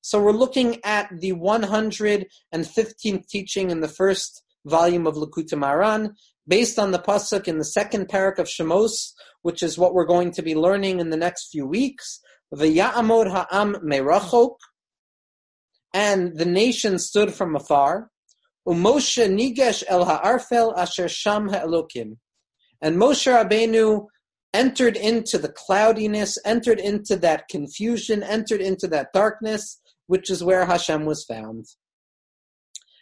So 0.01 0.21
we're 0.21 0.33
looking 0.33 0.79
at 0.85 1.09
the 1.21 1.33
115th 1.33 3.29
teaching 3.29 3.71
in 3.71 3.81
the 3.81 3.89
first 3.89 4.43
volume 4.65 5.07
of 5.07 5.15
Likutei 5.15 5.55
Moharan, 5.55 6.15
based 6.47 6.79
on 6.79 6.91
the 6.91 6.99
pasuk 6.99 7.47
in 7.47 7.59
the 7.59 7.65
second 7.65 8.09
parak 8.09 8.39
of 8.39 8.49
Shemos, 8.49 9.13
which 9.43 9.63
is 9.63 9.79
what 9.79 9.95
we're 9.95 10.05
going 10.05 10.33
to 10.33 10.43
be 10.43 10.55
learning 10.55 11.01
in 11.01 11.11
the 11.11 11.17
next 11.17 11.51
few 11.51 11.67
weeks. 11.67 12.21
V'ya'amod 12.55 13.31
ha'am 13.31 13.77
merachok, 13.85 14.57
and 15.95 16.37
the 16.39 16.45
nation 16.45 16.99
stood 16.99 17.33
from 17.33 17.57
afar. 17.57 18.11
Umoshe 18.67 19.29
nigesh 19.29 19.83
el 19.89 20.05
ha'arfel 20.05 20.77
asher 20.77 21.09
sham 21.09 21.49
ha'elokim. 21.49 22.19
And 22.81 22.97
Moshe 22.97 23.31
Rabbeinu 23.31 24.07
entered 24.55 24.97
into 24.97 25.39
the 25.39 25.49
cloudiness, 25.49 26.37
entered 26.45 26.79
into 26.79 27.17
that 27.17 27.49
confusion, 27.49 28.23
entered 28.23 28.61
into 28.61 28.87
that 28.89 29.13
darkness, 29.13 29.81
which 30.07 30.31
is 30.31 30.45
where 30.45 30.67
Hashem 30.67 31.05
was 31.05 31.25
found. 31.25 31.67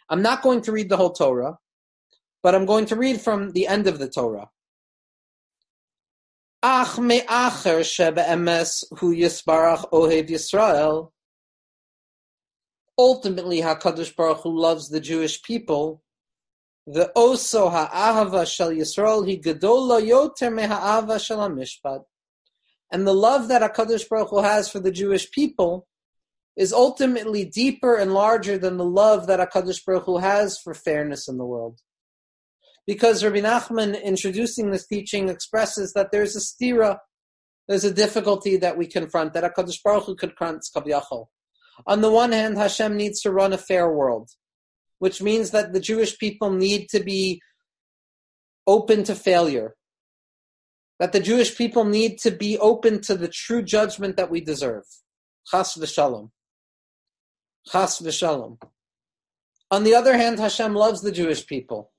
I'm 0.09 0.21
not 0.21 0.41
going 0.41 0.61
to 0.61 0.71
read 0.71 0.89
the 0.89 0.97
whole 0.97 1.11
Torah, 1.13 1.57
but 2.43 2.55
I'm 2.55 2.65
going 2.65 2.85
to 2.85 2.95
read 2.95 3.21
from 3.21 3.51
the 3.51 3.67
end 3.67 3.87
of 3.87 3.99
the 3.99 4.09
Torah. 4.09 4.49
Ach 6.63 6.99
me'acher 6.99 7.79
shebe'emes 7.79 8.83
hu 8.99 9.15
yisbarach 9.15 9.89
ohev 9.91 10.29
Yisrael. 10.29 11.09
Ultimately, 12.99 13.61
Hakadosh 13.61 14.15
Baruch 14.15 14.41
Hu 14.41 14.59
loves 14.59 14.89
the 14.89 14.99
Jewish 14.99 15.41
people. 15.41 16.03
The 16.85 17.11
oso 17.15 17.71
ha'ahava 17.71 18.45
shel 18.45 18.69
Yisrael 18.69 19.27
he 19.27 19.39
gedola 19.39 20.07
yoter 20.07 20.53
me'ha'ava 20.53 21.19
shel 21.19 21.49
mishpat. 21.49 22.03
And 22.91 23.07
the 23.07 23.13
love 23.13 23.47
that 23.47 23.63
Hakadosh 23.63 24.07
Baruch 24.07 24.29
Hu 24.29 24.43
has 24.43 24.69
for 24.69 24.79
the 24.79 24.91
Jewish 24.91 25.31
people 25.31 25.87
is 26.55 26.73
ultimately 26.73 27.43
deeper 27.43 27.95
and 27.95 28.13
larger 28.13 28.59
than 28.59 28.77
the 28.77 28.85
love 28.85 29.25
that 29.25 29.39
Hakadosh 29.39 29.83
Baruch 29.83 30.03
Hu 30.03 30.17
has 30.17 30.59
for 30.59 30.75
fairness 30.75 31.27
in 31.27 31.39
the 31.39 31.45
world 31.45 31.81
because 32.87 33.23
Rabbi 33.23 33.41
Nachman, 33.41 34.01
introducing 34.01 34.71
this 34.71 34.87
teaching, 34.87 35.29
expresses 35.29 35.93
that 35.93 36.11
there's 36.11 36.35
a 36.35 36.39
stira, 36.39 36.97
there's 37.67 37.83
a 37.83 37.93
difficulty 37.93 38.57
that 38.57 38.77
we 38.77 38.87
confront, 38.87 39.33
that 39.33 39.43
HaKadosh 39.43 39.83
Baruch 39.83 40.05
Hu 40.05 40.15
confronts 40.15 40.71
Kavyachol. 40.75 41.27
On 41.85 42.01
the 42.01 42.11
one 42.11 42.31
hand, 42.31 42.57
Hashem 42.57 42.97
needs 42.97 43.21
to 43.21 43.31
run 43.31 43.53
a 43.53 43.57
fair 43.57 43.91
world, 43.91 44.29
which 44.99 45.21
means 45.21 45.51
that 45.51 45.73
the 45.73 45.79
Jewish 45.79 46.17
people 46.17 46.51
need 46.51 46.89
to 46.89 46.99
be 46.99 47.41
open 48.67 49.03
to 49.03 49.15
failure, 49.15 49.75
that 50.99 51.11
the 51.11 51.19
Jewish 51.19 51.55
people 51.57 51.85
need 51.85 52.19
to 52.19 52.31
be 52.31 52.57
open 52.57 53.01
to 53.01 53.15
the 53.15 53.27
true 53.27 53.61
judgment 53.61 54.17
that 54.17 54.29
we 54.29 54.41
deserve. 54.41 54.83
Chas 55.49 55.75
v'shalom. 55.75 56.29
Chas 57.67 57.99
v'shalom. 57.99 58.61
On 59.71 59.83
the 59.83 59.95
other 59.95 60.17
hand, 60.17 60.39
Hashem 60.39 60.75
loves 60.75 61.01
the 61.01 61.11
Jewish 61.11 61.47
people. 61.47 61.90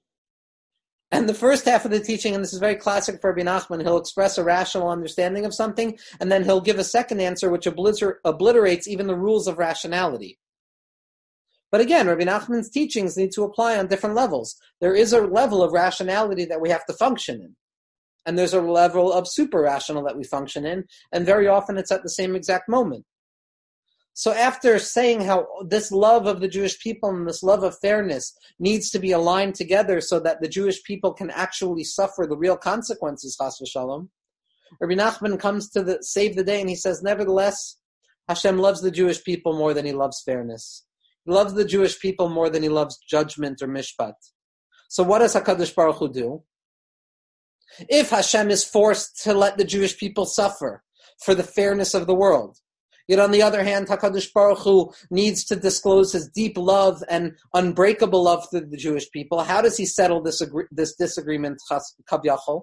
And 1.12 1.28
the 1.28 1.34
first 1.34 1.66
half 1.66 1.84
of 1.84 1.90
the 1.90 2.00
teaching, 2.00 2.34
and 2.34 2.42
this 2.42 2.54
is 2.54 2.58
very 2.58 2.74
classic 2.74 3.20
for 3.20 3.32
Rabbi 3.32 3.42
Nachman, 3.42 3.82
he'll 3.82 3.98
express 3.98 4.38
a 4.38 4.44
rational 4.44 4.88
understanding 4.88 5.44
of 5.44 5.54
something, 5.54 5.98
and 6.18 6.32
then 6.32 6.42
he'll 6.42 6.62
give 6.62 6.78
a 6.78 6.84
second 6.84 7.20
answer 7.20 7.50
which 7.50 7.66
obliter- 7.66 8.16
obliterates 8.24 8.88
even 8.88 9.06
the 9.06 9.14
rules 9.14 9.46
of 9.46 9.58
rationality. 9.58 10.38
But 11.70 11.82
again, 11.82 12.06
Rabbi 12.06 12.24
Nachman's 12.24 12.70
teachings 12.70 13.18
need 13.18 13.32
to 13.32 13.44
apply 13.44 13.76
on 13.76 13.88
different 13.88 14.16
levels. 14.16 14.56
There 14.80 14.94
is 14.94 15.12
a 15.12 15.20
level 15.20 15.62
of 15.62 15.72
rationality 15.72 16.46
that 16.46 16.62
we 16.62 16.70
have 16.70 16.86
to 16.86 16.94
function 16.94 17.42
in. 17.42 17.56
And 18.24 18.38
there's 18.38 18.54
a 18.54 18.62
level 18.62 19.12
of 19.12 19.28
super 19.28 19.60
rational 19.60 20.04
that 20.04 20.16
we 20.16 20.24
function 20.24 20.64
in, 20.64 20.84
and 21.12 21.26
very 21.26 21.46
often 21.46 21.76
it's 21.76 21.92
at 21.92 22.02
the 22.02 22.08
same 22.08 22.34
exact 22.34 22.70
moment. 22.70 23.04
So 24.14 24.32
after 24.32 24.78
saying 24.78 25.22
how 25.22 25.46
this 25.66 25.90
love 25.90 26.26
of 26.26 26.40
the 26.40 26.48
Jewish 26.48 26.78
people 26.78 27.08
and 27.10 27.26
this 27.26 27.42
love 27.42 27.62
of 27.62 27.78
fairness 27.78 28.36
needs 28.58 28.90
to 28.90 28.98
be 28.98 29.12
aligned 29.12 29.54
together 29.54 30.00
so 30.00 30.20
that 30.20 30.40
the 30.40 30.48
Jewish 30.48 30.82
people 30.84 31.14
can 31.14 31.30
actually 31.30 31.84
suffer 31.84 32.26
the 32.26 32.36
real 32.36 32.56
consequences, 32.56 33.36
chas 33.40 33.60
v'shalom, 33.62 34.08
Rabbi 34.80 34.94
Nachman 34.94 35.38
comes 35.38 35.70
to 35.70 35.82
the, 35.82 35.98
save 36.02 36.36
the 36.36 36.44
day 36.44 36.60
and 36.60 36.68
he 36.68 36.76
says, 36.76 37.02
nevertheless, 37.02 37.78
Hashem 38.28 38.58
loves 38.58 38.80
the 38.80 38.90
Jewish 38.90 39.22
people 39.22 39.56
more 39.56 39.74
than 39.74 39.84
he 39.84 39.92
loves 39.92 40.22
fairness. 40.22 40.84
He 41.24 41.32
loves 41.32 41.54
the 41.54 41.64
Jewish 41.64 41.98
people 42.00 42.28
more 42.28 42.50
than 42.50 42.62
he 42.62 42.68
loves 42.68 42.98
judgment 43.08 43.62
or 43.62 43.68
mishpat. 43.68 44.14
So 44.88 45.02
what 45.02 45.20
does 45.20 45.34
HaKadosh 45.34 45.74
Baruch 45.74 45.96
Hu 45.96 46.12
do? 46.12 46.42
If 47.88 48.10
Hashem 48.10 48.50
is 48.50 48.64
forced 48.64 49.22
to 49.24 49.32
let 49.32 49.56
the 49.56 49.64
Jewish 49.64 49.96
people 49.96 50.26
suffer 50.26 50.82
for 51.24 51.34
the 51.34 51.42
fairness 51.42 51.94
of 51.94 52.06
the 52.06 52.14
world, 52.14 52.58
Yet 53.08 53.18
on 53.18 53.30
the 53.30 53.42
other 53.42 53.64
hand, 53.64 53.88
Hakadosh 53.88 54.32
Baruch 54.32 54.58
Hu 54.58 54.92
needs 55.10 55.44
to 55.44 55.56
disclose 55.56 56.12
his 56.12 56.28
deep 56.28 56.56
love 56.56 57.02
and 57.08 57.36
unbreakable 57.54 58.22
love 58.22 58.48
to 58.50 58.60
the 58.60 58.76
Jewish 58.76 59.10
people. 59.10 59.40
How 59.42 59.60
does 59.60 59.76
he 59.76 59.86
settle 59.86 60.22
this 60.22 60.40
agree- 60.40 60.68
this 60.70 60.94
disagreement? 60.94 61.60
Kavyachol. 62.10 62.62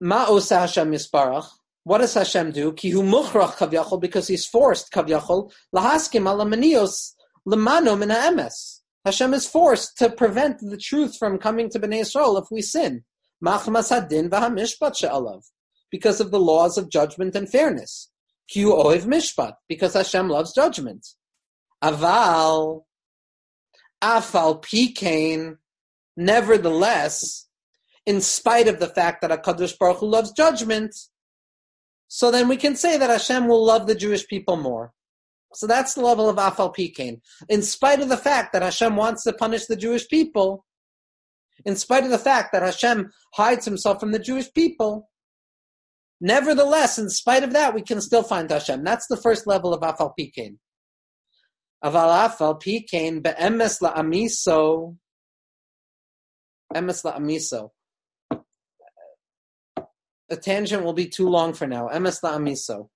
Ma 0.00 0.26
osa 0.28 0.60
Hashem 0.60 0.92
yisparach. 0.92 1.46
What 1.84 1.98
does 1.98 2.14
Hashem 2.14 2.52
do? 2.52 2.72
Ki 2.72 2.90
hu 2.90 3.02
muchrach 3.02 3.56
kavyachol 3.56 4.00
because 4.00 4.28
he's 4.28 4.46
forced 4.46 4.92
kavyachol 4.92 5.52
lahaskim 5.74 6.24
alamanios 6.24 7.12
lemano 7.46 7.98
min 7.98 8.10
emes. 8.10 8.80
Hashem 9.04 9.34
is 9.34 9.46
forced 9.46 9.96
to 9.98 10.10
prevent 10.10 10.60
the 10.60 10.76
truth 10.76 11.16
from 11.18 11.38
coming 11.38 11.70
to 11.70 11.80
Bnei 11.80 12.00
Yisrael 12.00 12.40
if 12.40 12.50
we 12.50 12.62
sin. 12.62 13.04
Machmas 13.44 13.90
hadin 13.90 14.28
v'hamishpat 14.28 14.96
she'alav 14.96 15.42
because 15.90 16.20
of 16.20 16.30
the 16.30 16.40
laws 16.40 16.78
of 16.78 16.90
judgment 16.90 17.34
and 17.34 17.50
fairness. 17.50 18.10
Q 18.48 18.72
oiv 18.72 19.04
mishpat, 19.04 19.54
because 19.68 19.94
Hashem 19.94 20.28
loves 20.28 20.52
judgment. 20.52 21.06
Aval, 21.82 22.82
af 24.02 24.34
al 24.34 24.58
pi 24.58 24.92
kein, 24.94 25.58
nevertheless, 26.16 27.46
in 28.06 28.20
spite 28.20 28.68
of 28.68 28.80
the 28.80 28.88
fact 28.88 29.20
that 29.20 29.30
HaKadosh 29.30 29.78
Baruch 29.78 29.98
Hu 29.98 30.06
loves 30.06 30.32
judgment, 30.32 30.94
so 32.08 32.30
then 32.30 32.48
we 32.48 32.56
can 32.56 32.74
say 32.74 32.96
that 32.98 33.10
Hashem 33.10 33.46
will 33.46 33.64
love 33.64 33.86
the 33.86 33.94
Jewish 33.94 34.26
people 34.26 34.56
more. 34.56 34.92
So 35.54 35.66
that's 35.66 35.94
the 35.94 36.00
level 36.00 36.28
of 36.28 36.38
af 36.38 36.58
al 36.58 36.70
pi 36.70 36.92
kein. 36.96 37.20
In 37.48 37.62
spite 37.62 38.00
of 38.00 38.08
the 38.08 38.16
fact 38.16 38.52
that 38.52 38.62
Hashem 38.62 38.96
wants 38.96 39.24
to 39.24 39.32
punish 39.32 39.66
the 39.66 39.76
Jewish 39.76 40.08
people, 40.08 40.64
in 41.64 41.76
spite 41.76 42.04
of 42.04 42.10
the 42.10 42.18
fact 42.18 42.52
that 42.52 42.62
Hashem 42.62 43.10
hides 43.34 43.64
himself 43.64 44.00
from 44.00 44.12
the 44.12 44.18
Jewish 44.18 44.52
people, 44.52 45.09
Nevertheless, 46.20 46.98
in 46.98 47.08
spite 47.08 47.44
of 47.44 47.54
that, 47.54 47.74
we 47.74 47.82
can 47.82 48.00
still 48.00 48.22
find 48.22 48.50
Hashem. 48.50 48.84
That's 48.84 49.06
the 49.06 49.16
first 49.16 49.46
level 49.46 49.72
of 49.72 49.82
Af 49.82 50.00
al 50.00 50.14
pi 50.16 50.30
kein. 50.36 50.58
Aval 51.82 52.26
Af 52.26 52.40
al 52.42 52.56
pi 52.56 52.84
kein 52.90 53.22
be'emes 53.22 53.80
la'amiso. 53.80 54.96
Emes 56.74 57.04
la'amiso. 57.04 57.70
A 60.30 60.36
tangent 60.36 60.84
will 60.84 60.92
be 60.92 61.08
too 61.08 61.28
long 61.28 61.54
for 61.54 61.66
now. 61.66 61.88
Emes 61.88 62.20
la'amiso. 62.22 62.90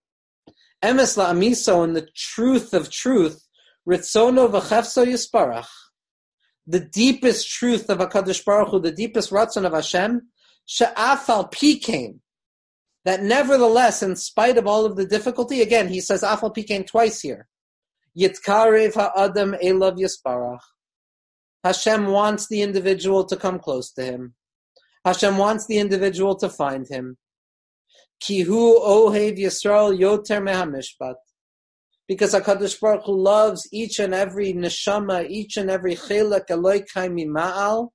Emes 0.82 1.16
la'amiso 1.16 1.82
in 1.82 1.94
the 1.94 2.06
truth 2.14 2.74
of 2.74 2.90
truth. 2.90 3.40
Ritzono 3.88 4.50
v'chefso 4.50 5.06
yisparach. 5.06 5.68
The 6.66 6.80
deepest 6.80 7.48
truth 7.48 7.88
of 7.88 7.98
HaKadosh 7.98 8.44
Baruch 8.44 8.68
Hu, 8.68 8.80
the 8.80 8.92
deepest 8.92 9.30
ratzon 9.30 9.66
of 9.66 9.72
Hashem, 9.72 10.28
she'af 10.66 11.28
al 11.30 11.48
pi 11.48 11.78
kein 11.82 12.20
that 13.04 13.22
nevertheless, 13.22 14.02
in 14.02 14.16
spite 14.16 14.56
of 14.56 14.66
all 14.66 14.84
of 14.84 14.96
the 14.96 15.06
difficulty, 15.06 15.60
again, 15.60 15.88
he 15.88 16.00
says 16.00 16.22
Af 16.22 16.42
al 16.42 16.50
pi 16.50 16.62
kein 16.62 16.84
twice 16.84 17.20
here. 17.20 17.48
Yitkarev 18.18 18.94
ha'adam 18.94 19.54
elav 19.62 19.98
yisparach. 19.98 20.60
Hashem 21.64 22.06
wants 22.06 22.46
the 22.48 22.62
individual 22.62 23.24
to 23.24 23.36
come 23.36 23.58
close 23.58 23.90
to 23.92 24.04
him. 24.04 24.34
Hashem 25.04 25.36
wants 25.36 25.66
the 25.66 25.78
individual 25.78 26.34
to 26.36 26.48
find 26.48 26.86
him. 26.88 27.16
Kihu 28.22 28.80
ohev 28.82 29.38
Yisrael 29.38 29.98
yoter 29.98 30.42
mehamishpat. 30.42 31.16
Because 32.06 32.34
HaKadosh 32.34 32.80
Baruch 32.80 33.04
Hu 33.06 33.12
loves 33.12 33.66
each 33.72 33.98
and 33.98 34.14
every 34.14 34.52
neshama, 34.52 35.28
each 35.28 35.56
and 35.56 35.70
every 35.70 35.94
chelak 35.94 36.46
eloikai 36.48 37.10
mima'al, 37.10 37.88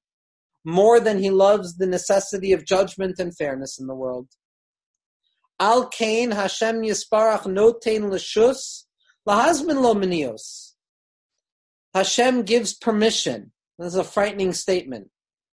more 0.66 1.00
than 1.00 1.20
he 1.20 1.30
loves 1.30 1.78
the 1.78 1.86
necessity 1.86 2.52
of 2.52 2.66
judgment 2.66 3.20
and 3.20 3.36
fairness 3.36 3.80
in 3.80 3.88
the 3.88 3.96
world. 3.96 4.28
Al 5.60 5.88
Kain 5.88 6.32
Hashem 6.32 6.82
Yisparach 6.82 7.44
Notain 7.44 8.10
Lashus 8.10 8.86
Lahazmin 9.28 9.82
Lo. 9.82 10.36
Hashem 11.94 12.44
gives 12.44 12.74
permission. 12.74 13.52
This 13.78 13.90
is 13.90 13.96
a 13.96 14.04
frightening 14.04 14.54
statement. 14.54 15.10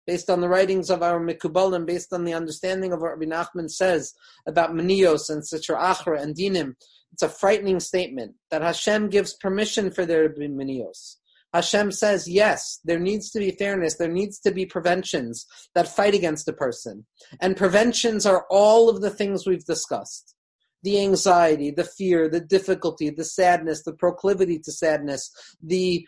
Based 0.06 0.30
on 0.30 0.40
the 0.40 0.48
writings 0.48 0.90
of 0.90 1.02
our 1.02 1.20
Mikubalim, 1.20 1.86
based 1.86 2.12
on 2.12 2.24
the 2.24 2.32
understanding 2.32 2.92
of 2.92 3.00
what 3.00 3.18
Rabbi 3.18 3.26
Nachman 3.26 3.70
says 3.70 4.14
about 4.46 4.72
Minios 4.72 5.28
and 5.28 5.42
Sitra 5.42 5.78
Achra 5.78 6.20
and 6.20 6.34
Dinim, 6.34 6.74
it's 7.12 7.22
a 7.22 7.28
frightening 7.28 7.78
statement 7.78 8.34
that 8.50 8.62
Hashem 8.62 9.08
gives 9.10 9.34
permission 9.34 9.90
for 9.90 10.06
there 10.06 10.28
to 10.28 10.34
be 10.34 10.48
Minios. 10.48 11.16
Hashem 11.52 11.90
says, 11.90 12.28
yes, 12.28 12.78
there 12.84 12.98
needs 12.98 13.30
to 13.30 13.40
be 13.40 13.50
fairness, 13.50 13.96
there 13.96 14.08
needs 14.08 14.38
to 14.40 14.52
be 14.52 14.66
preventions 14.66 15.46
that 15.74 15.88
fight 15.88 16.14
against 16.14 16.48
a 16.48 16.52
person. 16.52 17.06
And 17.40 17.56
preventions 17.56 18.24
are 18.24 18.46
all 18.50 18.88
of 18.88 19.00
the 19.00 19.10
things 19.10 19.46
we've 19.46 19.64
discussed 19.64 20.34
the 20.82 21.02
anxiety, 21.02 21.70
the 21.70 21.84
fear, 21.84 22.26
the 22.26 22.40
difficulty, 22.40 23.10
the 23.10 23.24
sadness, 23.24 23.82
the 23.82 23.92
proclivity 23.92 24.58
to 24.58 24.72
sadness, 24.72 25.30
the 25.62 26.06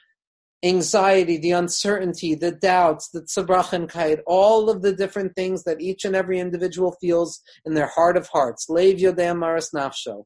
anxiety, 0.62 1.36
the 1.36 1.50
uncertainty, 1.50 2.34
the 2.34 2.52
doubts, 2.52 3.10
the 3.10 3.20
tzabrachenkite, 3.20 4.20
all 4.26 4.70
of 4.70 4.82
the 4.82 4.94
different 4.94 5.34
things 5.34 5.64
that 5.64 5.80
each 5.80 6.04
and 6.04 6.14
every 6.14 6.38
individual 6.38 6.96
feels 7.00 7.40
in 7.64 7.74
their 7.74 7.88
heart 7.88 8.16
of 8.16 8.28
hearts. 8.28 8.66
Lev 8.68 8.96
yodem 8.96 9.38
maras 9.38 9.70
nafsho. 9.74 10.24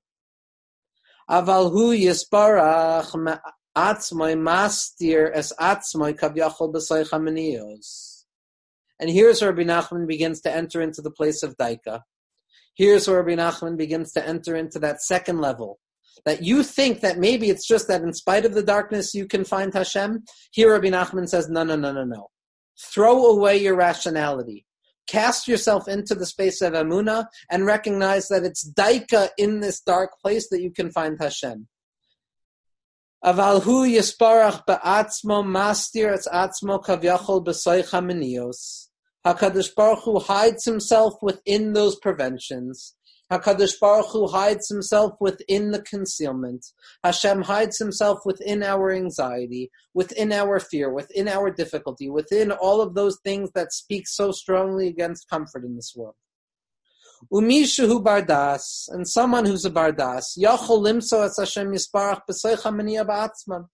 Aval 1.28 1.72
hu 1.72 1.92
yisparach 1.92 3.40
atzmai 3.76 4.34
mastir 4.36 5.30
es 5.34 5.52
atzmai 5.60 6.18
kavyachol 6.18 6.72
b'soich 6.72 7.12
And 8.98 9.10
here's 9.10 9.40
where 9.42 9.52
Rabbi 9.52 9.64
Nachman 9.64 10.06
begins 10.06 10.40
to 10.42 10.54
enter 10.54 10.80
into 10.80 11.02
the 11.02 11.10
place 11.10 11.42
of 11.42 11.56
Dayka. 11.56 12.00
Here's 12.74 13.08
where 13.08 13.22
Rabbi 13.22 13.40
Nachman 13.40 13.76
begins 13.76 14.12
to 14.12 14.26
enter 14.26 14.56
into 14.56 14.78
that 14.80 15.02
second 15.02 15.40
level. 15.40 15.78
That 16.24 16.42
you 16.42 16.62
think 16.62 17.00
that 17.00 17.18
maybe 17.18 17.50
it's 17.50 17.66
just 17.66 17.88
that 17.88 18.02
in 18.02 18.14
spite 18.14 18.46
of 18.46 18.54
the 18.54 18.62
darkness 18.62 19.14
you 19.14 19.26
can 19.26 19.44
find 19.44 19.72
Hashem. 19.72 20.24
Here 20.50 20.72
Rabbi 20.72 20.88
Nachman 20.88 21.28
says, 21.28 21.48
no, 21.48 21.62
no, 21.62 21.76
no, 21.76 21.92
no, 21.92 22.04
no. 22.04 22.28
Throw 22.80 23.26
away 23.26 23.58
your 23.58 23.76
rationality. 23.76 24.66
Cast 25.06 25.46
yourself 25.46 25.86
into 25.86 26.14
the 26.14 26.26
space 26.26 26.60
of 26.62 26.72
Amuna 26.72 27.26
and 27.50 27.64
recognize 27.64 28.28
that 28.28 28.44
it's 28.44 28.68
dayka 28.72 29.28
in 29.38 29.60
this 29.60 29.80
dark 29.80 30.10
place 30.20 30.48
that 30.50 30.62
you 30.62 30.72
can 30.72 30.90
find 30.90 31.16
Hashem. 31.20 31.68
Avalhu 33.24 33.86
yisparach 33.88 34.64
ba'atzmo 34.66 35.42
mastir 35.44 36.12
etz 36.12 36.28
atzmo 36.28 36.82
kavyachol 36.84 37.44
b'soich 37.44 37.90
Hakadosh 39.26 39.74
Baruch 39.74 40.04
Hu 40.04 40.20
hides 40.20 40.64
himself 40.64 41.14
within 41.20 41.72
those 41.72 41.96
preventions. 41.96 42.94
Hakadosh 43.32 43.80
Baruch 43.80 44.06
Hu 44.12 44.28
hides 44.28 44.68
himself 44.68 45.14
within 45.18 45.72
the 45.72 45.82
concealment. 45.82 46.64
Hashem 47.02 47.42
hides 47.42 47.78
himself 47.78 48.20
within 48.24 48.62
our 48.62 48.92
anxiety, 48.92 49.72
within 49.94 50.30
our 50.30 50.60
fear, 50.60 50.92
within 50.92 51.26
our 51.26 51.50
difficulty, 51.50 52.08
within 52.08 52.52
all 52.52 52.80
of 52.80 52.94
those 52.94 53.18
things 53.24 53.50
that 53.56 53.72
speak 53.72 54.06
so 54.06 54.30
strongly 54.30 54.86
against 54.86 55.28
comfort 55.28 55.64
in 55.64 55.74
this 55.74 55.92
world. 55.96 56.14
Umishu 57.32 58.02
bardas, 58.02 58.88
and 58.88 59.08
someone 59.08 59.44
who's 59.44 59.64
a 59.64 59.70
bardas, 59.70 60.38
yachol 60.38 60.82
limso 60.82 61.24
as 61.24 61.36
Hashem 61.38 61.72
yisparach 61.72 62.20
b'soicha 62.28 63.06
ba'atzman 63.06 63.66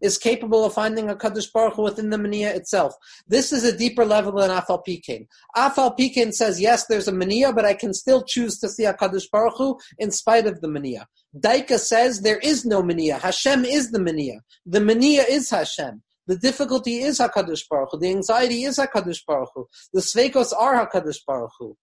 is 0.00 0.18
capable 0.18 0.64
of 0.64 0.74
finding 0.74 1.08
a 1.08 1.14
Kadosh 1.14 1.52
Baruch 1.52 1.74
Hu 1.74 1.82
within 1.82 2.10
the 2.10 2.18
Mania 2.18 2.54
itself. 2.54 2.94
This 3.26 3.52
is 3.52 3.64
a 3.64 3.76
deeper 3.76 4.04
level 4.04 4.32
than 4.32 4.50
Af 4.50 4.66
al 4.68 4.78
pi 4.78 5.00
kein. 5.06 5.26
Afal 5.56 5.96
Pikain 5.96 6.32
says, 6.32 6.60
yes, 6.60 6.86
there's 6.86 7.08
a 7.08 7.12
Mania, 7.12 7.52
but 7.52 7.64
I 7.64 7.74
can 7.74 7.94
still 7.94 8.24
choose 8.24 8.58
to 8.58 8.68
see 8.68 8.84
a 8.84 8.94
Kadosh 8.94 9.30
Baruch 9.30 9.56
Hu 9.56 9.78
in 9.98 10.10
spite 10.10 10.46
of 10.46 10.60
the 10.60 10.68
Mania. 10.68 11.06
Dayka 11.38 11.78
says 11.78 12.20
there 12.20 12.38
is 12.38 12.64
no 12.64 12.82
Mania. 12.82 13.18
Hashem 13.18 13.64
is 13.64 13.90
the 13.90 14.00
Mania. 14.00 14.40
The 14.66 14.80
Mania 14.80 15.24
is 15.28 15.50
Hashem. 15.50 16.02
The 16.26 16.38
difficulty 16.38 17.00
is 17.00 17.18
HaKadosh 17.18 17.68
Baruch 17.68 17.90
Hu. 17.92 17.98
The 17.98 18.08
anxiety 18.08 18.64
is 18.64 18.78
HaKadosh 18.78 19.26
Baruch 19.26 19.50
Hu. 19.54 19.66
The 19.92 20.00
sveikos 20.00 20.52
are 20.58 20.86
HaKadosh 20.86 21.18
Baruch 21.26 21.52
Hu. 21.58 21.76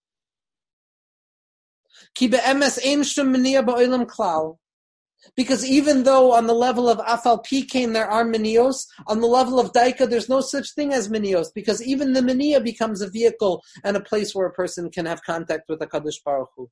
Because 5.35 5.65
even 5.65 6.03
though 6.03 6.31
on 6.33 6.47
the 6.47 6.53
level 6.53 6.89
of 6.89 6.99
Af 7.05 7.25
al 7.25 7.37
pi 7.39 7.61
kein 7.61 7.93
there 7.93 8.07
are 8.07 8.25
minios, 8.25 8.85
on 9.07 9.21
the 9.21 9.27
level 9.27 9.59
of 9.59 9.71
Dayka 9.71 10.09
there's 10.09 10.29
no 10.29 10.41
such 10.41 10.73
thing 10.73 10.93
as 10.93 11.09
minios, 11.09 11.47
because 11.53 11.81
even 11.83 12.13
the 12.13 12.21
minia 12.21 12.63
becomes 12.63 13.01
a 13.01 13.09
vehicle 13.09 13.63
and 13.83 13.95
a 13.95 14.01
place 14.01 14.33
where 14.33 14.47
a 14.47 14.53
person 14.53 14.89
can 14.89 15.05
have 15.05 15.23
contact 15.23 15.69
with 15.69 15.79
the 15.79 15.87
Kadosh 15.87 16.23
Baruch 16.25 16.49
Hu. 16.57 16.69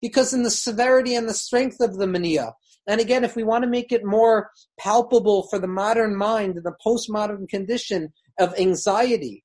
Because 0.00 0.34
in 0.34 0.42
the 0.42 0.50
severity 0.50 1.14
and 1.14 1.28
the 1.28 1.34
strength 1.34 1.80
of 1.80 1.96
the 1.96 2.06
mania, 2.06 2.54
and 2.86 3.00
again, 3.00 3.24
if 3.24 3.34
we 3.34 3.42
want 3.44 3.64
to 3.64 3.70
make 3.70 3.92
it 3.92 4.04
more 4.04 4.50
palpable 4.78 5.48
for 5.48 5.58
the 5.58 5.66
modern 5.66 6.14
mind, 6.14 6.56
in 6.56 6.62
the 6.62 6.74
postmodern 6.84 7.48
condition 7.48 8.12
of 8.38 8.54
anxiety, 8.58 9.42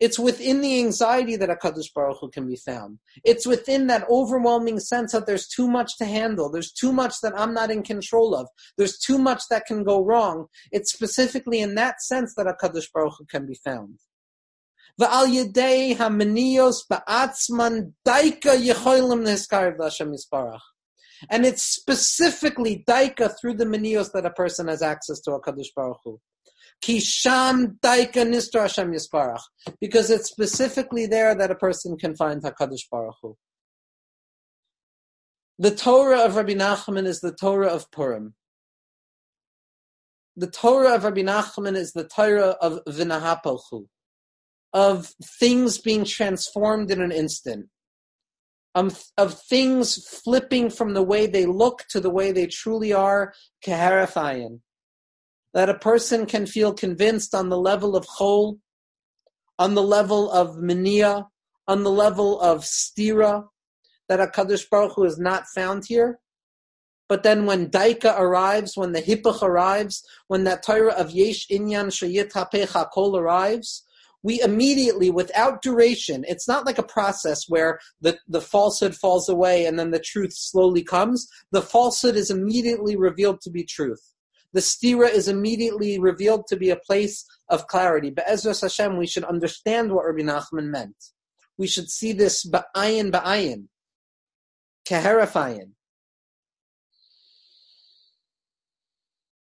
it's 0.00 0.18
within 0.18 0.60
the 0.60 0.80
anxiety 0.80 1.36
that 1.36 1.48
HaKadosh 1.48 1.94
Baruch 1.94 2.18
Hu 2.20 2.30
can 2.30 2.46
be 2.46 2.56
found. 2.56 2.98
It's 3.24 3.46
within 3.46 3.86
that 3.86 4.08
overwhelming 4.10 4.80
sense 4.80 5.12
that 5.12 5.26
there's 5.26 5.46
too 5.46 5.68
much 5.68 5.96
to 5.98 6.04
handle. 6.04 6.50
There's 6.50 6.72
too 6.72 6.92
much 6.92 7.20
that 7.22 7.38
I'm 7.38 7.54
not 7.54 7.70
in 7.70 7.82
control 7.82 8.34
of. 8.34 8.48
There's 8.76 8.98
too 8.98 9.18
much 9.18 9.42
that 9.50 9.66
can 9.66 9.84
go 9.84 10.04
wrong. 10.04 10.46
It's 10.72 10.92
specifically 10.92 11.60
in 11.60 11.76
that 11.76 12.02
sense 12.02 12.34
that 12.36 12.46
HaKadosh 12.46 12.92
Baruch 12.92 13.14
Hu 13.18 13.24
can 13.26 13.46
be 13.46 13.54
found. 13.54 13.98
And 21.30 21.46
it's 21.46 21.62
specifically 21.62 22.84
dayka 22.88 23.34
through 23.40 23.54
the 23.54 23.64
meniyos 23.64 24.12
that 24.12 24.26
a 24.26 24.30
person 24.30 24.68
has 24.68 24.82
access 24.82 25.20
to 25.20 25.30
HaKadosh 25.30 25.74
Baruch 25.74 25.98
Hu. 26.04 26.20
Kisham 26.82 27.78
Dayka 27.80 28.26
Nistra 28.26 28.62
Hashem 28.62 28.92
Yisparach. 28.92 29.40
Because 29.80 30.10
it's 30.10 30.30
specifically 30.30 31.06
there 31.06 31.34
that 31.34 31.50
a 31.50 31.54
person 31.54 31.96
can 31.96 32.14
find 32.14 32.42
HaKadosh 32.42 32.88
Baruch 32.90 33.16
Hu. 33.22 33.36
The 35.58 35.74
Torah 35.74 36.24
of 36.24 36.36
Rabbi 36.36 36.54
Nachman 36.54 37.06
is 37.06 37.20
the 37.20 37.32
Torah 37.32 37.68
of 37.68 37.90
Purim. 37.92 38.34
The 40.36 40.50
Torah 40.50 40.96
of 40.96 41.04
Rabbi 41.04 41.22
Nachman 41.22 41.76
is 41.76 41.92
the 41.92 42.04
Torah 42.04 42.56
of 42.60 42.80
Vinahapalchu, 42.88 43.86
of 44.72 45.14
things 45.38 45.78
being 45.78 46.04
transformed 46.04 46.90
in 46.90 47.00
an 47.00 47.12
instant, 47.12 47.68
of, 48.74 49.04
of 49.16 49.40
things 49.42 50.04
flipping 50.24 50.70
from 50.70 50.94
the 50.94 51.04
way 51.04 51.28
they 51.28 51.46
look 51.46 51.84
to 51.90 52.00
the 52.00 52.10
way 52.10 52.32
they 52.32 52.48
truly 52.48 52.92
are, 52.92 53.32
Keharafayan 53.64 54.60
that 55.54 55.70
a 55.70 55.74
person 55.74 56.26
can 56.26 56.46
feel 56.46 56.74
convinced 56.74 57.34
on 57.34 57.48
the 57.48 57.58
level 57.58 57.96
of 57.96 58.04
chol, 58.06 58.58
on 59.58 59.74
the 59.74 59.82
level 59.82 60.30
of 60.30 60.58
mania, 60.58 61.26
on 61.68 61.84
the 61.84 61.90
level 61.90 62.40
of 62.40 62.62
stira, 62.62 63.46
that 64.08 64.20
a 64.20 64.26
Kadosh 64.26 64.68
Baruch 64.68 64.92
Hu 64.96 65.04
is 65.04 65.18
not 65.18 65.46
found 65.54 65.84
here. 65.86 66.18
But 67.08 67.22
then 67.22 67.46
when 67.46 67.70
Dayka 67.70 68.18
arrives, 68.18 68.76
when 68.76 68.92
the 68.92 69.00
Hippach 69.00 69.42
arrives, 69.42 70.02
when 70.26 70.44
that 70.44 70.64
Torah 70.64 70.94
of 70.94 71.12
Yesh 71.12 71.46
Inyan 71.48 71.88
Shayit 71.88 72.32
HaPecha 72.32 72.90
Kol 72.92 73.16
arrives, 73.16 73.84
we 74.22 74.40
immediately, 74.40 75.10
without 75.10 75.60
duration, 75.62 76.24
it's 76.26 76.48
not 76.48 76.64
like 76.64 76.78
a 76.78 76.82
process 76.82 77.44
where 77.46 77.78
the, 78.00 78.18
the 78.26 78.40
falsehood 78.40 78.94
falls 78.94 79.28
away 79.28 79.66
and 79.66 79.78
then 79.78 79.90
the 79.90 80.00
truth 80.00 80.32
slowly 80.34 80.82
comes. 80.82 81.28
The 81.52 81.60
falsehood 81.60 82.16
is 82.16 82.30
immediately 82.30 82.96
revealed 82.96 83.42
to 83.42 83.50
be 83.50 83.64
truth 83.64 84.13
the 84.54 84.60
stira 84.60 85.10
is 85.10 85.26
immediately 85.26 85.98
revealed 85.98 86.46
to 86.46 86.56
be 86.56 86.70
a 86.70 86.76
place 86.76 87.26
of 87.48 87.66
clarity. 87.66 88.10
But 88.10 88.24
Ezra 88.28 88.54
Hashem, 88.58 88.96
we 88.96 89.06
should 89.06 89.24
understand 89.24 89.92
what 89.92 90.06
Rabbi 90.06 90.22
Nachman 90.22 90.70
meant. 90.70 90.96
We 91.58 91.66
should 91.66 91.90
see 91.90 92.12
this 92.12 92.48
ba'ayin 92.48 93.10
ba'ayin, 93.10 93.66
keherafayin. 94.88 95.72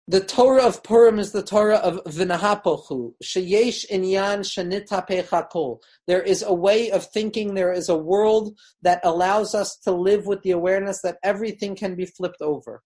The 0.08 0.22
Torah 0.22 0.66
of 0.66 0.84
Purim 0.84 1.20
is 1.20 1.32
the 1.32 1.44
Torah 1.44 1.78
of 1.78 2.04
Vinahapochu. 2.06 3.14
Sheyesh 3.24 3.90
inyan 3.90 4.44
shanitapechakol. 4.44 5.80
There 6.08 6.22
is 6.22 6.42
a 6.42 6.54
way 6.54 6.90
of 6.90 7.06
thinking, 7.12 7.54
there 7.54 7.72
is 7.72 7.88
a 7.88 7.98
world 7.98 8.58
that 8.82 9.00
allows 9.04 9.56
us 9.56 9.78
to 9.84 9.92
live 9.92 10.26
with 10.26 10.42
the 10.42 10.52
awareness 10.52 11.02
that 11.02 11.18
everything 11.24 11.76
can 11.76 11.96
be 11.96 12.06
flipped 12.06 12.42
over 12.42 12.82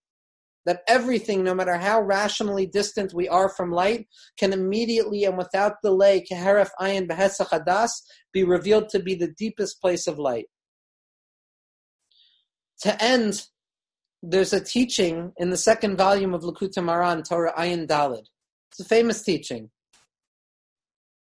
that 0.65 0.81
everything, 0.87 1.43
no 1.43 1.53
matter 1.53 1.77
how 1.77 2.01
rationally 2.01 2.65
distant 2.65 3.13
we 3.13 3.27
are 3.27 3.49
from 3.49 3.71
light, 3.71 4.07
can 4.37 4.51
immediately 4.51 5.23
and 5.23 5.37
without 5.37 5.73
delay, 5.83 6.25
keheref 6.29 6.69
ayin 6.79 7.07
behesachadas, 7.07 7.91
be 8.33 8.43
revealed 8.43 8.89
to 8.89 8.99
be 8.99 9.15
the 9.15 9.33
deepest 9.37 9.79
place 9.79 10.07
of 10.07 10.17
light. 10.17 10.45
To 12.81 13.03
end, 13.03 13.45
there's 14.23 14.53
a 14.53 14.59
teaching 14.59 15.31
in 15.37 15.51
the 15.51 15.57
second 15.57 15.97
volume 15.97 16.33
of 16.33 16.41
Likutei 16.41 16.83
Moharan, 16.83 17.27
Torah 17.27 17.53
Ayin 17.53 17.87
Dalid. 17.87 18.25
It's 18.71 18.79
a 18.79 18.85
famous 18.85 19.21
teaching. 19.21 19.69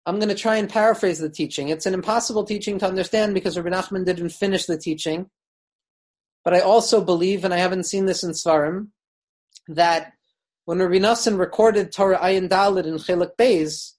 I'm 0.06 0.20
going 0.20 0.30
to 0.30 0.36
try 0.36 0.58
and 0.58 0.70
paraphrase 0.70 1.20
the 1.20 1.30
teaching. 1.30 1.70
It's 1.70 1.86
an 1.86 1.94
impossible 1.94 2.44
teaching 2.44 2.78
to 2.80 2.88
understand 2.88 3.34
because 3.34 3.58
Rabbi 3.58 3.70
Nachman 3.70 4.06
didn't 4.06 4.30
finish 4.30 4.66
the 4.66 4.78
teaching. 4.78 5.30
But 6.44 6.54
I 6.54 6.60
also 6.60 7.04
believe, 7.04 7.46
and 7.46 7.54
I 7.54 7.58
haven't 7.58 7.86
seen 7.86 8.06
this 8.06 8.24
in 8.24 8.32
Sfarim, 8.32 8.90
that 9.68 10.14
when 10.66 10.80
Rabbi 10.80 10.96
Nassan 10.96 11.38
recorded 11.38 11.92
Torah 11.92 12.20
Ayin 12.20 12.50
Dalit 12.50 12.86
in 12.86 12.96
Chelik 12.96 13.36
Beis, 13.38 13.94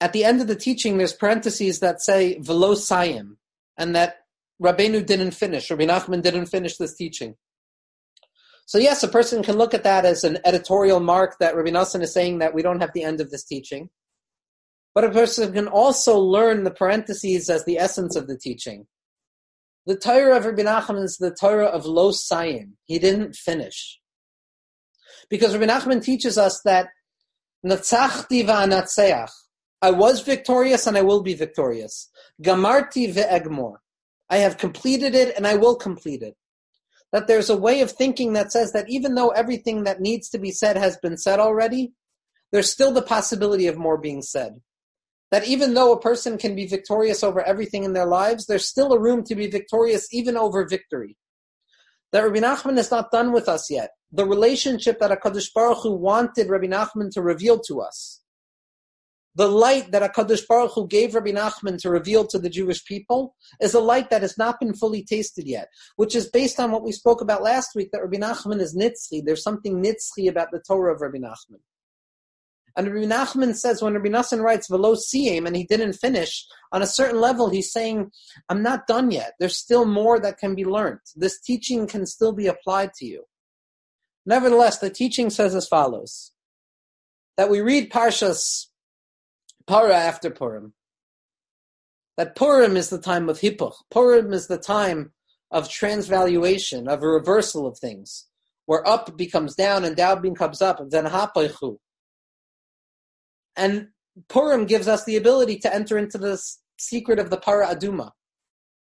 at 0.00 0.12
the 0.12 0.24
end 0.24 0.40
of 0.40 0.46
the 0.46 0.56
teaching, 0.56 0.98
there's 0.98 1.12
parentheses 1.12 1.80
that 1.80 2.02
say 2.02 2.38
Velo 2.38 2.74
Sayim, 2.74 3.36
and 3.78 3.94
that 3.96 4.24
Rabbeinu 4.62 5.04
didn't 5.04 5.32
finish, 5.32 5.70
Rabbi 5.70 5.86
Nachman 5.86 6.22
didn't 6.22 6.46
finish 6.46 6.76
this 6.76 6.94
teaching. 6.94 7.36
So 8.66 8.78
yes, 8.78 9.02
a 9.02 9.08
person 9.08 9.42
can 9.42 9.56
look 9.56 9.74
at 9.74 9.84
that 9.84 10.04
as 10.04 10.24
an 10.24 10.38
editorial 10.44 11.00
mark 11.00 11.38
that 11.38 11.54
Rabbi 11.54 11.70
Nassan 11.70 12.02
is 12.02 12.12
saying 12.12 12.38
that 12.38 12.54
we 12.54 12.62
don't 12.62 12.80
have 12.80 12.92
the 12.94 13.02
end 13.02 13.20
of 13.20 13.30
this 13.30 13.44
teaching. 13.44 13.90
But 14.94 15.04
a 15.04 15.10
person 15.10 15.52
can 15.52 15.68
also 15.68 16.18
learn 16.18 16.64
the 16.64 16.70
parentheses 16.70 17.50
as 17.50 17.64
the 17.64 17.78
essence 17.78 18.16
of 18.16 18.26
the 18.26 18.38
teaching. 18.38 18.86
The 19.86 19.96
Torah 19.96 20.36
of 20.38 20.46
Rabbi 20.46 20.62
Nachman 20.62 21.02
is 21.02 21.18
the 21.18 21.34
Torah 21.34 21.66
of 21.66 21.84
Lo 21.84 22.10
Sayim. 22.10 22.72
He 22.84 22.98
didn't 22.98 23.36
finish. 23.36 24.00
Because 25.28 25.56
Rabbi 25.56 25.70
Nachman 25.70 26.02
teaches 26.02 26.38
us 26.38 26.60
that 26.64 26.88
Natzachti 27.64 28.44
va'anatseach. 28.44 29.30
I 29.82 29.90
was 29.90 30.22
victorious 30.22 30.86
and 30.86 30.96
I 30.96 31.02
will 31.02 31.22
be 31.22 31.34
victorious. 31.34 32.10
Gamarti 32.42 33.12
ve'egmor. 33.12 33.76
I 34.30 34.38
have 34.38 34.56
completed 34.56 35.14
it 35.14 35.36
and 35.36 35.46
I 35.46 35.56
will 35.56 35.76
complete 35.76 36.22
it. 36.22 36.36
That 37.12 37.26
there's 37.26 37.50
a 37.50 37.56
way 37.56 37.82
of 37.82 37.92
thinking 37.92 38.32
that 38.32 38.52
says 38.52 38.72
that 38.72 38.88
even 38.88 39.14
though 39.14 39.28
everything 39.28 39.84
that 39.84 40.00
needs 40.00 40.30
to 40.30 40.38
be 40.38 40.50
said 40.50 40.78
has 40.78 40.96
been 40.96 41.18
said 41.18 41.38
already, 41.38 41.92
there's 42.50 42.70
still 42.70 42.92
the 42.92 43.02
possibility 43.02 43.66
of 43.66 43.76
more 43.76 43.98
being 43.98 44.22
said. 44.22 44.60
That 45.34 45.48
even 45.48 45.74
though 45.74 45.90
a 45.90 46.00
person 46.00 46.38
can 46.38 46.54
be 46.54 46.64
victorious 46.64 47.24
over 47.24 47.42
everything 47.42 47.82
in 47.82 47.92
their 47.92 48.06
lives, 48.06 48.46
there's 48.46 48.68
still 48.68 48.92
a 48.92 49.00
room 49.00 49.24
to 49.24 49.34
be 49.34 49.48
victorious 49.48 50.06
even 50.14 50.36
over 50.36 50.64
victory. 50.64 51.16
That 52.12 52.20
Rabbi 52.20 52.38
Nachman 52.38 52.78
is 52.78 52.92
not 52.92 53.10
done 53.10 53.32
with 53.32 53.48
us 53.48 53.68
yet. 53.68 53.90
The 54.12 54.24
relationship 54.24 55.00
that 55.00 55.10
HaKadosh 55.10 55.52
Baruch 55.52 55.82
Hu 55.82 55.96
wanted 55.96 56.48
Rabbi 56.48 56.66
Nachman 56.66 57.10
to 57.14 57.20
reveal 57.20 57.58
to 57.66 57.80
us 57.80 58.20
the 59.34 59.48
light 59.48 59.90
that 59.90 60.14
HaKadosh 60.14 60.46
Baruch 60.46 60.72
Hu 60.74 60.86
gave 60.86 61.16
Rabbi 61.16 61.32
Nachman 61.32 61.80
to 61.82 61.90
reveal 61.90 62.24
to 62.28 62.38
the 62.38 62.48
Jewish 62.48 62.84
people 62.84 63.34
is 63.60 63.74
a 63.74 63.80
light 63.80 64.10
that 64.10 64.22
has 64.22 64.38
not 64.38 64.60
been 64.60 64.72
fully 64.72 65.02
tasted 65.02 65.48
yet, 65.48 65.68
which 65.96 66.14
is 66.14 66.30
based 66.30 66.60
on 66.60 66.70
what 66.70 66.84
we 66.84 66.92
spoke 66.92 67.20
about 67.20 67.42
last 67.42 67.70
week, 67.74 67.90
that 67.90 68.02
Rabbi 68.02 68.18
Nachman 68.18 68.60
is 68.60 68.76
nitzchi. 68.76 69.24
There's 69.24 69.42
something 69.42 69.82
nitzchi 69.82 70.28
about 70.28 70.52
the 70.52 70.62
Torah 70.64 70.94
of 70.94 71.00
Rabbi 71.00 71.18
Nachman. 71.18 71.58
And 72.76 72.92
Rabbi 72.92 73.06
Nachman 73.06 73.54
says 73.54 73.82
when 73.82 73.94
Rabbi 73.94 74.08
Nassan 74.08 74.42
writes 74.42 74.68
Velo 74.68 74.94
Siyim 74.94 75.46
and 75.46 75.54
he 75.54 75.64
didn't 75.64 75.92
finish, 75.92 76.44
on 76.72 76.82
a 76.82 76.86
certain 76.86 77.20
level 77.20 77.48
he's 77.48 77.72
saying, 77.72 78.10
I'm 78.48 78.62
not 78.62 78.88
done 78.88 79.10
yet. 79.12 79.34
There's 79.38 79.56
still 79.56 79.84
more 79.84 80.18
that 80.20 80.38
can 80.38 80.54
be 80.56 80.64
learned. 80.64 80.98
This 81.14 81.40
teaching 81.40 81.86
can 81.86 82.04
still 82.04 82.32
be 82.32 82.48
applied 82.48 82.92
to 82.94 83.06
you. 83.06 83.24
Nevertheless, 84.26 84.78
the 84.78 84.90
teaching 84.90 85.30
says 85.30 85.54
as 85.54 85.68
follows 85.68 86.32
that 87.36 87.50
we 87.50 87.60
read 87.60 87.92
Parshas 87.92 88.66
Para 89.66 89.94
after 89.94 90.30
Purim. 90.30 90.74
That 92.16 92.36
Purim 92.36 92.76
is 92.76 92.90
the 92.90 93.00
time 93.00 93.28
of 93.28 93.40
Hippuch. 93.40 93.74
Purim 93.90 94.32
is 94.32 94.46
the 94.46 94.58
time 94.58 95.12
of 95.50 95.68
transvaluation, 95.68 96.88
of 96.88 97.02
a 97.02 97.08
reversal 97.08 97.66
of 97.66 97.78
things, 97.78 98.26
where 98.66 98.86
up 98.86 99.16
becomes 99.16 99.54
down 99.54 99.84
and 99.84 99.96
down 99.96 100.22
becomes 100.22 100.60
up, 100.62 100.80
and 100.80 100.90
then 100.90 101.06
Hapaychu. 101.06 101.78
And 103.56 103.88
Purim 104.28 104.66
gives 104.66 104.88
us 104.88 105.04
the 105.04 105.16
ability 105.16 105.58
to 105.60 105.74
enter 105.74 105.98
into 105.98 106.18
the 106.18 106.40
secret 106.78 107.18
of 107.18 107.30
the 107.30 107.36
Para 107.36 107.66
Aduma. 107.66 108.10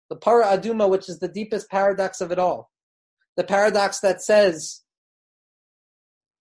The 0.09 0.17
Para 0.17 0.45
Aduma, 0.47 0.89
which 0.89 1.09
is 1.09 1.19
the 1.19 1.29
deepest 1.29 1.69
paradox 1.71 2.21
of 2.21 2.33
it 2.33 2.39
all. 2.39 2.71
The 3.37 3.45
paradox 3.45 4.01
that 4.01 4.23
says 4.23 4.83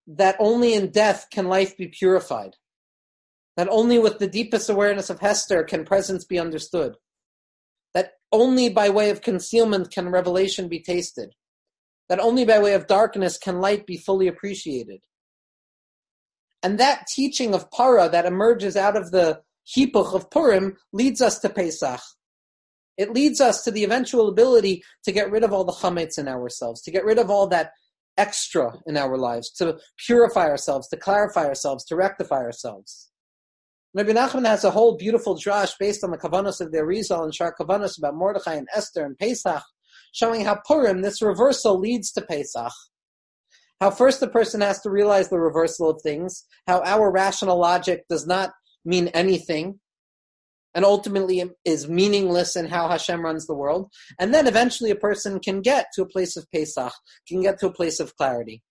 that 0.08 0.36
only 0.40 0.74
in 0.74 0.92
death 0.92 1.28
can 1.32 1.48
life 1.48 1.76
be 1.76 1.88
purified 1.88 2.56
that 3.56 3.70
only 3.70 3.98
with 3.98 4.20
the 4.20 4.28
deepest 4.28 4.70
awareness 4.70 5.10
of 5.10 5.20
Hester 5.20 5.64
can 5.64 5.86
presence 5.86 6.26
be 6.26 6.40
understood, 6.40 6.96
that 7.94 8.14
only 8.32 8.70
by 8.70 8.90
way 8.90 9.10
of 9.10 9.22
concealment 9.22 9.92
can 9.92 10.10
revelation 10.10 10.68
be 10.68 10.82
tasted, 10.82 11.34
that 12.10 12.20
only 12.20 12.46
by 12.46 12.60
way 12.60 12.74
of 12.74 12.88
darkness 12.88 13.38
can 13.38 13.62
light 13.62 13.86
be 13.86 13.98
fully 13.98 14.28
appreciated. 14.28 15.02
And 16.66 16.80
that 16.80 17.06
teaching 17.06 17.54
of 17.54 17.70
para 17.70 18.10
that 18.10 18.26
emerges 18.26 18.76
out 18.76 18.98
of 18.98 19.12
the 19.12 19.40
Hippuch 19.78 20.16
of 20.16 20.32
Purim 20.32 20.76
leads 20.92 21.22
us 21.22 21.38
to 21.42 21.50
Pesach. 21.50 22.00
It 22.98 23.14
leads 23.14 23.40
us 23.40 23.64
to 23.66 23.72
the 23.72 23.84
eventual 23.84 24.28
ability 24.28 24.84
to 25.04 25.12
get 25.12 25.30
rid 25.30 25.44
of 25.44 25.54
all 25.54 25.64
the 25.64 25.74
chametz 25.74 26.18
in 26.18 26.28
ourselves, 26.28 26.82
to 26.82 26.92
get 26.92 27.06
rid 27.06 27.20
of 27.20 27.30
all 27.30 27.46
that 27.50 27.74
extra 28.18 28.74
in 28.88 28.98
our 28.98 29.16
lives, 29.16 29.52
to 29.58 29.78
purify 30.08 30.48
ourselves, 30.48 30.88
to 30.88 30.98
clarify 30.98 31.46
ourselves, 31.46 31.86
to 31.86 31.96
rectify 31.96 32.38
ourselves. 32.38 33.12
Rabbi 33.94 34.14
Nachman 34.14 34.48
has 34.48 34.64
a 34.64 34.72
whole 34.72 34.98
beautiful 34.98 35.36
drash 35.36 35.74
based 35.80 36.04
on 36.04 36.10
the 36.10 36.18
kavanos 36.18 36.62
of 36.62 36.72
the 36.72 36.80
Arizal 36.80 37.26
and 37.26 37.36
Shar 37.36 37.54
kavanos 37.56 38.00
about 38.00 38.16
Mordechai 38.16 38.56
and 38.56 38.68
Esther 38.76 39.06
and 39.06 39.16
Pesach, 39.16 39.62
showing 40.14 40.44
how 40.44 40.60
Purim, 40.66 41.04
this 41.04 41.22
reversal, 41.22 41.78
leads 41.78 42.12
to 42.14 42.22
Pesach. 42.22 42.74
How 43.82 43.92
first 43.92 44.20
the 44.20 44.28
person 44.28 44.62
has 44.62 44.80
to 44.82 44.90
realize 44.90 45.30
the 45.30 45.40
reversal 45.40 45.90
of 45.90 46.02
things, 46.02 46.46
how 46.68 46.82
our 46.84 47.12
rational 47.12 47.60
logic 47.60 48.06
does 48.10 48.26
not 48.26 48.54
mean 48.86 49.10
anything, 49.10 49.80
and 50.76 50.84
ultimately 50.84 51.44
is 51.64 51.88
meaningless 51.88 52.56
in 52.56 52.68
how 52.68 52.90
Hashem 52.90 53.22
runs 53.22 53.48
the 53.48 53.56
world. 53.56 53.90
And 54.20 54.34
then 54.34 54.46
eventually 54.46 54.92
a 54.92 54.96
person 54.96 55.40
can 55.40 55.62
get 55.62 55.88
to 55.94 56.02
a 56.02 56.08
place 56.08 56.36
of 56.36 56.46
Pesach, 56.54 56.94
can 57.28 57.42
get 57.42 57.60
to 57.60 57.68
a 57.68 57.74
place 57.74 58.00
of 58.00 58.16
clarity. 58.18 58.62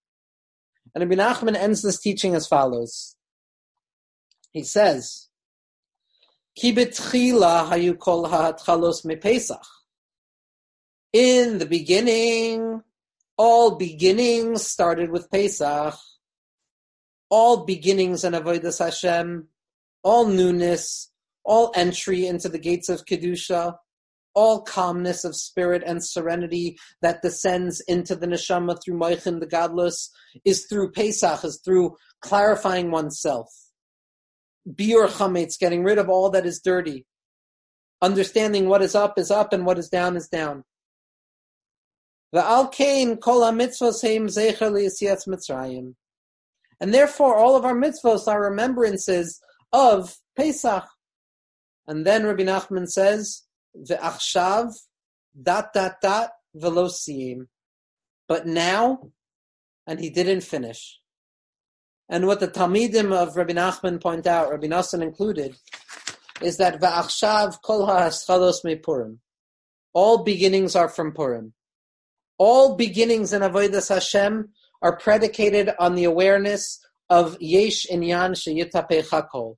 And 0.95 1.03
Rabbi 1.03 1.21
Nachman 1.21 1.57
ends 1.57 1.83
this 1.83 1.99
teaching 1.99 2.35
as 2.35 2.47
follows. 2.47 3.17
He 4.53 4.63
says, 4.63 5.29
Kibetchila 6.59 7.69
hayu 7.71 7.99
kol 7.99 8.29
ha'atchalos 8.29 9.05
mepesach. 9.05 9.65
In 11.13 11.59
the 11.59 11.67
beginning, 11.67 12.83
all 13.37 13.77
beginnings 13.77 14.67
started 14.67 15.11
with 15.11 15.31
Pesach. 15.31 15.95
All 17.31 17.65
beginnings 17.65 18.23
in 18.23 18.33
Avodas 18.33 18.79
Hashem, 18.79 19.49
all 20.03 20.27
newness, 20.27 21.11
all 21.45 21.73
entry 21.75 22.27
into 22.27 22.49
the 22.49 22.59
gates 22.59 22.89
of 22.89 23.07
Kedusha, 23.07 23.77
all 24.35 24.63
calmness 24.63 25.25
of 25.25 25.35
spirit 25.35 25.83
and 25.85 26.05
serenity 26.05 26.77
that 27.03 27.23
descends 27.23 27.81
into 27.89 28.15
the 28.15 28.27
neshama 28.27 28.77
through 28.83 28.99
Moichin, 28.99 29.41
the 29.41 29.47
gadlus, 29.47 30.11
is 30.45 30.67
through 30.67 30.93
Pesach, 30.93 31.45
is 31.45 31.61
through 31.65 31.97
clarifying 32.21 32.91
oneself 32.91 33.49
biur 34.69 35.09
chametz, 35.09 35.59
getting 35.59 35.85
rid 35.85 35.99
of 35.99 36.09
all 36.09 36.31
that 36.31 36.47
is 36.47 36.61
dirty, 36.61 37.07
understanding 38.03 38.69
what 38.69 38.83
is 38.83 38.95
up 38.95 39.19
is 39.19 39.31
up 39.31 39.53
and 39.53 39.67
what 39.67 39.79
is 39.79 39.89
down 39.89 40.17
is 40.17 40.29
down. 40.29 40.65
Kol 42.35 43.45
and 46.81 46.93
therefore 46.93 47.37
all 47.37 47.57
of 47.57 47.65
our 47.65 47.75
mitzvos 47.75 48.27
are 48.27 48.43
remembrances 48.43 49.41
of 49.73 50.17
Pesach. 50.37 50.85
And 51.87 52.05
then 52.05 52.27
Rabbi 52.27 52.43
Nachman 52.43 52.89
says, 52.89 53.43
"Ve'achshav 53.77 54.75
dot 55.41 55.73
dot 55.73 56.01
dot 56.01 56.31
velosiyim," 56.57 57.47
but 58.27 58.47
now, 58.47 59.11
and 59.87 60.01
he 60.01 60.11
didn't 60.11 60.41
finish. 60.41 61.01
And 62.09 62.27
what 62.27 62.41
the 62.41 62.49
Talmidim 62.49 63.13
of 63.13 63.37
Rabbi 63.37 63.53
Nachman 63.53 64.03
point 64.03 64.27
out, 64.27 64.51
Rabbi 64.51 64.67
Nassan 64.67 65.03
included, 65.03 65.57
is 66.43 66.57
that 66.59 66.81
Va'achshav 66.81 67.63
kol 67.63 67.87
ha'aschalos 67.87 68.65
me 68.65 68.77
Purim. 68.77 69.21
All 69.93 70.25
beginnings 70.25 70.75
are 70.75 70.89
from 70.89 71.13
Purim. 71.13 71.55
All 72.39 72.77
beginnings 72.77 73.33
in 73.33 73.43
Avodas 73.43 73.89
Hashem 73.89 74.51
are 74.83 74.97
predicated 74.97 75.71
on 75.79 75.95
the 75.95 76.05
awareness 76.05 76.81
of 77.09 77.37
Yesh 77.41 77.87
Inyan 77.91 78.33
Sheyitapei 78.33 79.09
Chakol. 79.09 79.57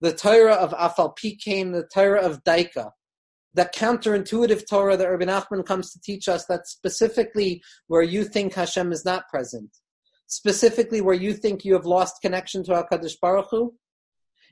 The 0.00 0.12
Torah 0.12 0.54
of 0.54 0.74
Af 0.76 0.98
al 0.98 1.10
pi 1.10 1.36
kein, 1.42 1.72
the 1.72 1.86
Torah 1.92 2.20
of 2.20 2.44
Dayka, 2.44 2.90
that 3.54 3.74
counterintuitive 3.74 4.68
Torah 4.68 4.96
that 4.96 5.08
Rabbi 5.08 5.24
Nachman 5.24 5.64
comes 5.64 5.92
to 5.92 6.00
teach 6.00 6.28
us 6.28 6.46
that 6.46 6.66
specifically 6.66 7.62
where 7.86 8.02
you 8.02 8.24
think 8.24 8.54
Hashem 8.54 8.92
is 8.92 9.04
not 9.04 9.28
present 9.28 9.70
specifically 10.26 11.00
where 11.00 11.14
you 11.14 11.32
think 11.32 11.64
you 11.64 11.74
have 11.74 11.86
lost 11.86 12.22
connection 12.22 12.64
to 12.64 12.72
HaKadosh 12.72 13.20
Baruch 13.20 13.48
Hu, 13.50 13.74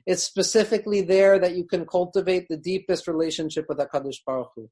it's 0.05 0.23
specifically 0.23 1.01
there 1.01 1.39
that 1.39 1.55
you 1.55 1.65
can 1.65 1.85
cultivate 1.85 2.47
the 2.49 2.57
deepest 2.57 3.07
relationship 3.07 3.65
with 3.69 3.79
HaKadosh 3.79 4.19
Baruch 4.25 4.51
Hu. 4.55 4.69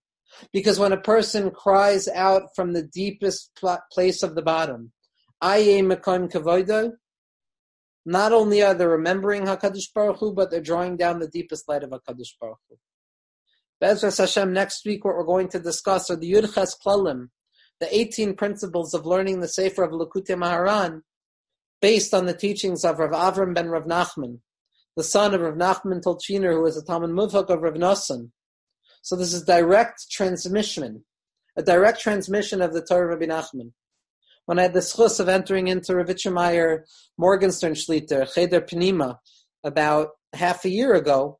Because 0.53 0.79
when 0.79 0.91
a 0.91 1.01
person 1.01 1.51
cries 1.51 2.07
out 2.07 2.43
from 2.55 2.73
the 2.73 2.83
deepest 2.83 3.51
pl- 3.59 3.79
place 3.91 4.23
of 4.23 4.35
the 4.35 4.41
bottom, 4.41 4.91
Aye 5.41 5.81
Mekom 5.83 6.31
Kavoida, 6.31 6.91
not 8.05 8.31
only 8.31 8.63
are 8.63 8.73
they 8.73 8.85
remembering 8.85 9.43
HaKadosh 9.43 9.93
Baruch 9.93 10.19
Hu, 10.19 10.33
but 10.33 10.49
they're 10.49 10.61
drawing 10.61 10.97
down 10.97 11.19
the 11.19 11.27
deepest 11.27 11.67
light 11.69 11.83
of 11.83 11.91
HaKadosh 11.91 12.37
Baruch 12.39 12.59
Hu. 12.69 12.77
Bezras 13.81 14.19
Hashem, 14.19 14.53
next 14.53 14.85
week 14.85 15.03
what 15.03 15.15
we're 15.15 15.23
going 15.23 15.49
to 15.49 15.59
discuss 15.59 16.09
are 16.09 16.15
the 16.15 16.31
Yudches 16.31 16.75
Klalim, 16.85 17.29
the 17.79 17.95
18 17.95 18.35
principles 18.35 18.93
of 18.93 19.05
learning 19.07 19.39
the 19.39 19.47
Sefer 19.47 19.83
of 19.83 19.91
Likutei 19.91 20.37
Maharan, 20.37 21.01
based 21.81 22.13
on 22.13 22.25
the 22.25 22.33
teachings 22.33 22.85
of 22.85 22.99
Rav 22.99 23.11
Avram 23.11 23.55
ben 23.55 23.69
Rav 23.69 23.85
Nachman, 23.85 24.39
the 24.95 25.03
son 25.03 25.33
of 25.33 25.41
Rav 25.41 25.55
Nachman 25.55 26.01
Tulchiner, 26.01 26.53
who 26.53 26.61
was 26.61 26.77
a 26.77 26.83
Talmid 26.83 27.11
Muvhak 27.11 27.49
of 27.49 27.61
Rav 27.61 27.73
Nosson. 27.73 28.29
So 29.01 29.15
this 29.15 29.33
is 29.33 29.43
direct 29.43 30.09
transmission, 30.11 31.03
a 31.57 31.63
direct 31.63 31.99
transmission 31.99 32.61
of 32.61 32.73
the 32.73 32.83
Torah 32.83 33.13
of 33.13 33.19
Rabbi 33.19 33.31
Nachman. 33.31 33.71
when 34.45 34.59
I 34.59 34.63
had 34.63 34.73
the 34.73 34.79
schus 34.79 35.19
of 35.19 35.29
entering 35.29 35.67
into 35.67 35.95
Rav 35.95 36.07
Itche 36.07 36.31
Meir 36.31 36.85
Morgenstern 37.17 37.73
Shlita, 37.73 38.31
Cheder 38.33 38.61
Pnima, 38.61 39.17
about 39.63 40.09
half 40.33 40.65
a 40.65 40.69
year 40.69 40.93
ago. 40.93 41.39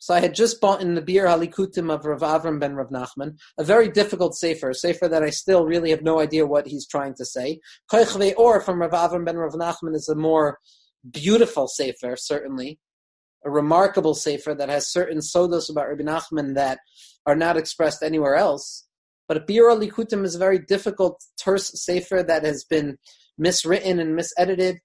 So 0.00 0.14
I 0.14 0.20
had 0.20 0.34
just 0.34 0.60
bought 0.60 0.80
in 0.80 0.94
the 0.94 1.02
Biur 1.02 1.26
HaLikutim 1.26 1.92
of 1.92 2.04
Rav 2.04 2.20
Avram 2.20 2.60
ben 2.60 2.74
Rav 2.74 2.90
Nachman, 2.90 3.36
a 3.58 3.64
very 3.64 3.88
difficult 3.88 4.36
sefer, 4.36 4.70
a 4.70 4.74
sefer 4.74 5.08
that 5.08 5.24
I 5.24 5.30
still 5.30 5.64
really 5.64 5.90
have 5.90 6.02
no 6.02 6.20
idea 6.20 6.46
what 6.46 6.68
he's 6.68 6.86
trying 6.86 7.14
to 7.14 7.24
say. 7.24 7.60
Kochvei 7.90 8.34
Or 8.36 8.60
from 8.60 8.80
Rav 8.80 8.92
Avram 8.92 9.24
ben 9.24 9.36
Rav 9.36 9.54
Nachman 9.54 9.96
is 9.96 10.08
a 10.08 10.14
more 10.14 10.58
beautiful 11.10 11.66
sefer, 11.66 12.14
certainly, 12.16 12.78
a 13.44 13.50
remarkable 13.50 14.14
sefer 14.14 14.54
that 14.54 14.68
has 14.68 14.92
certain 14.92 15.18
sodos 15.18 15.70
about 15.70 15.88
Rabbi 15.88 16.02
Nachman 16.02 16.54
that 16.54 16.78
are 17.26 17.36
not 17.36 17.56
expressed 17.56 18.02
anywhere 18.02 18.36
else. 18.36 18.86
But 19.28 19.46
Biur 19.46 19.70
Halikutim 19.70 20.24
is 20.24 20.34
a 20.34 20.38
very 20.38 20.58
difficult, 20.58 21.22
terse 21.38 21.70
sefer 21.74 22.22
that 22.22 22.44
has 22.44 22.64
been 22.64 22.96
miswritten 23.40 24.00
and 24.00 24.18
misedited 24.18 24.78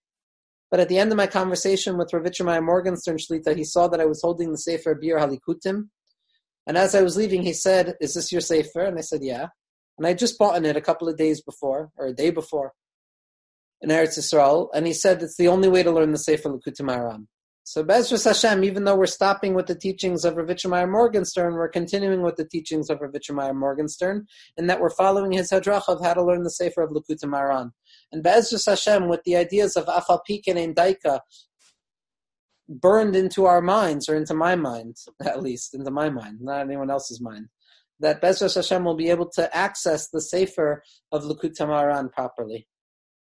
but 0.73 0.79
at 0.79 0.89
the 0.89 0.97
end 0.97 1.11
of 1.11 1.17
my 1.17 1.27
conversation 1.27 1.99
with 1.99 2.11
Rav 2.11 2.23
Itche 2.23 2.43
Meir 2.43 2.59
Morgenstern 2.59 3.17
Shlita, 3.17 3.55
he 3.55 3.63
saw 3.63 3.87
that 3.89 4.01
I 4.01 4.05
was 4.05 4.23
holding 4.23 4.49
the 4.49 4.57
Sefer 4.57 4.95
Biur 4.95 5.19
Halikutim. 5.19 5.89
And 6.65 6.79
as 6.79 6.95
I 6.95 7.03
was 7.03 7.15
leaving, 7.15 7.43
he 7.43 7.53
said, 7.53 7.93
Is 8.01 8.15
this 8.15 8.31
your 8.31 8.41
Sefer? 8.41 8.81
And 8.81 8.97
I 8.97 9.01
said, 9.01 9.19
Yeah. 9.21 9.49
And 9.99 10.07
I 10.07 10.15
just 10.15 10.39
bought 10.39 10.57
in 10.57 10.65
it 10.65 10.75
a 10.75 10.81
couple 10.81 11.07
of 11.07 11.15
days 11.15 11.43
before, 11.43 11.91
or 11.95 12.07
a 12.07 12.11
day 12.11 12.31
before, 12.31 12.73
in 13.81 13.91
Eretz 13.91 14.17
Yisrael. 14.17 14.69
And 14.73 14.87
he 14.87 14.93
said, 14.93 15.21
It's 15.21 15.37
the 15.37 15.47
only 15.47 15.69
way 15.69 15.83
to 15.83 15.91
learn 15.91 16.11
the 16.11 16.17
Sefer 16.17 16.49
Likutei 16.49 16.81
Moharan. 16.81 17.27
So 17.65 17.81
Bezras 17.81 18.25
Hashem, 18.25 18.65
even 18.65 18.83
though 18.83 18.97
we're 18.97 19.05
stopping 19.05 19.53
with 19.53 19.67
the 19.67 19.75
teachings 19.75 20.25
of 20.25 20.35
Rav 20.35 20.47
Itche 20.47 20.69
Meir 20.69 20.85
Morgenstern, 20.85 21.53
we're 21.53 21.69
continuing 21.69 22.21
with 22.21 22.35
the 22.35 22.43
teachings 22.43 22.89
of 22.89 22.99
Rav 22.99 23.13
Itche 23.13 23.33
Meir 23.33 23.53
Morgenstern, 23.53 24.27
in 24.57 24.67
that 24.67 24.81
we're 24.81 24.89
following 24.89 25.31
his 25.31 25.49
hadrach 25.49 25.87
of 25.87 26.03
how 26.03 26.13
to 26.13 26.21
learn 26.21 26.43
the 26.43 26.49
Sefer 26.49 26.81
of 26.81 26.91
Likutei 26.91 27.23
Moharan. 27.23 27.71
And 28.11 28.21
Bezras 28.21 28.65
Hashem, 28.65 29.07
with 29.07 29.23
the 29.23 29.37
ideas 29.37 29.77
of 29.77 29.85
Afal 29.85 30.19
and 30.47 30.75
Dayka 30.75 31.21
burned 32.67 33.15
into 33.15 33.45
our 33.45 33.61
minds, 33.61 34.09
or 34.09 34.15
into 34.15 34.33
my 34.33 34.57
mind, 34.57 34.97
at 35.25 35.41
least, 35.41 35.73
into 35.73 35.89
my 35.89 36.09
mind, 36.09 36.39
not 36.41 36.59
anyone 36.59 36.91
else's 36.91 37.21
mind, 37.21 37.47
that 38.01 38.21
Bezras 38.21 38.55
Hashem 38.55 38.83
will 38.83 38.97
be 38.97 39.09
able 39.09 39.29
to 39.35 39.55
access 39.55 40.09
the 40.09 40.19
Sefer 40.19 40.83
of 41.13 41.23
Likutei 41.23 41.65
Moharan 41.65 42.11
properly. 42.11 42.67